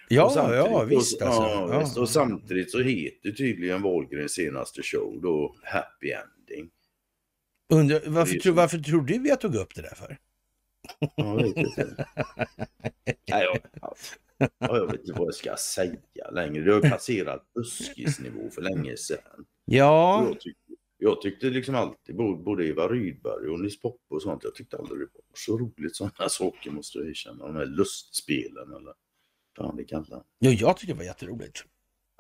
[0.09, 1.41] Ja, ja visst alltså.
[1.41, 1.79] Ja, ja.
[1.79, 6.69] Visst, och samtidigt så heter tydligen Wahlgrens senaste show då Happy Ending.
[7.69, 10.17] Undra, varför, tro, varför tror du vi tog upp det där för?
[11.15, 12.05] Jag vet inte.
[13.05, 13.59] Nej, jag,
[14.59, 16.63] jag vet inte vad jag ska säga längre.
[16.63, 19.45] Det har passerat buskisnivå för länge sedan.
[19.65, 20.25] Ja.
[20.27, 24.55] Jag tyckte, jag tyckte liksom alltid, både Eva Rydberg och Nils Poppe och sånt, jag
[24.55, 27.45] tyckte aldrig det var så roligt sådana saker måste jag erkänna.
[27.45, 28.93] De här lustspelen eller
[29.57, 30.23] fan det kallar.
[30.39, 31.63] Jo, jag tyckte det var jätteroligt.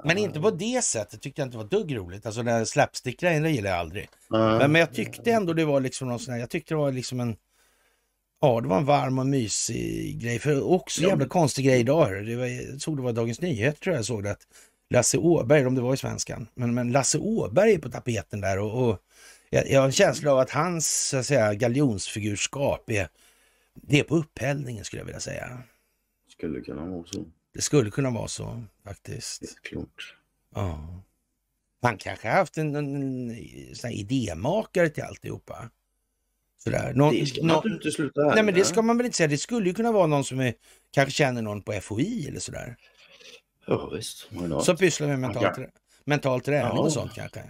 [0.03, 2.25] Men inte på det sättet tyckte jag inte var dugg roligt.
[2.25, 4.09] Alltså den här slapstick-grejen, det gillar jag aldrig.
[4.29, 6.91] Men, men jag tyckte ändå det var liksom någon sån här, jag tyckte det var
[6.91, 7.35] liksom en
[8.41, 10.39] Ja, det var en varm och mysig grej.
[10.39, 12.25] För också en jävla konstig grej idag.
[12.25, 14.31] Det var, jag såg det var Dagens Nyheter tror jag, såg det.
[14.31, 14.47] Att
[14.89, 18.59] Lasse Åberg, om det var i Svenskan, men, men Lasse Åberg är på tapeten där
[18.59, 18.99] och, och
[19.49, 23.07] jag, jag har en känsla av att hans så att säga, galjonsfigurskap är,
[23.73, 25.63] det är på upphällningen skulle jag vilja säga.
[26.29, 27.25] Skulle kunna vara så.
[27.53, 29.41] Det skulle kunna vara så faktiskt.
[29.41, 30.15] Det är klart.
[30.55, 31.01] Ja.
[31.81, 33.29] Han kanske har haft en, en, en,
[33.83, 35.69] en idémakare till alltihopa.
[36.65, 36.93] Sådär.
[36.93, 39.27] Någon, det ska man inte sluta Nej, men det ska man väl inte säga.
[39.27, 40.53] Det skulle ju kunna vara någon som är,
[40.91, 42.75] kanske känner någon på FOI eller sådär.
[43.67, 44.29] Ja, visst.
[44.61, 45.69] Som pysslar med mental, trä
[46.05, 46.81] mental träning ja.
[46.81, 47.41] och sånt kanske.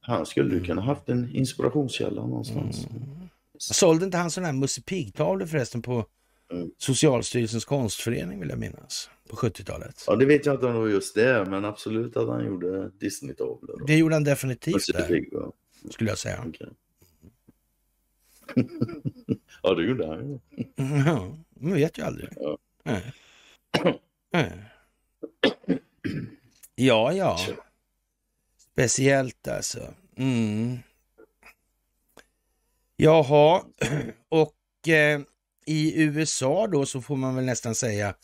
[0.00, 2.86] Han skulle ju kunna haft en inspirationskälla någonstans.
[2.90, 3.28] Mm.
[3.58, 6.06] Sålde inte han sådana här Musse Pigg-tavlor förresten på
[6.52, 6.70] mm.
[6.78, 9.10] Socialstyrelsens konstförening vill jag minnas?
[9.30, 10.04] På 70-talet.
[10.06, 12.90] Ja, det vet jag inte om det var just det, men absolut att han gjorde
[12.90, 13.86] Disney-tavlor.
[13.86, 15.20] Det gjorde han definitivt där,
[15.90, 16.44] skulle jag säga.
[16.48, 16.68] Okay.
[19.62, 20.38] ja, det gjorde han ju.
[21.06, 22.28] Ja, man vet ju aldrig.
[22.36, 22.58] Ja.
[26.74, 27.40] Ja, ja.
[28.72, 29.94] Speciellt alltså.
[30.16, 30.78] Mm.
[32.96, 33.62] Jaha,
[34.28, 35.20] och eh,
[35.66, 38.14] i USA då så får man väl nästan säga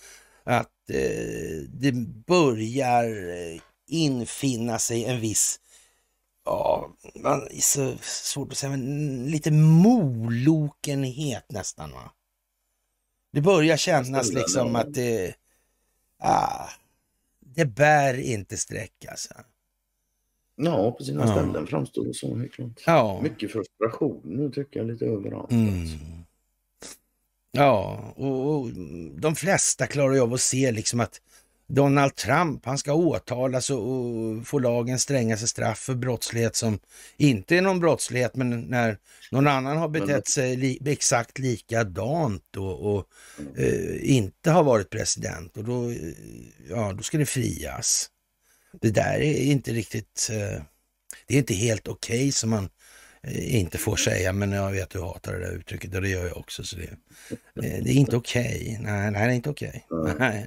[0.45, 1.93] att eh, det
[2.27, 5.61] börjar eh, infinna sig en viss
[6.45, 12.13] ja, man, så svårt att säga, men lite molokenhet nästan va.
[13.33, 15.35] Det börjar kännas liksom att det...
[16.19, 16.69] Ah,
[17.41, 19.35] det bär inte streck alltså.
[20.57, 21.33] Ja, på sina ja.
[21.33, 22.83] ställen framstår det så helt klart.
[22.87, 23.21] Ja.
[23.23, 25.51] Mycket frustration nu tycker jag lite överallt.
[25.51, 25.87] Mm.
[27.53, 28.71] Ja, och, och,
[29.21, 31.21] de flesta klarar ju av att se liksom att
[31.67, 36.79] Donald Trump, han ska åtalas och, och få lagens strängaste straff för brottslighet som
[37.17, 38.99] inte är någon brottslighet, men när
[39.31, 43.07] någon annan har betett sig li, exakt likadant och, och
[43.59, 45.95] eh, inte har varit president, och då,
[46.69, 48.09] ja, då ska det frias.
[48.81, 50.63] Det där är inte riktigt, eh,
[51.27, 52.69] det är inte helt okej okay, som man
[53.23, 56.09] eh, inte får säga, men jag vet att du hatar det där uttrycket och det
[56.09, 56.65] gör jag också.
[56.65, 58.79] Så det, eh, det är inte okej.
[58.81, 58.93] Okay.
[58.93, 59.87] Nej, det är inte okej.
[59.91, 60.15] Okay.
[60.15, 60.47] Okay.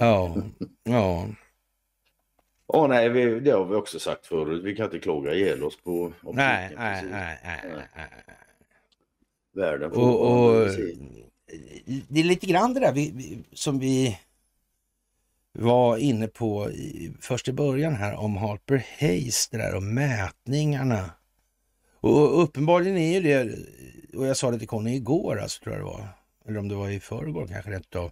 [0.00, 0.36] Ja,
[0.82, 1.28] ja.
[2.66, 4.64] Åh nej, vi, det har vi också sagt förut.
[4.64, 6.12] Vi kan inte klaga ihjäl oss på.
[6.22, 7.60] Nej, nej, nej, nej,
[7.94, 8.08] nej.
[9.54, 10.70] Världen får och, och,
[12.08, 14.18] Det är lite grann det där vi, vi, som vi
[15.52, 21.10] var inne på i, först i början här om Harper Hayes, det där och mätningarna.
[22.00, 23.58] Och uppenbarligen är ju det,
[24.18, 26.08] och jag sa det till Conny igår, alltså, tror jag det var,
[26.48, 28.10] eller om det var i förrgår kanske rätt av,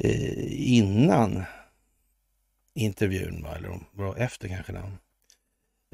[0.00, 1.44] eh, innan
[2.74, 3.56] intervjun, va?
[3.56, 4.72] eller om var efter kanske.
[4.72, 4.98] Den.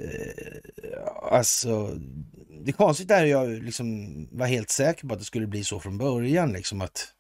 [0.03, 1.99] Eh, alltså,
[2.65, 5.81] det konstiga är att jag liksom var helt säker på att det skulle bli så
[5.81, 7.13] från början, liksom att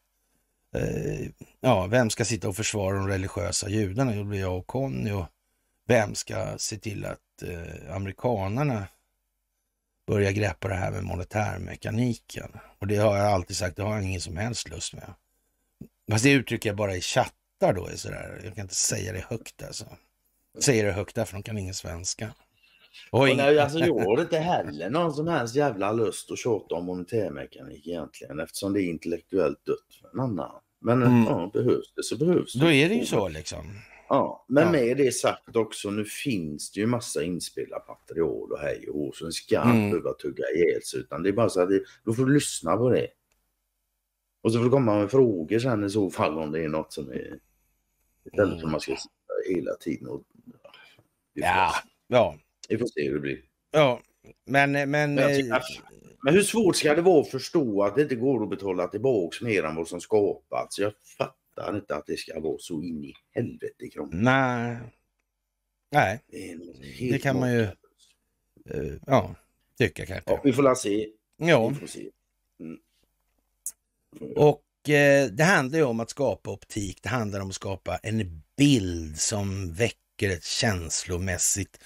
[0.74, 1.28] eh,
[1.60, 4.14] ja, vem ska sitta och försvara de religiösa judarna?
[4.14, 5.10] Jo Det blir jag och Conny.
[5.10, 5.26] Och
[5.86, 8.86] vem ska se till att eh, amerikanarna
[10.06, 12.50] börjar greppa det här med monetärmekaniken?
[12.78, 15.14] Och det har jag alltid sagt, det har jag ingen som helst lust med.
[16.10, 17.88] Fast det uttrycker jag bara i chattar då.
[17.94, 18.40] Sådär.
[18.44, 19.84] Jag kan inte säga det högt alltså.
[20.58, 22.34] Säger det högt därför de kan ingen svenska.
[23.10, 26.84] Och nej, alltså, jag har inte heller någon som helst jävla lust att tjata om
[26.84, 30.60] monetärmekanik egentligen eftersom det är intellektuellt dött för en annan.
[30.80, 31.24] Men mm.
[31.24, 32.60] ja, behövs det så behövs det.
[32.60, 33.64] Då är det ju så liksom.
[34.08, 34.70] Ja, men ja.
[34.70, 39.26] med det sagt också, nu finns det ju massa inspelat material och hej och så
[39.26, 39.90] en ska mm.
[39.90, 42.76] behöva tugga ihjäl sig utan det är bara så att det, då får du lyssna
[42.76, 43.06] på det.
[44.48, 46.92] Och så får du komma med frågor sen i så fall om det är något
[46.92, 47.38] som är...
[48.24, 50.22] Istället för att man ska sitta hela tiden och...
[51.32, 51.74] Ja,
[52.06, 52.38] ja.
[52.68, 53.42] Vi får se hur det blir.
[53.70, 54.00] Ja,
[54.44, 54.72] men...
[54.72, 55.58] Men, men, eh,
[56.22, 59.40] men hur svårt ska det vara att förstå att det inte går att betala tillbaks
[59.40, 60.78] mer än vad som skapats?
[60.78, 64.22] Jag fattar inte att det ska vara så in i helvete krångligt.
[64.22, 64.78] Nej.
[65.90, 67.62] Nej, det, det kan man ju...
[68.74, 69.34] Uh, ja,
[69.78, 70.30] tycka kanske.
[70.30, 71.08] Ja, vi får la se.
[71.36, 71.68] Ja.
[71.68, 72.10] Vi får se.
[72.60, 72.78] Mm.
[74.36, 77.02] Och eh, det handlar ju om att skapa optik.
[77.02, 81.78] Det handlar om att skapa en bild som väcker ett känslomässigt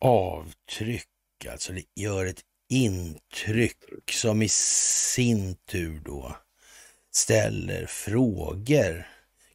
[0.00, 1.08] avtryck.
[1.50, 3.76] Alltså det gör ett intryck
[4.10, 6.36] som i sin tur då
[7.14, 9.06] ställer frågor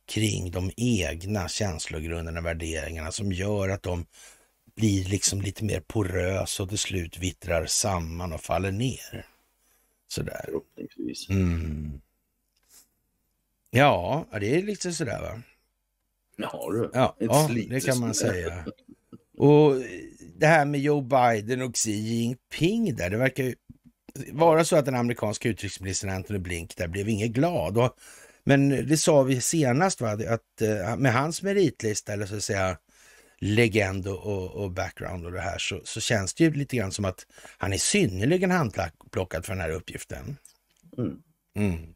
[0.08, 4.06] kring de egna känslogrunderna, värderingarna som gör att de
[4.76, 9.26] blir liksom lite mer porösa och till slut vittrar samman och faller ner.
[10.10, 10.41] Sådär.
[10.45, 11.30] Förhoppningsvis.
[11.30, 12.01] Mm.
[13.72, 15.41] Ja, det är lite sådär va?
[16.38, 16.89] Ja, du.
[16.93, 18.66] ja, ja det kan man säga.
[19.38, 19.76] Och
[20.36, 23.55] det här med Joe Biden och Xi Jinping där, det verkar ju
[24.32, 27.78] vara så att den amerikanska utrikesministern Anthony Blink där blev inget glad.
[27.78, 27.95] Och,
[28.43, 30.12] men det sa vi senast, va?
[30.12, 32.78] att eh, med hans meritlista, eller så att säga
[33.42, 37.06] legend och, och, background och det här, så, så känns det ju lite grann som
[37.06, 37.26] att
[37.58, 40.38] han är synnerligen handplockad för den här uppgiften.
[40.98, 41.22] Mm.
[41.56, 41.94] Mm.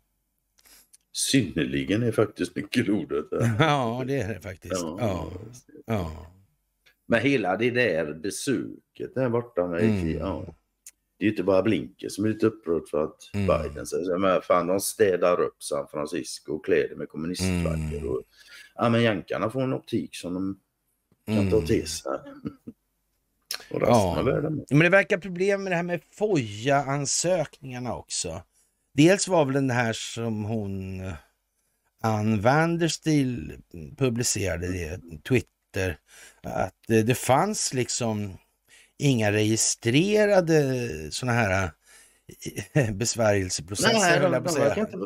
[1.13, 3.25] Synnerligen är faktiskt nyckelordet.
[3.59, 4.81] Ja, det är det faktiskt.
[4.81, 4.97] Ja.
[4.99, 5.31] ja.
[5.85, 6.27] ja.
[7.05, 10.17] Men hela det där besöket där borta med mm.
[10.17, 10.55] ja.
[11.17, 13.47] Det är ju inte bara Blinker som är lite upprörd för att mm.
[13.47, 17.97] Biden säger men fan de städar upp San Francisco och kläder med kommunistflaggor.
[17.97, 18.23] Mm.
[18.75, 20.59] ja men jänkarna får en optik som de
[21.25, 21.51] kan mm.
[21.51, 22.11] ta till sig.
[23.69, 24.21] och ja.
[24.69, 28.41] Men det verkar problem med det här med FOIA-ansökningarna också.
[28.93, 31.01] Dels var väl den här som hon
[32.03, 33.57] Ann Vanderstil
[33.97, 35.97] publicerade i Twitter,
[36.41, 38.37] att det fanns liksom
[38.97, 41.71] inga registrerade sådana här
[42.73, 43.99] eh, besvärjelseprocesser.
[43.99, 44.97] Nej, de, de, de, inte,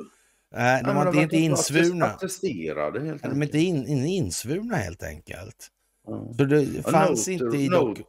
[0.56, 2.06] Nej, de var inte, insvurna.
[2.06, 5.68] Attesterade helt De är inte in, in, insvurna helt enkelt.
[6.08, 6.34] Mm.
[6.34, 8.02] Så det fanns noter, inte i dock...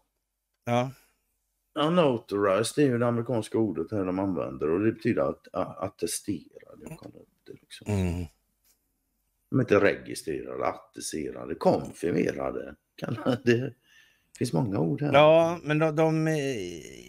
[0.64, 0.90] Ja.
[1.74, 6.96] Det är ju det amerikanska ordet här de använder och det betyder att attesterade.
[7.46, 7.92] Liksom.
[7.92, 8.24] Mm.
[9.51, 12.74] De är inte registrerade, attesterade, konfirmerade.
[13.44, 13.74] det.
[14.32, 15.12] Det finns många ord här.
[15.12, 16.28] Ja, men de, de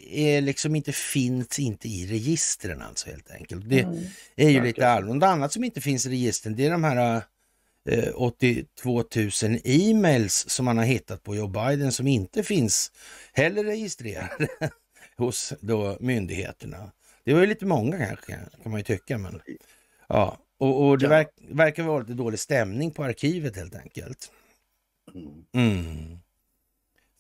[0.10, 3.70] är liksom inte, finns inte i registren alltså helt enkelt.
[3.70, 3.96] Det Mm.
[4.36, 5.16] är ju Verkar lite allvarligt.
[5.16, 7.22] Något annat som inte finns i registren, det är de här eh,
[8.16, 9.30] 82 000
[9.64, 12.92] e-mails som man har hittat på Joe Biden som inte finns
[13.34, 14.48] heller registrerade
[15.18, 16.92] hos då myndigheterna.
[17.24, 19.18] Det var ju lite många kanske, kan man ju tycka.
[19.18, 19.42] Men,
[20.08, 20.38] ja.
[20.58, 21.10] Och, och det Ja.
[21.10, 24.32] verk, verkar vara lite dålig stämning på arkivet helt enkelt.
[25.16, 25.46] Mm.
[25.54, 26.20] Mm.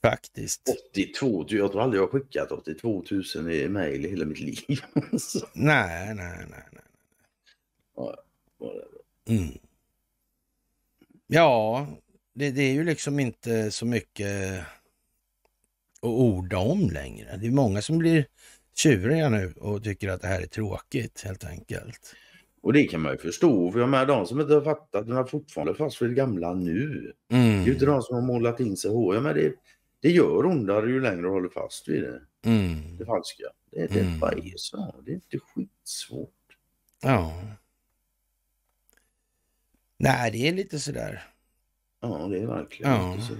[0.01, 0.61] Faktiskt.
[0.91, 3.03] 82, jag tror aldrig jag har skickat 82
[3.35, 4.57] 000 i mejl i hela mitt liv.
[5.53, 6.63] Nej, nej, nej.
[6.71, 6.83] nej.
[7.95, 8.15] ja.
[9.29, 9.57] Mm.
[11.31, 11.87] Ja,
[12.33, 14.59] det, det är ju liksom inte så mycket
[16.01, 17.37] att orda om längre.
[17.37, 18.25] Det är många som blir
[18.75, 22.15] tjuriga nu och tycker att det här är tråkigt helt enkelt.
[22.61, 25.17] Och det kan man ju förstå, för jag menar de som inte har fattat, de
[25.17, 27.13] är fortfarande fast vid det gamla nu.
[27.29, 27.93] Det är ju inte Mm.
[27.95, 29.15] de som har målat in sig hår.
[29.15, 29.53] Jag menar, det,
[30.01, 32.97] det gör ondare ju längre du håller fast vid det, Mm.
[32.97, 33.43] det falska.
[33.71, 34.19] Det, det Mm.
[34.19, 34.95] bara är så.
[35.05, 36.29] Det är inte skitsvårt.
[37.01, 37.33] Ja.
[39.99, 41.23] Nej, det är lite sådär.
[42.01, 43.13] Ja, det är verkligen Ja.
[43.13, 43.33] inte så.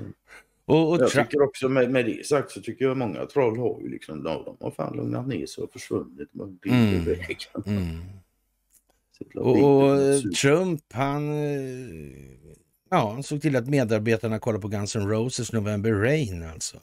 [0.66, 3.82] Och, och Jag tycker också med, med det sagt så tycker jag många troll har
[3.82, 6.88] ju liksom, de, de har fan lugnat ner sig och försvunnit Mm.
[6.90, 7.04] mm.
[7.06, 7.64] vägen.
[7.66, 8.00] mm.
[9.36, 10.20] Och Och, eh.
[10.22, 12.26] Trump, han, eh,
[12.90, 16.78] ja, han såg till att medarbetarna kollade på Guns N' Roses November Rain alltså.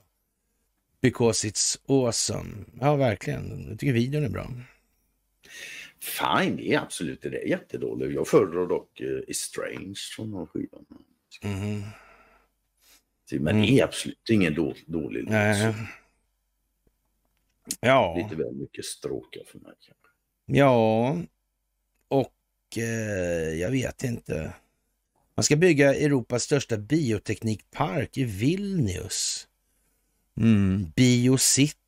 [1.02, 2.50] Because it's awesome.
[2.80, 3.66] Ja, verkligen.
[3.68, 4.50] Jag tycker videon är bra.
[6.00, 7.28] Fine, det är absolut det.
[7.28, 8.14] är jättedåligt.
[8.14, 10.84] Jag föredrar dock uh, Estranged från de skivan.
[11.42, 11.82] Mhm.
[13.30, 15.30] Men det är absolut ingen då, dålig låt.
[15.30, 15.74] Nej.
[17.80, 19.72] Ja, Lite väl mycket stråkar för mig.
[19.80, 20.06] kanske.
[20.46, 21.16] ja.
[22.08, 24.54] Och eh, jag vet inte.
[25.34, 29.48] Man ska bygga Europas största bioteknikpark i Vilnius.
[30.40, 31.80] Mm, Biocity.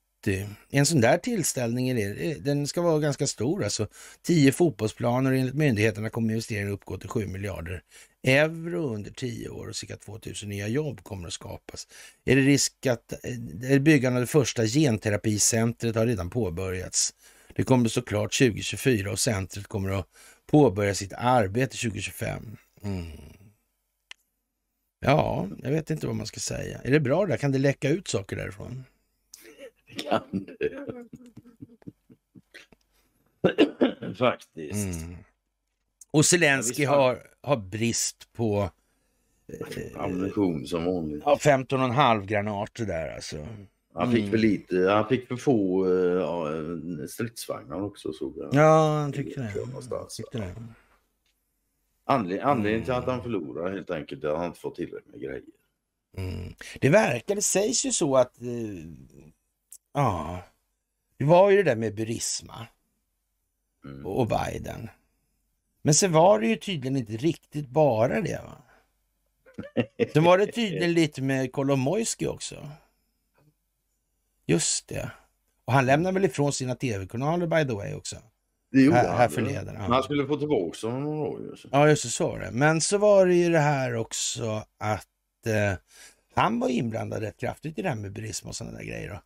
[0.71, 3.65] En sån där tillställning, är det, eh, den ska vara ganska stor.
[3.65, 3.87] Alltså,
[4.23, 7.83] tio fotbollsplaner och enligt myndigheterna kommer investeringen uppgå till 7 miljarder
[8.23, 11.89] euro under tio år och cirka 2000 nya jobb kommer att skapas.
[12.25, 17.15] Är det risk att eh, är byggandet av det första genterapicentret har redan påbörjats?
[17.55, 20.07] Det kommer såklart 2024 och centret kommer att
[20.47, 22.57] påbörja sitt arbete 2025.
[22.83, 23.07] Mm.
[25.01, 26.81] Ja, jag vet inte vad man ska säga.
[26.85, 27.37] Är det bra där?
[27.37, 28.85] Kan det läcka ut saker därifrån?
[29.89, 30.87] Det kan det.
[34.19, 35.03] Faktiskt.
[35.03, 35.17] Mm.
[36.11, 38.71] Och Zelensky Ja, har, har brist på
[39.97, 41.23] Ammunition som vanligt.
[41.27, 43.47] ja, 15,5 granater där alltså.
[43.95, 44.31] Han fick Mm.
[44.31, 46.47] för lite, han fick för få eh, ja,
[47.09, 48.55] stridsvagnar också såg jag.
[48.55, 49.53] Ja, han tyckte det.
[50.17, 50.55] Tyckte det.
[52.05, 53.15] Anled, anledningen till att Mm.
[53.15, 55.43] han förlorar helt enkelt är att han inte får tillräckligt med grejer.
[56.17, 56.55] Mm.
[56.81, 58.47] Det verkar, det sägs ju så att, eh,
[60.03, 60.43] ja,
[61.17, 62.67] det var ju det där med Burisma
[63.85, 64.07] Mm.
[64.07, 64.89] och Biden.
[65.83, 68.57] Men sen var det ju tydligen inte riktigt bara det va?
[70.13, 72.69] Sen var det tydligen lite med Kolomoisky också.
[74.47, 75.11] Just det.
[75.65, 78.17] Och han lämnar väl ifrån sina tv-kanaler by the way också.
[78.73, 79.81] Det gjorde Här- här förleden, ja.
[79.81, 81.59] Han skulle få tillbaka honom några år.
[81.73, 82.51] Ja, just det, så var det.
[82.51, 85.79] Men så var det ju det här också att eh,
[86.35, 89.09] han var inblandad rätt kraftigt i det här med burism och sådana där grejer.
[89.11, 89.21] Då.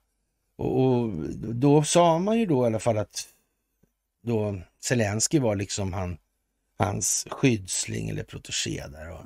[0.57, 1.11] Och, och
[1.55, 3.29] då sa man ju då i alla fall att
[4.23, 6.19] då Zelensky var liksom han,
[6.79, 9.11] hans skyddsling eller protegé där.
[9.11, 9.25] Och,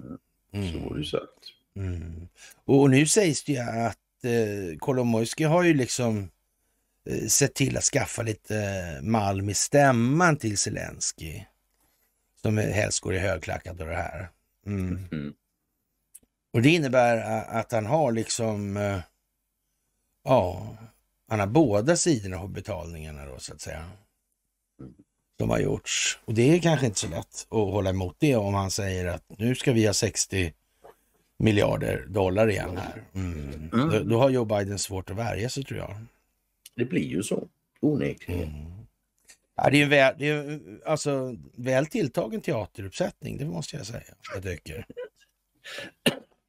[0.73, 1.53] Så var det ju sagt.
[1.77, 2.29] Mm.
[2.65, 6.31] Och, och nu sägs det ju att eh, Kolomoisky har ju liksom
[7.07, 11.43] eh, sett till att skaffa lite eh, malm i stämman till Zelensky.
[12.43, 14.29] Som helst går i högklackat och det här.
[14.67, 15.09] Mm.
[15.13, 15.35] Mm.
[16.53, 17.17] Och det innebär
[17.51, 19.01] att han har liksom, eh,
[20.25, 20.77] ja,
[21.29, 23.91] han har båda sidorna av betalningarna då så att säga.
[25.39, 26.19] Som har gjorts.
[26.25, 29.25] Och det är kanske inte så lätt att hålla emot det om han säger att
[29.39, 30.53] nu ska vi ha 60
[31.39, 33.05] miljarder dollar igen här.
[33.15, 33.71] Mm.
[33.73, 33.91] Mm.
[33.91, 35.97] Då, då har Joe Biden svårt att värja sig tror jag.
[36.75, 37.49] Det blir ju så.
[37.81, 38.43] Onekligen.
[38.43, 38.77] Mm.
[39.57, 44.15] Ja, det är en väl, det är alltså, väl tilltagen teateruppsättning, det måste jag säga.
[44.35, 44.87] Jag tycker.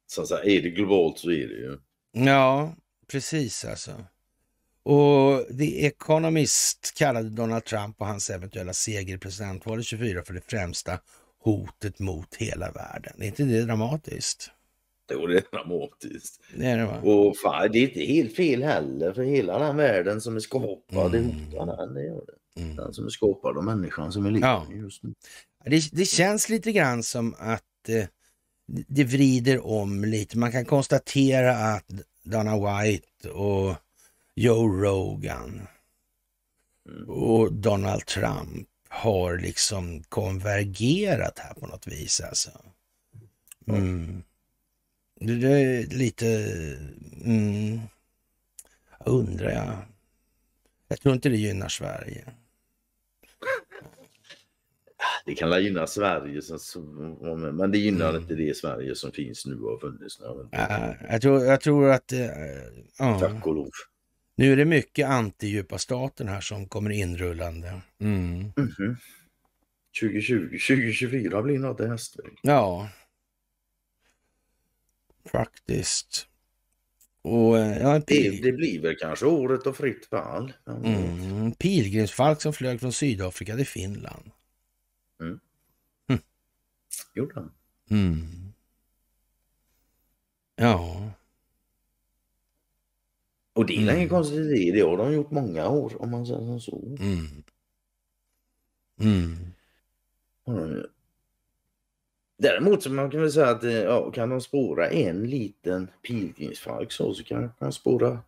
[0.06, 1.78] Så säga, är det globalt så är det ju.
[2.12, 2.74] Ja,
[3.06, 4.04] precis alltså.
[4.82, 10.40] Och The Economist kallade Donald Trump och hans eventuella seger i presidentvalet 24 för det
[10.50, 10.98] främsta
[11.44, 13.12] hotet mot hela världen.
[13.22, 14.50] Är inte det dramatiskt?
[15.10, 16.40] Är det dramatiskt.
[16.56, 17.00] Det är det va?
[17.02, 21.14] Och fan, det är inte helt fel heller för hela den världen som är skapad,
[21.14, 21.30] Mm.
[21.30, 22.62] hotar den, det gör det.
[22.62, 22.76] Mm.
[22.76, 24.66] Den som är skapad av människan som är lever Ja.
[24.70, 25.14] just nu.
[25.64, 28.04] Det, det känns lite grann som att eh,
[28.88, 30.38] det vrider om lite.
[30.38, 31.84] Man kan konstatera att
[32.22, 33.74] Dana White och
[34.40, 35.66] Joe Rogan
[37.06, 42.50] och Donald Trump har liksom konvergerat här på något vis alltså.
[43.66, 44.22] Mm.
[45.20, 46.26] Det är lite...
[47.24, 47.80] Mm,
[48.98, 49.76] jag undrar jag.
[50.88, 52.24] Jag tror inte det gynnar Sverige.
[55.26, 56.40] Det kan väl gynna Sverige,
[57.52, 58.22] men det gynnar Mm.
[58.22, 60.48] inte det Sverige som finns nu och har funnits nu.
[60.52, 62.12] Äh, jag, tror, jag tror att...
[62.98, 63.18] ja.
[63.20, 63.70] Tack och lov.
[64.38, 67.80] Nu är det mycket anti-djupa staten här som kommer inrullande.
[68.00, 68.52] Mm.
[68.56, 68.96] Mhm.
[70.00, 72.38] 2020, 2024 blir något hästväg.
[72.42, 72.88] Ja.
[75.32, 76.26] Faktiskt.
[77.22, 80.52] Och eh, ja, en Det, pil, det blir väl kanske året och fritt fall.
[80.66, 84.30] mm, pilgrimsfalk som flög från Sydafrika till Finland.
[87.14, 87.52] Gjorde han.
[87.90, 88.52] Mm.
[90.56, 91.10] Ja.
[93.58, 93.96] Och det är Mm.
[93.96, 94.72] ingen konstigt idé.
[94.72, 96.82] Det har de gjort många år om man säger som så.
[97.00, 97.26] Mm.
[99.00, 100.86] Mm.
[102.38, 106.92] Däremot så man kan väl säga att eh, ja, kan de spåra en liten pilgrimsfalk
[106.92, 108.18] så, så kan de spåra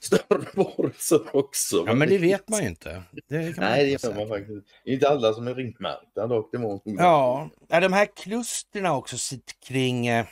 [0.00, 1.84] större varelser också.
[1.86, 3.02] Ja, men det vet man ju inte.
[3.28, 4.66] Det Nej, det inte gör man faktiskt.
[4.84, 6.52] Det är inte alla som är ringmärkta dock.
[6.52, 9.16] Det var Ja, är de här klustren också
[9.66, 10.26] kring eh,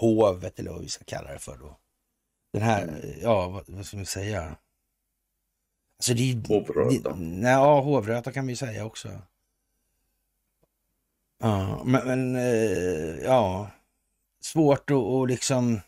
[0.00, 1.78] hovet eller vad vi ska kalla det för då.
[2.52, 3.00] Den här, Mm.
[3.22, 4.56] ja vad, vad ska man säga?
[5.98, 6.48] Alltså det är...
[6.48, 7.10] Hovröta.
[7.12, 9.22] det- Nej, ja, hovröta kan vi säga också.
[11.40, 13.70] Ja, men, men eh, ja,
[14.40, 15.80] svårt att och liksom...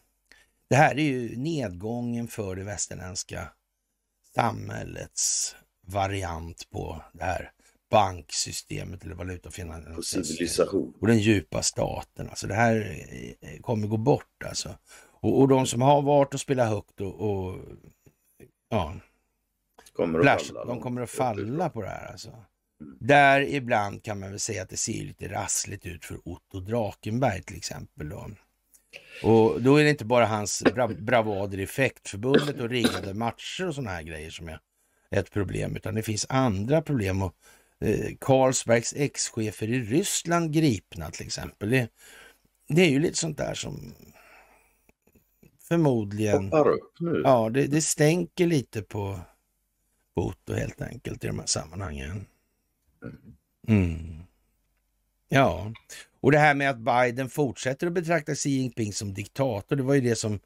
[0.68, 3.52] Det här är ju nedgången för det västerländska
[4.34, 5.56] samhällets
[5.86, 7.52] variant på det här
[7.90, 10.94] banksystemet eller valutafinansieringssystemet.
[11.00, 12.28] Och den djupa staten.
[12.28, 13.04] Alltså det här
[13.40, 14.74] eh, kommer gå bort alltså.
[15.20, 17.58] Och, och de som har varit och spelat högt och, och
[18.68, 18.94] ja,
[19.92, 20.64] Kommer att Flash, falla.
[20.64, 22.44] de kommer att falla på det här alltså.
[23.00, 27.42] Där ibland kan man väl säga att det ser lite rassligt ut för Otto Drakenberg
[27.42, 28.08] till exempel.
[28.08, 28.30] Då.
[29.22, 33.74] Och då är det inte bara hans bra bravader i fäktförbundet och riggade matcher och
[33.74, 34.58] sådana här grejer som är
[35.10, 37.22] ett problem, utan det finns andra problem.
[37.22, 37.34] Och,
[37.80, 41.70] eh, Carlsbergs ex-chefer i Ryssland gripna till exempel.
[41.70, 41.88] Det,
[42.68, 43.94] det är ju lite sånt där som
[45.70, 46.44] förmodligen...
[46.44, 47.20] Hoppar upp nu.
[47.24, 49.20] Ja, det, det stänker lite på
[50.14, 52.26] Otto helt enkelt i de här sammanhangen.
[53.68, 54.22] Mm.
[55.28, 55.72] Ja,
[56.20, 59.94] och det här med att Biden fortsätter att betrakta Xi Jinping som diktator, det var
[59.94, 60.40] ju det som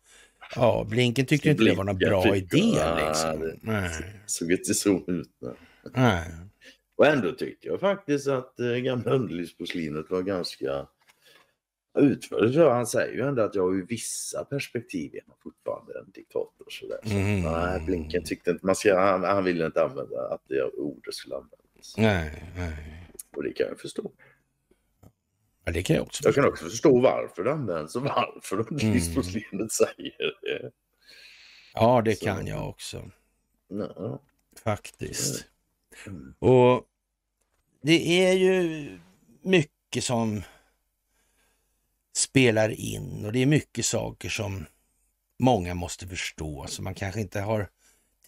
[0.57, 2.79] Ja, Blinken tyckte inte det var någon bra tycker- idé.
[3.09, 3.41] Liksom.
[3.41, 3.91] det- Nej.
[4.27, 5.31] Såg inte så ut.
[5.41, 5.55] nej.
[5.95, 6.25] Nej.
[6.97, 10.87] Och ändå tyckte jag faktiskt att eh, gamla underlivsporslinet var ganska
[11.95, 12.55] utförligt.
[12.55, 16.67] Så Han säger ju ändå att jag har ju vissa perspektiv genom fortfarande en diktator.
[16.71, 16.99] Sådär.
[17.05, 17.43] Så, Mm.
[17.43, 21.35] nej, Blinken tyckte inte, man ska, han, han ville inte använda att det ordet skulle
[21.35, 21.95] användas.
[21.97, 23.09] Nej, nej.
[23.37, 24.13] Och det kan jag förstå.
[25.65, 29.73] Ja, det kan jag också Jag kan också förstå varför det används och varför underlivsporslinet
[29.73, 30.71] säger det.
[31.75, 33.11] Ja, det Så- kan jag också.
[33.69, 34.23] Ja.
[34.65, 35.45] Faktiskt.
[36.07, 36.35] Mm.
[36.39, 36.85] Och
[37.83, 38.99] det är ju
[39.43, 40.43] mycket som
[42.17, 44.67] spelar in och det är mycket saker som
[45.39, 47.69] många måste förstå som man kanske inte har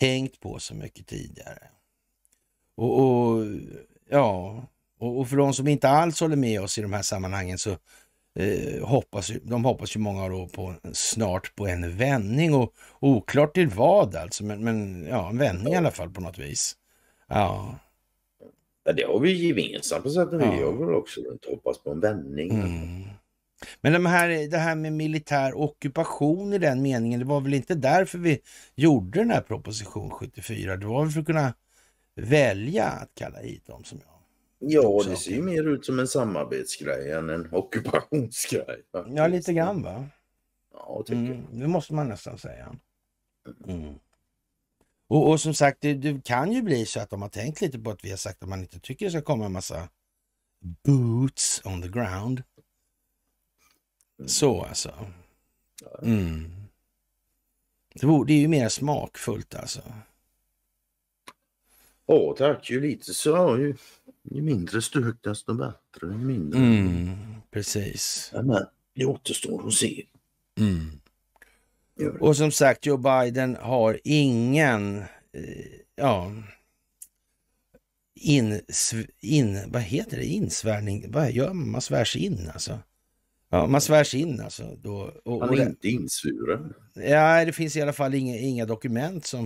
[0.00, 1.62] tänkt på så mycket tidigare.
[2.76, 3.44] Och, och
[4.10, 4.62] ja,
[4.98, 7.70] och, och för de som inte alls håller med oss i de här sammanhangen så
[8.34, 13.68] eh, hoppas de hoppas ju många då på snart på en vändning och oklart till
[13.68, 16.76] vad alltså, men, men ja, en vändning i alla fall på något vis.
[17.28, 17.78] Ja.
[18.84, 20.48] Ja, det har vi gemensamt på sätt och vis.
[20.50, 20.60] Ja.
[20.60, 22.50] Jag vill också hoppas på en vändning.
[22.50, 23.04] Mm.
[23.80, 27.74] Men de här, det här med militär ockupation i den meningen, det var väl inte
[27.74, 28.40] därför vi
[28.74, 30.76] gjorde den här proposition 74?
[30.76, 31.54] Det var väl för att kunna
[32.14, 34.16] välja att kalla hit dem som jag.
[34.58, 38.82] Ja, det ser ju mer ut som en samarbetsgrej än en ockupationsgrej.
[38.92, 39.16] faktiskt.
[39.16, 40.06] Ja, lite grann va?
[40.72, 42.76] Ja, tycker Mm, det måste man nästan säga.
[43.68, 43.94] Mm.
[45.08, 47.78] Och, och som sagt, det, det kan ju bli så att de har tänkt lite
[47.78, 49.88] på att vi har sagt att man inte tycker det ska komma en massa
[50.84, 52.42] boots on the ground.
[54.26, 54.92] Så alltså.
[56.02, 56.50] Mm.
[57.94, 59.82] Det, vore, det är ju mer smakfullt alltså.
[62.06, 62.70] Ja, tack.
[62.70, 63.76] Ju lite så, ju,
[64.22, 66.06] ju mindre stök desto bättre.
[66.06, 66.58] Ju mindre.
[66.58, 67.16] Mm,
[67.50, 68.30] precis.
[68.34, 70.06] Ja, men det återstår att se.
[70.58, 71.00] Mm.
[72.20, 74.98] Och som sagt, Joe Biden har ingen,
[75.32, 76.32] eh, ja,
[78.14, 78.60] in,
[79.20, 81.70] in, vad heter det, insvärning, vad gör man?
[81.70, 82.78] Man svär sig in alltså.
[83.50, 84.76] Ja, man svärs in alltså.
[84.82, 86.74] Då, och, Han och är det, inte insvuren.
[86.94, 89.44] ja, det finns i alla fall inga, inga dokument som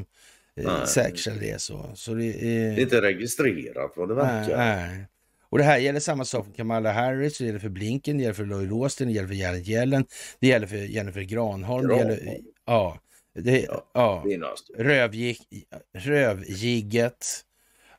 [0.57, 0.87] eh, Nej.
[0.87, 1.61] säkerställer det.
[1.61, 4.57] Så, så det, Det är eh, inte registrerat vad det nej, verkar.
[4.57, 5.07] nej.
[5.49, 8.35] Och det här gäller samma sak för Kamala Harris, det gäller för Blinken, det gäller
[8.35, 10.05] för Lloyd Austin, det gäller för Janet Yellen,
[10.41, 12.45] det gäller för Jennifer Granholm, det gäller, Granholm.
[12.67, 12.99] ja,
[13.35, 13.91] det, Ja.
[13.95, 14.25] ja.
[14.79, 15.39] Rövgig,
[15.99, 17.27] rövgigget,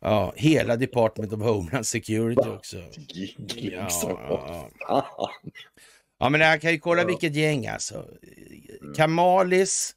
[0.01, 2.77] ja, hela Department of Homeland Security också.
[3.57, 5.29] Ja, ja.
[6.19, 8.05] Ja, men jag kan ju kolla vilket gäng alltså.
[8.95, 9.95] Kamalis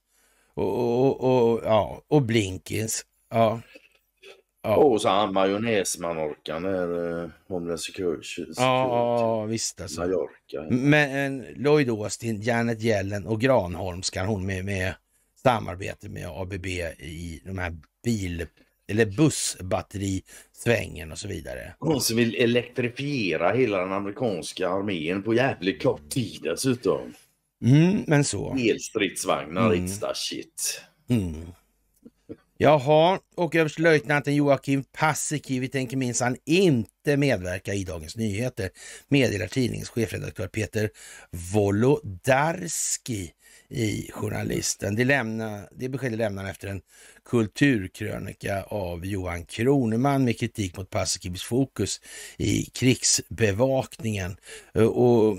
[0.54, 3.06] och, och, och, ja, och Blinkins.
[3.30, 3.60] Ja.
[4.62, 4.76] Ja.
[4.76, 8.44] Och så han majonnäsmanorkan där, eh, Homeland Security.
[8.56, 10.00] Ja, ja, visst alltså.
[10.00, 10.66] Mallorca.
[10.70, 14.94] Men Lloyd Austin, Janet Yellen och Granholm ska hon med, med
[15.42, 18.46] samarbete med ABB i de här bil
[18.88, 21.74] eller bussbatterisvängen och så vidare.
[21.78, 27.14] Hon som vill elektrifiera hela den amerikanska armén på jävligt kort tid dessutom.
[27.64, 28.56] Mm, men så.
[28.58, 29.86] Elstridsvagnar, Mm.
[29.86, 30.82] it's that shit.
[31.08, 31.46] Mm.
[32.58, 38.70] Jaha, och överstelöjtnanten Joakim Paasikivi tänker minsann inte medverka i Dagens Nyheter,
[39.08, 40.90] meddelar tidningens chefredaktör Peter
[41.54, 43.32] Wolodarski
[43.68, 44.96] i Journalisten.
[44.96, 46.82] Det, lämna, det beskedet lämnar han efter en
[47.24, 52.00] kulturkrönika av Johan Kroneman med kritik mot Paasikivis fokus
[52.36, 54.36] i krigsbevakningen.
[54.74, 55.38] Och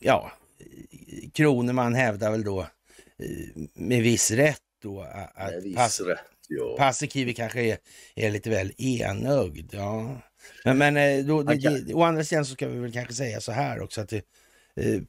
[0.00, 0.32] ja,
[1.32, 2.66] Kroneman hävdar väl då eh,
[3.74, 5.00] med viss rätt då
[5.34, 5.64] att
[6.00, 6.18] rätt,
[6.48, 6.76] ja.
[6.78, 7.78] Paasikivi kanske är,
[8.14, 9.74] är lite väl enögd.
[9.74, 10.20] Ja.
[10.64, 13.40] Men, men eh, då, det, det, å andra sidan så ska vi väl kanske säga
[13.40, 14.22] så här också att det, eh,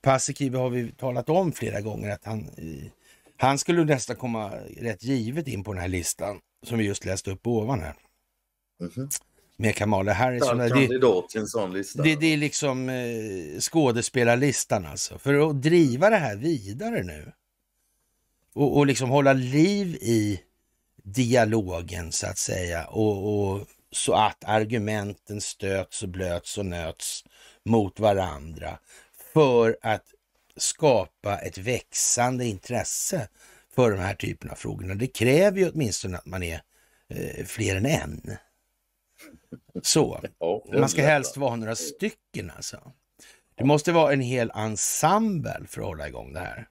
[0.02, 2.92] Paasikivi har vi talat om flera gånger att han, eh,
[3.38, 7.32] han skulle nästan komma rätt givet in på den här listan som vi just läste
[7.32, 7.96] upp ovan här
[8.80, 9.10] Mhm.
[9.58, 10.44] med Kamala Harris.
[10.44, 12.04] Stark kandidat till en sån lista.
[12.04, 15.18] det, det är liksom eh, skådespelarlistan alltså.
[15.20, 17.32] För att driva det här vidare nu
[18.54, 20.42] och, och liksom hålla liv i
[21.04, 27.24] dialogen så att säga och, och så att argumenten stöts och blöts och nöts
[27.66, 28.80] mot varandra
[29.38, 30.14] för att
[30.56, 33.30] skapa ett växande intresse
[33.76, 34.96] för de här typerna av frågorna.
[34.96, 36.62] Det kräver ju åtminstone att man är
[37.08, 38.38] eh, fler än en.
[39.82, 40.22] Så.
[40.74, 42.92] Man ska helst vara några stycken alltså.
[43.56, 46.68] Det måste vara en hel ensemble för att hålla igång det här.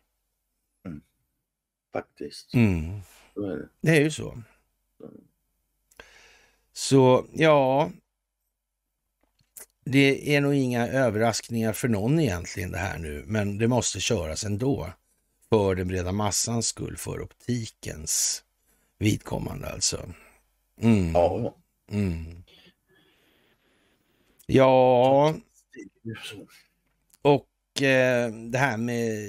[1.93, 2.55] Faktiskt.
[2.55, 3.01] Mm.
[3.35, 3.69] Så är det.
[3.81, 4.43] Det är ju så.
[6.73, 7.91] Så ja,
[9.87, 14.45] det är nog inga överraskningar för någon egentligen det här nu, men det måste köras
[14.45, 14.93] ändå.
[15.49, 18.43] För den breda massans skull, för optikens
[18.99, 20.09] vidkommande alltså.
[20.80, 21.12] Mm.
[21.14, 21.55] Ja,
[21.93, 22.43] Mm.
[24.47, 25.34] Ja.
[27.22, 29.28] Och eh, det här med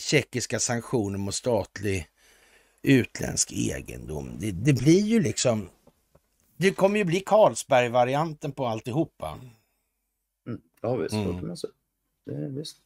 [0.00, 2.06] tjeckiska sanktioner mot statlig
[2.82, 4.36] utländsk egendom.
[4.38, 5.68] Det, det blir ju liksom...
[6.56, 9.38] Det kommer ju bli Carlsberg-varianten på alltihopa.
[9.40, 9.50] Mm.
[10.82, 11.14] Ja, visst.
[11.14, 11.54] Mm.
[12.24, 12.76] Det visst.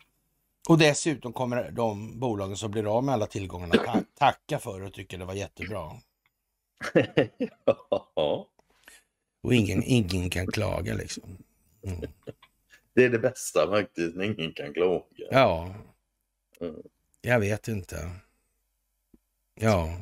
[0.68, 4.92] Och dessutom kommer de bolagen som blir av med alla tillgångarna ta tacka för och
[4.92, 5.92] tycker det var jättebra.
[7.64, 8.48] ja,
[9.42, 11.36] Och ingen, ingen kan klaga liksom.
[11.82, 12.00] Mm.
[12.94, 15.02] det är det bästa faktiskt, ingen kan klaga.
[15.30, 15.74] Ja,
[16.60, 16.74] Mm.
[17.20, 18.10] jag vet inte.
[19.54, 19.96] Ja.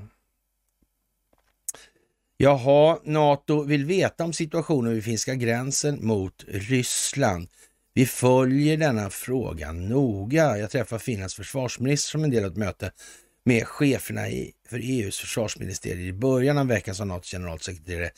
[2.36, 7.49] Jaha, NATO vill veta om situationen vid finska gränsen mot Ryssland.
[7.97, 10.59] Vi följer denna fråga noga.
[10.59, 12.92] Jag träffar Finlands försvarsminister som en del av ett möte
[13.45, 18.11] med cheferna i, för EUs försvarsministerier i början av veckan, sa NATOs generalsekreterare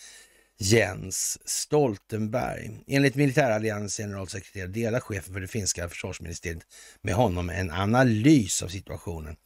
[0.59, 2.71] Jens Stoltenberg.
[2.87, 6.63] Enligt militäralliansens generalsekreterare delar chefen för det finska försvarsministeriet
[7.03, 9.37] med honom en analys av situationen.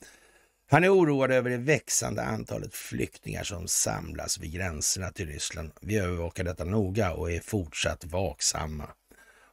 [0.71, 5.71] Han är oroad över det växande antalet flyktingar som samlas vid gränserna till Ryssland.
[5.81, 8.89] Vi övervakar detta noga och är fortsatt vaksamma,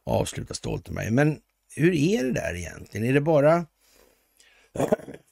[0.08, 1.10] avslutar Stoltenberg.
[1.10, 1.40] Men
[1.76, 3.06] hur är det där egentligen?
[3.06, 3.66] Är det bara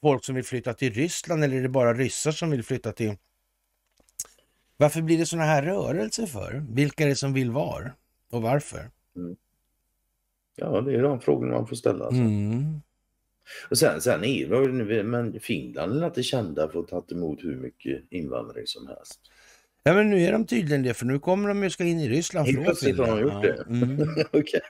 [0.00, 3.16] folk som vill flytta till Ryssland eller är det bara ryssar som vill flytta till...
[4.76, 6.64] Varför blir det såna här rörelser för?
[6.70, 7.94] Vilka är det som vill var?
[8.30, 8.90] Och varför?
[10.56, 12.04] Ja, det är de frågorna man får ställa.
[12.04, 12.20] Alltså.
[12.20, 12.80] Mm.
[13.70, 17.56] Och sen, sen är det men Finland är inte kända för att tagit emot hur
[17.56, 19.20] mycket invandring som helst.
[19.86, 22.08] Ja, men nu är de tydligen det, för nu kommer de ju ska in i
[22.08, 23.62] Ryssland Helt plötsligt har de gjort det.
[23.68, 24.08] Mm.
[24.32, 24.60] Okej.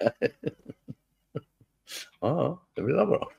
[2.21, 3.33] Ja, det blir väl bra.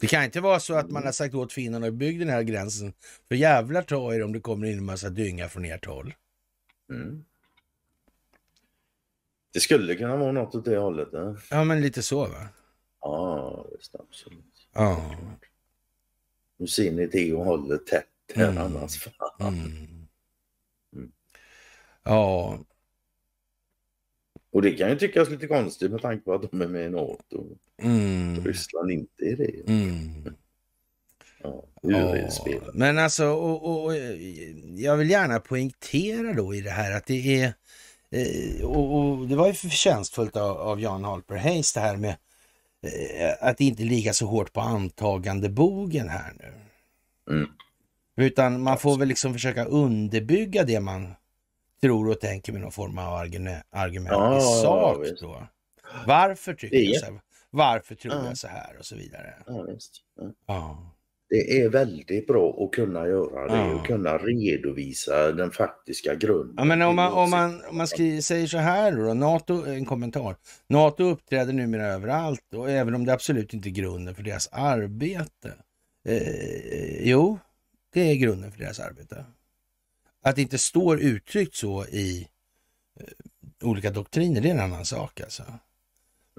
[0.00, 2.42] Det kan inte vara så att man har sagt åt finnarna att bygga den här
[2.42, 2.92] gränsen.
[3.28, 6.14] För jävlar ta er om det kommer in en massa dynga från ert håll.
[6.90, 7.24] Mm.
[9.52, 11.14] Det skulle kunna vara något åt det hållet.
[11.14, 11.34] Eh?
[11.50, 12.48] Ja, men lite så va?
[13.00, 14.68] Ja, visst absolut.
[14.74, 15.14] Ja.
[16.58, 18.58] Nu ser ni det och håller tätt här Mm.
[18.62, 18.98] annars.
[19.02, 19.12] Fan.
[19.40, 20.06] Mm.
[20.96, 21.12] Mm.
[22.04, 22.58] Ja,
[24.50, 26.90] Och det kan ju tyckas lite konstigt med tanke på att de är med i
[26.90, 27.44] NATO.
[27.82, 28.44] mm.
[28.44, 29.72] Ryssland inte är det.
[29.72, 30.34] Mm.
[31.42, 32.28] Ja, Ja,
[32.74, 33.94] men alltså, och, och,
[34.76, 37.54] jag vill gärna poängtera då i det här att det är,
[38.10, 42.16] eh, och, och det var ju förtjänstfullt av, av Jan Halper Hayes det här med
[43.40, 46.54] att inte ligga så hårt på antagandebogen här nu.
[47.36, 47.50] Mm.
[48.16, 51.14] Utan man får väl liksom försöka underbygga det man
[51.80, 55.20] tror och tänker med någon form av argument, argument i sak visst.
[55.22, 55.46] då.
[56.06, 57.20] Varför tycker jag så här?
[57.50, 58.24] Varför tror Ja.
[58.26, 59.34] jag så här och så vidare.
[59.46, 59.92] Ja, visst.
[60.46, 60.92] Ja.
[61.30, 66.54] Det är väldigt bra att kunna göra det och kunna redovisa den faktiska grunden.
[66.58, 69.84] Ja, men om man, om man, om man skriver, säger så här då, NATO, en
[69.84, 70.36] kommentar.
[70.66, 75.54] NATO uppträder numera överallt och även om det absolut inte är grunden för deras arbete.
[76.04, 77.38] Eh, jo,
[77.92, 79.24] det är grunden för deras arbete.
[80.22, 82.28] Att det inte står uttryckt så i
[83.00, 85.42] eh, olika doktriner, det är en annan sak alltså.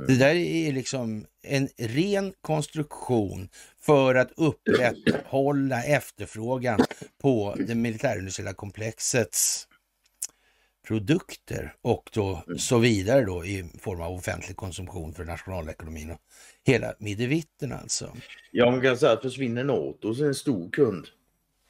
[0.07, 3.49] Det där är liksom en ren konstruktion
[3.81, 6.79] för att upprätthålla efterfrågan
[7.21, 9.67] på det militärindustriella komplexets
[10.87, 16.19] produkter och då så vidare då i form av offentlig konsumtion för nationalekonomin och
[16.65, 18.17] hela middevitten alltså.
[18.51, 21.07] Ja, man kan säga att försvinner NATO så är en stor kund.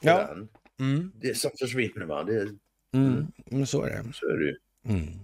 [0.02, 0.36] Ja.
[0.80, 2.24] Mm, Det som försvinner, va?
[2.24, 2.48] Det,
[2.94, 4.14] mm, men så är det.
[4.14, 4.56] så är det ju.
[4.86, 5.20] Mm.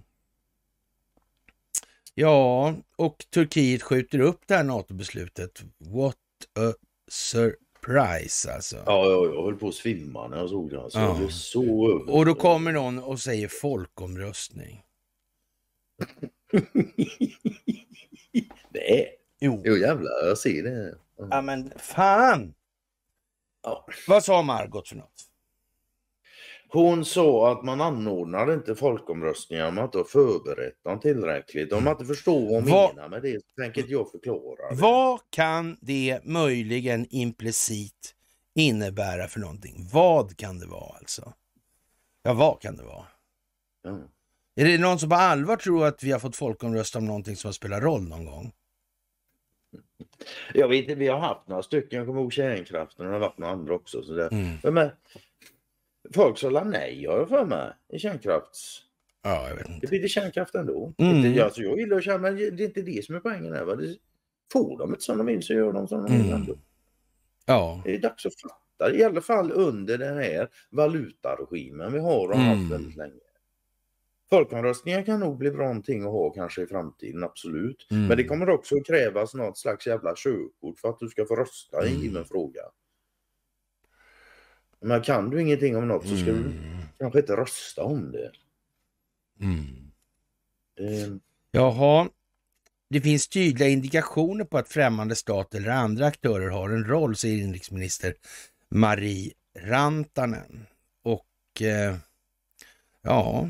[2.18, 5.62] Ja, och Turkiet skjuter upp det här NATO-beslutet.
[5.78, 6.16] What
[6.58, 6.72] a
[7.10, 8.76] surprise alltså.
[8.86, 10.80] Ja, jag, jag höll på att svimma när jag såg det.
[10.82, 10.98] Alltså.
[10.98, 11.20] Ja.
[11.20, 12.10] Jag så över.
[12.14, 14.82] Och då kommer någon och säger folkomröstning.
[18.70, 19.08] Nej,
[19.40, 19.62] Jo.
[19.64, 20.98] jo jävlar, jag ser det.
[21.18, 21.28] Ja.
[21.30, 22.54] Ja men fan!
[23.62, 23.86] Ja.
[24.08, 25.25] Vad sa Margot för något?
[26.76, 31.70] Hon sa att man anordnar inte folkomröstningar om man inte har förberett dem tillräckligt.
[31.70, 34.70] Man inte förstår vad hon menar med det tänker inte jag förklara.
[34.70, 34.76] det.
[34.82, 38.14] Vad kan det möjligen implicit
[38.54, 39.88] innebära för någonting?
[39.92, 41.32] Vad kan det vara alltså?
[42.22, 43.06] Ja, vad kan det vara?
[43.82, 43.98] Ja.
[44.56, 47.52] Är det någon som på allvar tror att vi har fått folkomrösta om någonting som
[47.52, 48.52] spelar roll någon gång?
[50.54, 51.98] Jag vet inte, vi har haft några stycken.
[51.98, 54.02] Jag kommer ihåg kärnkraften och det har varit några andra också.
[54.02, 54.74] Så det, Mm.
[54.74, 54.90] men,
[56.14, 58.82] folk sa la nej har jag för mig i kärnkrafts...
[59.22, 59.86] Ja, jag vet Det inte.
[59.86, 60.92] blir det kärnkraft ändå.
[60.98, 61.16] Mm.
[61.24, 63.64] Inte, alltså, jag gillar kärnkraft men det är inte det som är poängen här.
[63.64, 63.74] Va?
[63.76, 63.96] Det,
[64.52, 66.34] får de inte som de vill så gör de som de vill Mm.
[66.40, 66.54] ändå.
[67.46, 68.92] Ja, Det är dags att fatta.
[68.94, 72.58] I alla fall under den här valutaregimen vi har och har Mm.
[72.58, 73.12] haft väldigt länge.
[74.30, 77.86] Folkomröstningar kan nog bli bra någonting att ha kanske i framtiden, absolut.
[77.90, 78.06] Mm.
[78.06, 81.36] Men det kommer också att krävas något slags jävla körkort för att du ska få
[81.36, 82.02] rösta i en Mm.
[82.02, 82.60] given fråga.
[84.80, 86.78] Men kan du ingenting om något så ska du Mm.
[86.98, 88.30] kanske inte rösta om det.
[89.40, 89.92] Mm.
[90.76, 91.18] det
[91.50, 92.08] Jaha.
[92.90, 97.42] Det finns tydliga indikationer på att främmande stat eller andra aktörer har en roll, säger
[97.42, 98.14] inrikesminister
[98.68, 100.66] Marie Rantanen.
[101.02, 101.96] Och eh,
[103.02, 103.48] ja,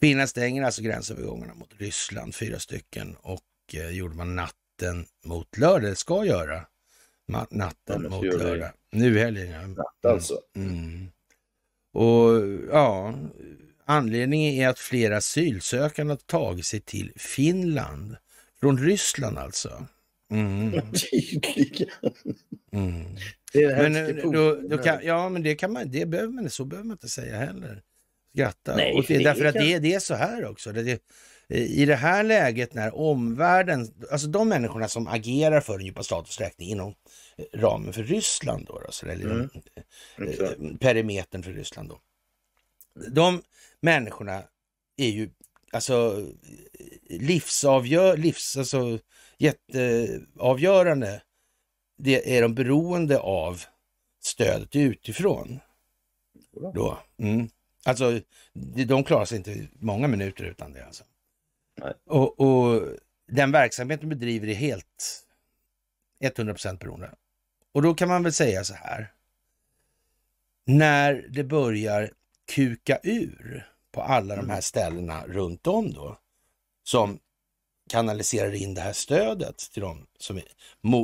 [0.00, 3.42] Finland stänger alltså gränsövergångarna mot Ryssland, fyra stycken, och
[3.74, 6.66] eh, gjorde man natten mot lördag, eller ska göra
[7.50, 8.70] natten mot lördag.
[8.92, 9.66] Nu helgen, ja.
[9.66, 10.40] natt alltså.
[10.56, 11.08] Mm.
[11.92, 12.32] Och
[12.72, 13.14] ja,
[13.84, 18.16] anledningen är att flera asylsökande har tagit sig till Finland.
[18.60, 19.86] Från Ryssland alltså.
[20.30, 20.72] Mm.
[22.72, 23.16] Mm.
[23.52, 26.64] Det är Men då, då kan, ja, men det kan man, det behöver man, så
[26.64, 27.82] behöver man inte säga heller.
[28.34, 28.76] Skratta.
[28.76, 30.72] Nej, och det, för det därför att det, det är så här också.
[30.72, 31.00] Det,
[31.48, 36.40] I det här läget när omvärlden, alltså de människorna som agerar för den djupa statens
[36.40, 36.94] räkning inom
[37.52, 39.50] ramen för Ryssland då, alltså, eller inom
[40.18, 40.30] Mm.
[40.32, 40.60] Exakt.
[40.60, 42.00] eh, perimetern för Ryssland då.
[43.10, 43.42] De
[43.80, 44.42] människorna
[44.96, 45.30] är ju
[45.72, 46.26] alltså
[47.08, 48.98] livsavgör, livs, alltså
[49.38, 51.22] jätteavgörande.
[51.98, 53.62] Det är de beroende av
[54.22, 55.60] stödet utifrån.
[56.74, 56.98] Då.
[57.18, 57.48] Mm.
[57.84, 58.20] Alltså,
[58.86, 60.86] de- klarar sig inte många minuter utan det.
[60.86, 61.04] Alltså.
[62.06, 62.82] Och, och
[63.28, 65.22] den verksamhet de bedriver är helt
[66.20, 67.14] 100% beroende.
[67.76, 69.12] Och då kan man väl säga så här.
[70.64, 72.10] När det börjar
[72.46, 76.18] kuka ur på alla de här ställena runt om då,
[76.84, 77.18] som
[77.90, 80.40] kanaliserar in det här stödet till de som,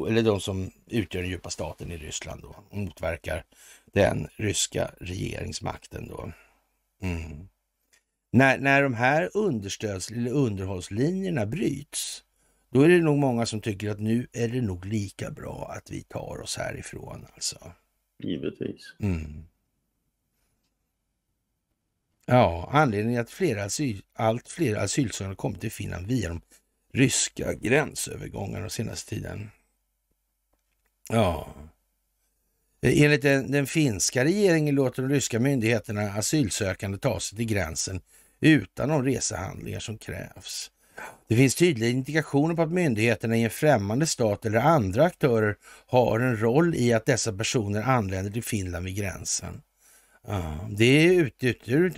[0.08, 3.44] eller de som utgör den djupa staten i Ryssland då, och motverkar
[3.92, 6.32] den ryska regeringsmakten då.
[7.02, 7.48] Mm.
[8.30, 12.24] när, när de här understöds eller underhållslinjerna bryts,
[12.72, 15.90] då är det nog många som tycker att nu är det nog lika bra att
[15.90, 17.72] vi tar oss härifrån alltså.
[18.18, 18.94] Givetvis.
[19.00, 19.44] Mm.
[22.26, 26.40] Ja, anledningen är att flera asyl, allt fler asylsökande kommit till Finland via de
[26.92, 29.50] ryska gränsövergångarna den senaste tiden.
[31.08, 31.54] Ja.
[32.80, 38.00] Enligt den, den, finska regeringen låter de ryska myndigheterna asylsökande ta sig till gränsen
[38.40, 40.70] utan de resehandlingar som krävs.
[41.28, 45.56] Det finns tydliga indikationer på att myndigheterna i en främmande stat eller andra aktörer
[45.86, 49.62] har en roll i att dessa personer anländer till Finland vid gränsen.
[50.26, 51.92] Ja, det utgör,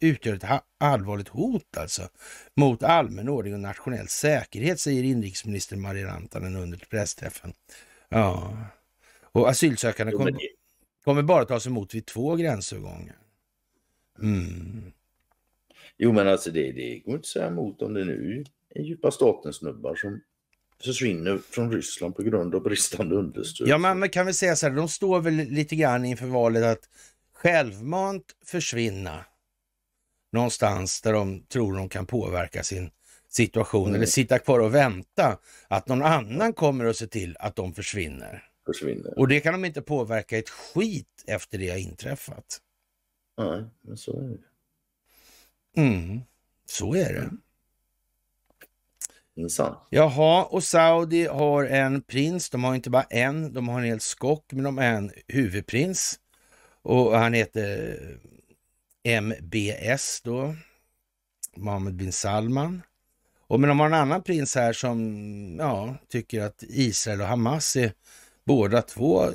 [0.00, 2.08] utgör ett allvarligt hot alltså
[2.56, 7.52] mot allmän ordning och nationell säkerhet, säger inrikesminister Maria Rantanen under pressträffen.
[8.08, 8.56] Ja,
[9.22, 10.38] och asylsökande kommer,
[11.04, 13.16] kommer bara tas emot vid två gränsövergångar.
[14.22, 14.92] Mm.
[15.98, 18.44] Jo, men alltså det, det går inte att säga emot om det nu
[18.74, 20.20] är djupa statens-snubbar som
[20.84, 23.68] försvinner från Ryssland på grund av bristande understöd.
[23.68, 26.88] Ja, men kan väl säga så här, de står väl lite grann inför valet att
[27.32, 29.24] självmant försvinna
[30.32, 32.90] någonstans där de tror de kan påverka sin
[33.28, 33.94] situation mm.
[33.94, 35.38] eller sitta kvar och vänta
[35.68, 38.44] att någon annan kommer att se till att de försvinner.
[38.66, 39.18] försvinner.
[39.18, 42.60] Och det kan de inte påverka ett skit efter det har inträffat.
[43.38, 44.38] Nej, men så är det.
[45.78, 46.20] Mm,
[46.66, 47.30] så är det.
[49.36, 49.78] Intressant.
[49.90, 52.50] Jaha, och Saudi har en prins.
[52.50, 56.20] De har inte bara en, de har en hel skock, men de har en huvudprins.
[56.82, 57.98] Och han heter
[59.04, 60.54] MBS då,
[61.56, 62.82] Mohammed bin Salman.
[63.46, 67.76] Och men de har en annan prins här som ja, tycker att Israel och Hamas
[67.76, 67.92] är
[68.44, 69.30] båda två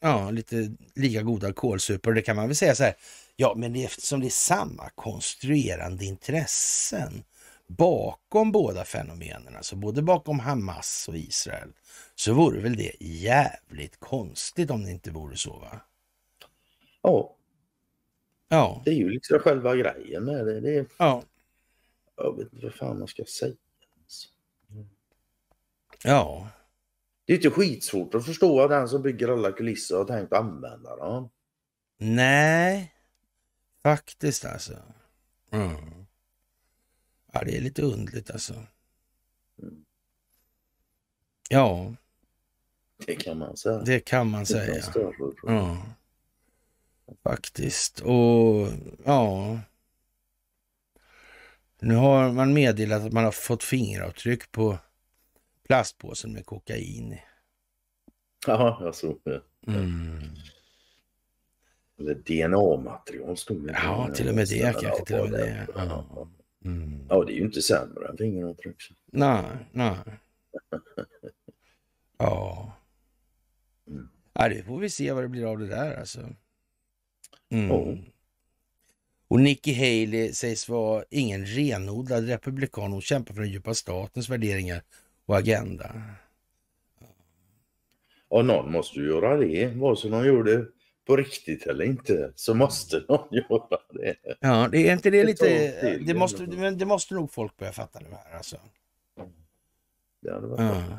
[0.00, 2.12] ja, lite lika goda kålsupor.
[2.14, 2.94] Det kan man väl säga så här,
[3.40, 7.24] ja men eftersom det är samma konstruerande intressen
[7.66, 11.72] bakom båda fenomenen, alltså både bakom Hamas och Israel,
[12.14, 15.80] så vore väl det jävligt konstigt om det inte vore så va?
[17.02, 17.36] Ja.
[18.48, 18.82] Ja.
[18.84, 20.60] Det är ju liksom själva grejen med det.
[20.60, 20.86] det är...
[20.98, 21.22] Ja.
[22.16, 23.54] Jag vet inte vad fan man ska säga.
[26.04, 26.48] Ja.
[27.24, 30.96] Det är inte skitsvårt att förstå att den som bygger alla kulisser har tänkt använda
[30.96, 31.30] dem.
[31.98, 32.94] Nej,
[33.82, 34.82] faktiskt alltså.
[35.50, 36.06] Mm.
[37.32, 38.66] Ja, det är lite undligt alltså.
[41.48, 41.94] Ja.
[43.06, 43.78] Det kan man säga.
[43.78, 44.82] Det kan man säga.
[45.42, 45.86] Ja.
[47.22, 48.00] Faktiskt.
[48.00, 48.68] Och
[49.04, 49.58] ja.
[51.78, 54.78] Nu har man meddelat att man har fått fingeravtryck på
[55.66, 57.18] plastpåsen med kokain
[58.46, 59.42] Ja, jag såg det.
[59.66, 60.20] Mm.
[62.00, 63.72] DNA-material stod det.
[63.72, 65.04] Ja, till och med det kanske.
[65.04, 65.66] Till och med det.
[65.74, 66.28] Ja.
[66.64, 67.06] Mm.
[67.08, 68.76] ja, det är ju inte sämre än fingeravtryck.
[69.06, 69.96] Nej, nej.
[72.18, 72.72] ja.
[73.86, 74.08] Mm.
[74.32, 76.20] ja, det får vi se vad det blir av det där alltså.
[77.50, 77.70] Mm.
[77.70, 77.98] Oh.
[79.28, 82.92] Och Nikki Haley sägs vara ingen renodlad republikan.
[82.92, 84.82] Hon kämpar för den djupa statens värderingar
[85.26, 86.02] och agenda.
[88.28, 89.66] Och någon måste ju göra det.
[89.66, 90.66] Vare sig de gör det
[91.10, 94.16] på riktigt eller inte så måste någon göra det.
[94.40, 95.98] Ja, det är inte det, Det lite...
[96.06, 98.56] Det måste, det måste nog folk börja fatta nu här alltså.
[100.22, 100.98] Det hade varit Ja.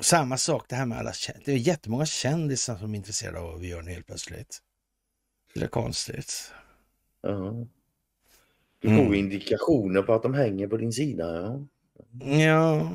[0.00, 1.12] Samma sak det här med alla
[1.44, 4.58] Det är jättemånga kändisar som är intresserade av vad vi gör nu helt plötsligt.
[5.54, 6.52] Det är konstigt.
[7.20, 7.66] Ja.
[8.78, 9.14] Du får Mm.
[9.14, 11.42] indikationer på att de hänger på din sida.
[12.20, 12.90] Ja.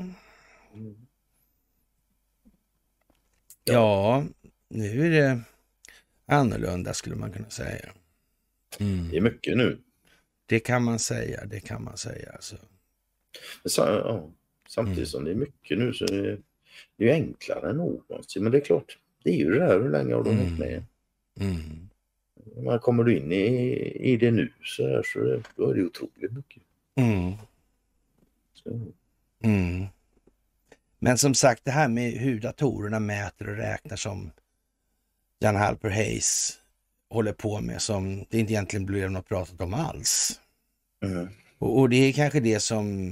[3.63, 4.23] Ja, ja,
[4.75, 5.41] nu är det
[6.25, 7.89] annorlunda skulle man kunna säga.
[8.79, 9.09] Mm.
[9.11, 9.77] Det är mycket nu.
[10.45, 12.31] Det kan man säga, det kan man säga.
[12.31, 12.55] Alltså.
[13.63, 14.29] Ja.
[14.69, 15.05] Samtidigt Mm.
[15.05, 16.37] som det är mycket nu så är det,
[16.97, 18.43] det är ju enklare än någonsin.
[18.43, 20.43] Men det är klart, det är ju det där hur länge har du Mm.
[20.43, 20.83] varit med?
[21.39, 21.89] Mm.
[22.55, 23.41] Men kommer du in i,
[24.11, 26.63] i det nu så, här, så det, då är det otroligt mycket.
[26.95, 27.33] Mm.
[28.53, 28.81] Så,
[29.43, 29.85] Mm.
[30.99, 34.31] Men som sagt, det här med hur datorerna mäter och räknar som
[35.45, 36.53] Jan Halper Hayes
[37.09, 40.39] håller på med, som det inte egentligen blev något pratat om alls.
[41.03, 41.29] mm.
[41.57, 43.09] Och, och det är kanske det som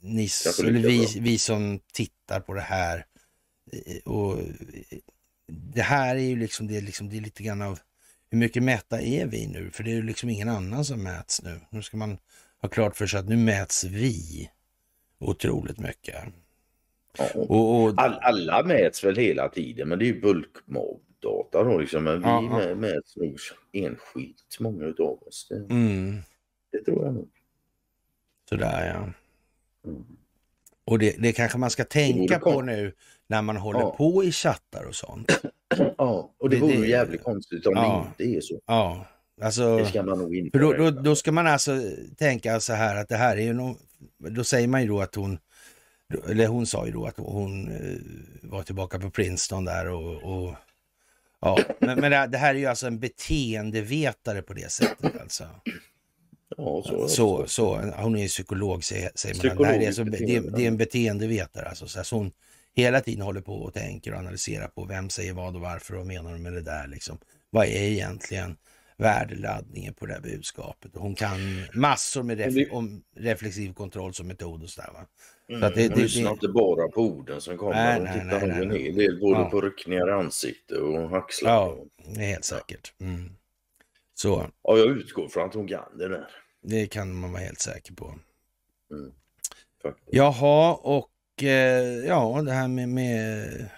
[0.00, 0.28] ni,
[0.58, 3.06] eller vi, vi som tittar på det här
[3.72, 4.44] eh, och eh,
[5.48, 7.78] det här är ju liksom det, liksom, det är lite grann av
[8.30, 9.70] hur mycket mätta är vi nu?
[9.70, 11.60] För det är ju liksom ingen annan som mäts nu.
[11.70, 12.18] Nu ska man
[12.62, 14.50] ha klart för sig att nu mäts vi
[15.18, 16.24] otroligt mycket.
[17.18, 17.24] Ja.
[17.34, 21.00] Och, och, All, alla mäts väl hela tiden men det är ju bulkmobb.
[21.22, 22.04] motdata då liksom.
[22.04, 23.36] Men vi med, mäts nog
[23.72, 25.46] enskilt, många utav oss.
[25.50, 26.18] Det, Mm.
[26.72, 27.28] det tror jag nog.
[28.48, 29.12] Sådär ja.
[29.90, 30.04] Mm.
[30.84, 32.92] Och det, det kanske man ska tänka på kom- nu
[33.26, 33.90] när man håller Ja.
[33.96, 35.40] på i chattar och sånt.
[35.98, 38.06] Ja, och det, Det- vore det- ju jävligt konstigt om Ja.
[38.18, 38.60] det inte är så.
[38.66, 39.06] Ja,
[39.42, 39.76] alltså.
[39.76, 40.62] Det ska man nog För införa.
[40.78, 41.72] då, då, då ska man alltså
[42.18, 43.76] tänka så här att det här är ju nog,
[44.18, 45.38] då säger man ju då att hon,
[46.28, 47.98] eller hon sa ju då att hon eh,
[48.50, 50.54] var tillbaka på Princeton där och, och
[51.40, 55.44] ja, men, men det, det här är ju alltså en beteendevetare på det sättet alltså.
[56.56, 59.10] Ja, så, Så, så hon är ju psykolog säger,
[59.48, 59.56] man.
[59.56, 60.50] Det, här är så, det, beteende.
[60.56, 61.86] det är en beteendevetare alltså.
[62.04, 62.32] Så, hon
[62.74, 66.06] hela tiden håller på och tänker och analyserar på vem säger vad och varför och
[66.06, 67.18] menar de med det där liksom.
[67.50, 68.56] Vad är egentligen
[68.96, 70.90] värdeladdningen på det här budskapet?
[70.94, 71.38] Hon kan
[71.74, 75.06] massor med ref, det- om reflexiv kontroll som metod och sådär va.
[75.50, 77.74] Mm, att det- det- lyssnar inte bara på orden som kommer.
[77.74, 78.82] Nej, nej, tittar nej, en nej.
[78.82, 79.50] hel del både Ja.
[79.50, 81.50] på ryckningar i ansikte och axlar.
[81.50, 81.76] Ja,
[82.14, 82.92] det är helt säkert.
[83.00, 83.36] Mm.
[84.14, 86.28] Så ja, jag utgår från att hon kan det där.
[86.62, 88.14] det kan man vara helt säker på.
[89.82, 90.08] Faktiskt.
[90.14, 93.68] Jaha, och eh, ja, det här med, med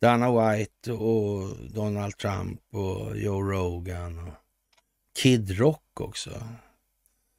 [0.00, 4.34] Dana White och Donald Trump och Joe Rogan och
[5.18, 6.30] Kid Rock också.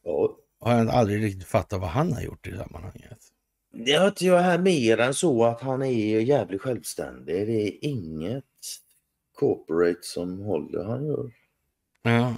[0.03, 3.19] Ja, Har jag aldrig riktigt fattat vad han har gjort i sammanhanget.
[3.71, 7.47] Det har inte jag här mer än så att han är jävligt självständig.
[7.47, 8.43] Det är inget
[9.33, 11.31] corporate som håller han gör.
[12.01, 12.35] Ja,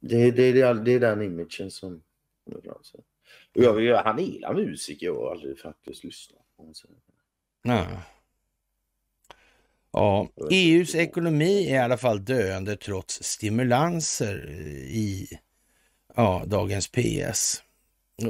[0.00, 2.02] Det, det, det, är, det är den imagen som
[2.44, 2.78] kommer fram.
[2.82, 2.98] Så.
[3.54, 5.06] Och jag, han är hela musiker.
[5.06, 6.74] Jag har aldrig faktiskt lyssnat på honom.
[7.62, 8.02] ja.
[9.94, 14.50] Ja, EUs ekonomi är i alla fall döende trots stimulanser
[14.88, 15.28] i
[16.16, 17.62] ja, dagens PS.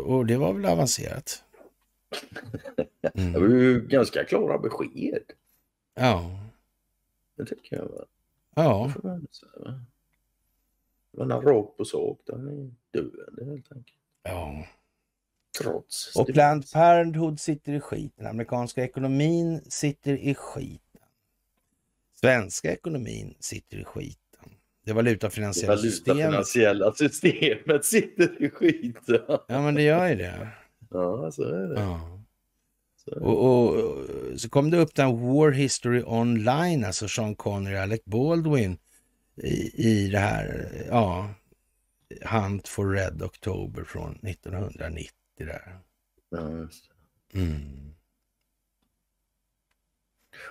[0.05, 1.45] Och det var väl avancerat.
[3.03, 3.33] Det Mm.
[3.33, 5.23] var ju ganska klara besked.
[5.95, 6.31] Ja,
[7.37, 7.85] Det tycker jag.
[7.85, 8.05] Va?
[8.55, 8.89] ja.
[8.95, 9.81] Får man säga, va?
[11.11, 12.21] Men han rakt på sak.
[12.27, 13.97] Den är döende helt enkelt.
[14.23, 14.65] ja.
[15.59, 16.17] Trots.
[16.17, 18.27] Och Planned Parenthood sitter i skiten.
[18.27, 21.01] Amerikanska ekonomin sitter i skiten.
[22.21, 24.19] Svenska ekonomin sitter i skiten.
[24.85, 26.09] Det det valutafinansiella systemet.
[26.09, 29.21] valutafinansiella systemet sitter i skiten.
[29.29, 30.49] Ja, men det gör ju det.
[30.93, 31.81] Ja, så är det.
[31.81, 32.19] Ja.
[33.07, 37.81] Och, och, och så kom det upp den War History Online, alltså Sean Connery och
[37.81, 38.79] Alec Baldwin
[39.37, 41.35] i, i det här, ja,
[42.25, 45.79] Hunt for Red October från 1990 där.
[46.31, 46.91] Ja, just.
[47.35, 47.95] Mm.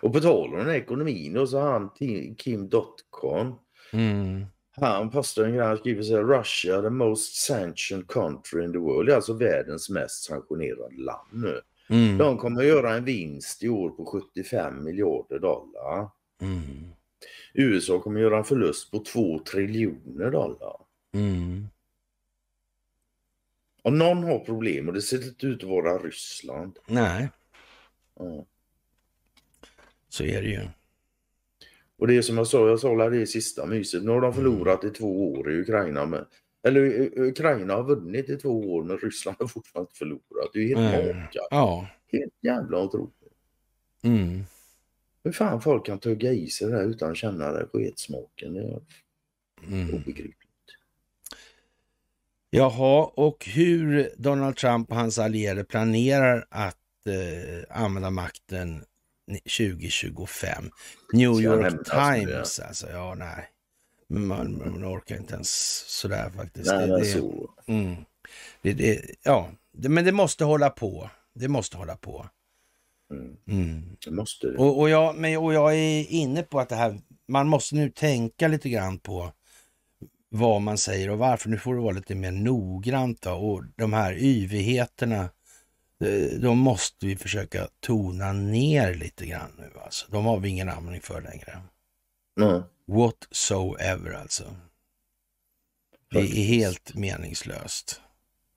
[0.02, 1.90] Och på tal om den här ekonomin då så han
[2.38, 3.56] Kim Dotcon.
[3.94, 4.46] Mm.
[4.72, 8.78] Han postar en grej, han skriver så här, Russia the most sanctioned country in the
[8.78, 9.08] world.
[9.08, 11.62] Det är alltså världens mest sanktionerade land nu.
[11.90, 12.18] Mm.
[12.18, 16.10] De kommer att göra en vinst i år på 75 miljarder dollar.
[16.42, 16.92] Mm.
[17.54, 20.76] USA kommer att göra en förlust på 2 triljoner dollar.
[21.14, 21.68] Mm.
[23.84, 26.80] Om någon har problem och det ser inte ut att vara Ryssland.
[26.88, 27.30] Nej,
[28.20, 28.46] Ja.
[30.10, 30.68] så är det ju.
[32.02, 34.04] Och det är som jag sa, jag sa det i sista myset.
[34.04, 36.06] Nu har de förlorat i två år i Ukraina.
[36.06, 36.26] Med,
[36.68, 40.50] eller U- Ukraina har vunnit i två år men Ryssland har fortfarande inte förlorat.
[40.54, 41.24] Det är ju helt Mm.
[41.52, 41.88] Ja.
[42.12, 43.16] Helt jävla otroligt.
[44.04, 44.44] Mm.
[45.24, 48.54] Hur fan folk kan tugga i sig det här utan att känna det sketsmaken.
[48.54, 48.80] Det är
[49.68, 49.90] Mm.
[49.96, 50.36] obegripligt.
[52.50, 58.84] Jaha, och hur Donald Trump och hans allierade planerar att eh, använda makten
[59.28, 60.72] 2025.
[61.14, 62.90] New York Times, alltså.
[62.90, 63.50] Ja, nej.
[64.08, 65.50] Men man, man orkar inte ens
[65.88, 66.72] sådär faktiskt.
[66.72, 67.50] Nej, det, det, så.
[67.66, 67.96] Mm.
[68.62, 71.10] Det, det, ja, men det måste hålla på.
[71.34, 72.30] Det måste hålla på.
[73.12, 73.38] Mm.
[73.48, 73.98] Mm.
[74.06, 74.58] Det måste det.
[74.58, 77.90] Och, och, jag, men, och jag är inne på att det här, man måste nu
[77.90, 79.32] tänka lite grann på
[80.30, 81.50] vad man säger och varför.
[81.50, 83.32] Nu får det vara lite mer noggrant då.
[83.32, 85.30] och de här yvigheterna,
[86.42, 90.12] de måste vi försöka tona ner lite grann nu alltså.
[90.12, 91.62] De har vi ingen användning för längre.
[92.36, 92.62] Nej.
[92.88, 94.56] Whatsoever alltså.
[96.12, 98.02] Det är helt meningslöst.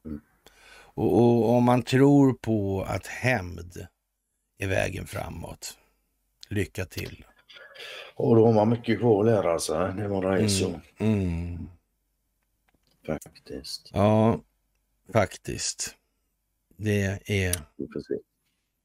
[0.05, 0.21] Mm.
[0.95, 3.87] Och, och om man tror på att hämnd
[4.59, 5.79] är vägen framåt,
[6.49, 7.25] lycka till.
[8.15, 9.95] Och då har man mycket kvar att lära sig.
[9.97, 10.81] Det bara är så.
[10.99, 11.69] Mm.
[13.07, 13.91] Faktiskt.
[13.93, 14.41] Ja,
[15.13, 15.97] faktiskt.
[16.77, 17.57] Det är...
[17.77, 18.15] Vi får se.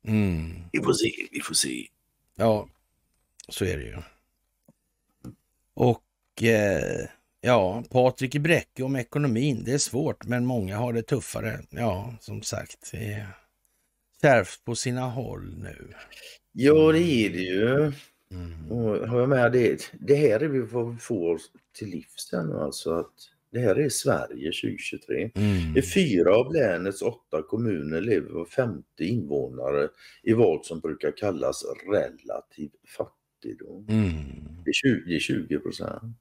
[0.06, 0.64] Mm.
[0.72, 1.12] Vi får se.
[1.32, 1.88] Vi får se.
[2.36, 2.70] Ja,
[3.50, 3.98] så är det ju.
[5.74, 7.08] Och eh,
[7.42, 9.64] ja, Patrik i Bräcke om ekonomin.
[9.64, 11.60] Det är svårt, men många har det tuffare.
[11.70, 13.28] Ja, som sagt, det är
[14.22, 15.94] kärvt på sina håll nu.
[16.52, 17.94] Ja, det är det ju.
[18.32, 18.72] Mm.
[18.72, 21.42] Och har jag med det, det här är vi vad vi får
[21.74, 23.14] till livs nu alltså att
[23.52, 25.32] det här är Sverige 2023.
[25.36, 25.78] Mm.
[25.78, 29.90] I fyra av länets åtta kommuner lever var femte invånare
[30.24, 33.86] i vad som brukar kallas relativ fattigdom.
[33.90, 34.24] Mm.
[34.66, 36.18] Det är 20, 20 procent.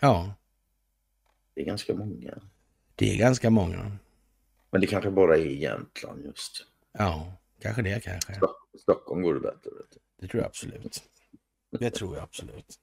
[0.00, 0.34] Ja,
[1.54, 2.38] Det är ganska många.
[2.94, 3.92] det är ganska många.
[4.70, 6.66] Men det kanske bara är Jämtland just.
[6.98, 8.32] Ja, kanske det kanske.
[8.34, 9.70] Stock- Stockholm går det bättre.
[10.20, 11.02] Det tror jag absolut.
[11.78, 12.74] Det tror jag absolut.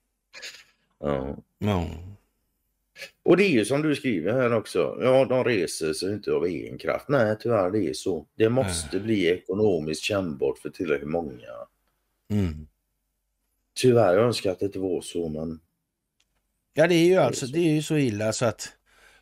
[0.98, 1.36] Ja.
[1.58, 1.86] Ja.
[3.22, 4.98] Och det är ju som du skriver här också.
[5.00, 7.08] Ja, de reser sig inte av egen kraft.
[7.08, 8.26] Nej, tyvärr det är så.
[8.34, 11.48] Det måste bli ekonomiskt kännbart för tillräckligt många.
[12.30, 12.66] Mm.
[13.74, 15.60] Tyvärr, jag önskar att det inte var så, men
[16.74, 17.52] Ja, det är ju alltså, så.
[17.52, 18.72] det är ju så illa så att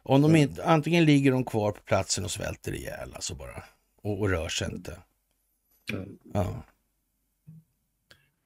[0.03, 0.43] om de Mm.
[0.43, 3.65] inte, antingen ligger de kvar på platsen och svälter ihjäl alltså bara
[4.03, 4.97] och, och rör sig inte.
[5.93, 6.19] Mm.
[6.35, 6.63] Ja.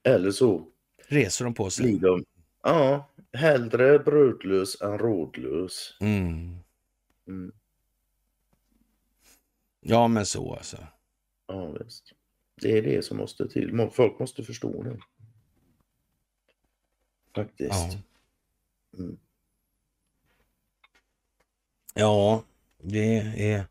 [0.03, 0.67] eller så
[1.07, 1.99] Reser de på blir sig.
[1.99, 2.25] de,
[2.63, 5.97] ja, hellre brödlös än rådlös.
[6.01, 6.59] Mm.
[7.29, 7.53] Mm.
[9.81, 10.77] Ja, men så alltså.
[11.47, 12.13] Ja, visst.
[12.55, 13.91] Det är det som måste till.
[13.93, 14.99] Folk måste förstå det.
[17.35, 17.71] Faktiskt.
[17.73, 17.99] Ja.
[18.99, 19.19] Mm.
[21.95, 22.45] Ja,
[22.79, 23.19] det
[23.53, 23.67] är,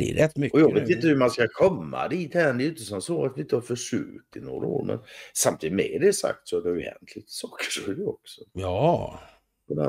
[0.00, 0.54] det är rätt mycket.
[0.54, 0.80] Och jag nu.
[0.80, 2.58] vet inte hur man ska komma dit än.
[2.58, 4.84] Det är ju inte som så att vi inte har försökt i några år.
[4.84, 4.98] Men
[5.34, 8.40] samtidigt med det sagt så har det ju hänt lite saker så det också.
[8.52, 9.20] Ja,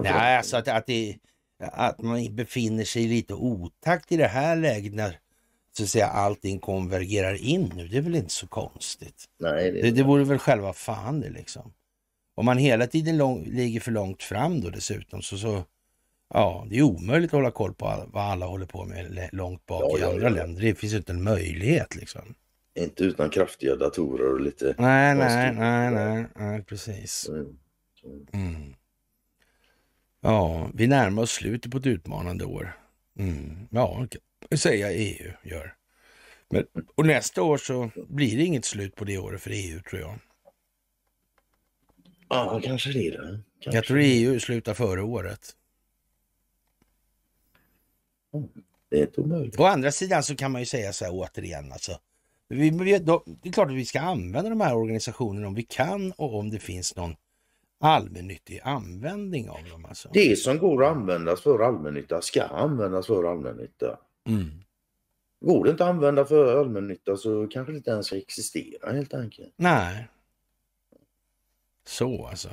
[0.04, 1.18] Nej, alltså att, att, det,
[1.60, 5.20] att man befinner sig lite otakt i det här läget när
[5.78, 9.26] så att säga, allting konvergerar in nu, det är väl inte så konstigt.
[9.40, 11.74] Nej, det, Det, det vore väl själva fan det liksom.
[12.36, 15.64] Om man hela tiden lång, ligger för långt fram då dessutom så, så
[16.34, 19.84] ja, det är omöjligt att hålla koll på vad alla håller på med långt bak
[19.84, 20.30] Ja, i ja, andra ja.
[20.30, 20.62] länder.
[20.62, 22.36] Det finns inte en möjlighet liksom.
[22.76, 24.76] Inte utan kraftiga datorer och lite...
[24.78, 27.30] Nej, Ja, nej, nej, nej, nej, precis.
[28.34, 28.76] Mm.
[30.22, 32.78] Ja, vi närmar oss slutet på ett utmanande år.
[33.20, 33.68] Mm.
[33.72, 34.08] Ja,
[34.64, 35.76] jag EU gör.
[36.50, 36.66] Men,
[36.96, 40.20] och nästa år så blir det inget slut på det året för EU tror jag.
[42.30, 43.12] Ja, kanske det.
[43.62, 43.78] Kanske.
[43.78, 45.56] Jag tror EU slutar före året.
[48.90, 49.60] Det är inte omöjligt.
[49.60, 51.92] Å andra sidan så kan man ju säga så här återigen alltså.
[52.48, 55.64] Vi, vi, då, det är klart att vi ska använda de här organisationerna om vi
[55.64, 57.16] kan och om det finns någon
[57.80, 59.86] allmännyttig användning av dem.
[59.86, 60.10] Alltså.
[60.14, 64.00] Det som går att användas för allmännytta ska användas för allmännytta.
[64.28, 64.64] Mm.
[65.42, 69.14] Går det inte att använda för allmännytta så kanske det inte ens ska existera helt
[69.14, 69.54] enkelt.
[69.56, 70.08] Nej.
[71.88, 72.50] Så alltså.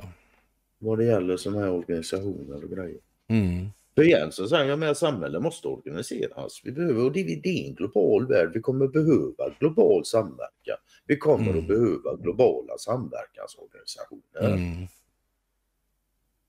[0.79, 2.99] Vad det gäller sådana här organisationer och grejer.
[3.27, 3.67] Mm.
[4.01, 6.61] För igen så säger jag med samhället måste organiseras.
[6.63, 8.51] Vi behöver, och det, det är en global värld.
[8.53, 10.77] Vi kommer behöva global samverkan.
[11.05, 11.59] Vi kommer Mm.
[11.59, 14.53] att behöva globala samverkansorganisationer.
[14.53, 14.87] Mm.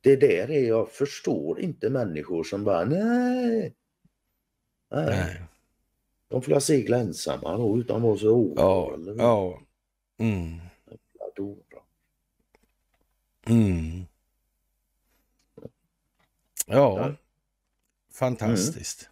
[0.01, 3.75] Det där är jag förstår inte människor som bara nej.
[4.91, 5.43] Nej, Nej.
[6.29, 9.61] de får segla ensamma då utan att vara så Ja, eller ja.
[10.19, 10.59] Mm.
[13.47, 14.05] Mm.
[16.67, 17.15] Ja,
[18.15, 19.09] Fantastiskt.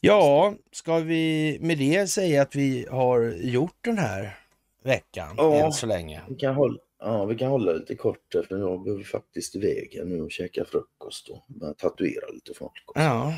[0.00, 4.38] Ja, ska vi med det säga att vi har gjort den här
[4.82, 5.54] veckan Ja.
[5.54, 6.22] än så länge?
[6.28, 10.20] Vi kan hålla, ja, vi kan hålla lite kort för jag behöver faktiskt iväg nu
[10.22, 11.44] och käka frukost och
[11.78, 12.72] tatuera lite folk.
[12.86, 13.00] också.
[13.02, 13.34] Ja,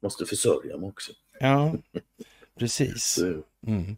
[0.00, 1.12] Måste försörja mig också.
[1.40, 1.74] ja,
[2.58, 3.04] precis.
[3.04, 3.96] Så, Mm.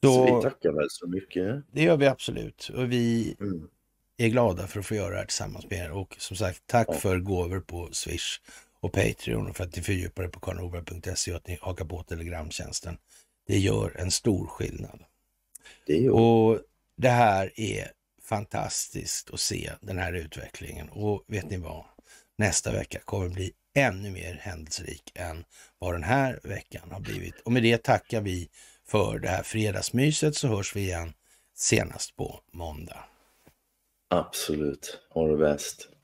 [0.00, 1.64] så vi Så tackar väl så mycket.
[1.72, 2.70] det gör vi absolut.
[2.76, 3.68] Och vi Mm.
[4.16, 5.90] Är glada för att få göra det här tillsammans med er.
[5.90, 8.40] Och som sagt, tack för gåvor på Swish
[8.80, 12.02] och Patreon och för att ni fördjupar er på karlnorberg.se och att ni hakar på
[12.02, 12.98] Telegramtjänsten.
[13.46, 15.00] Det gör en stor skillnad.
[15.86, 16.60] Det gör Och
[16.96, 20.88] det här är fantastiskt att se den här utvecklingen.
[20.88, 21.84] Och vet ni vad?
[22.38, 25.44] Nästa vecka kommer bli ännu mer händelserik än
[25.78, 27.40] vad den här veckan har blivit.
[27.40, 28.48] Och med det tackar vi
[28.86, 31.12] för det här fredagsmyset så hörs vi igen
[31.54, 33.04] senast på måndag.
[34.08, 35.00] Absolut.
[35.10, 35.95] Ha det bäst.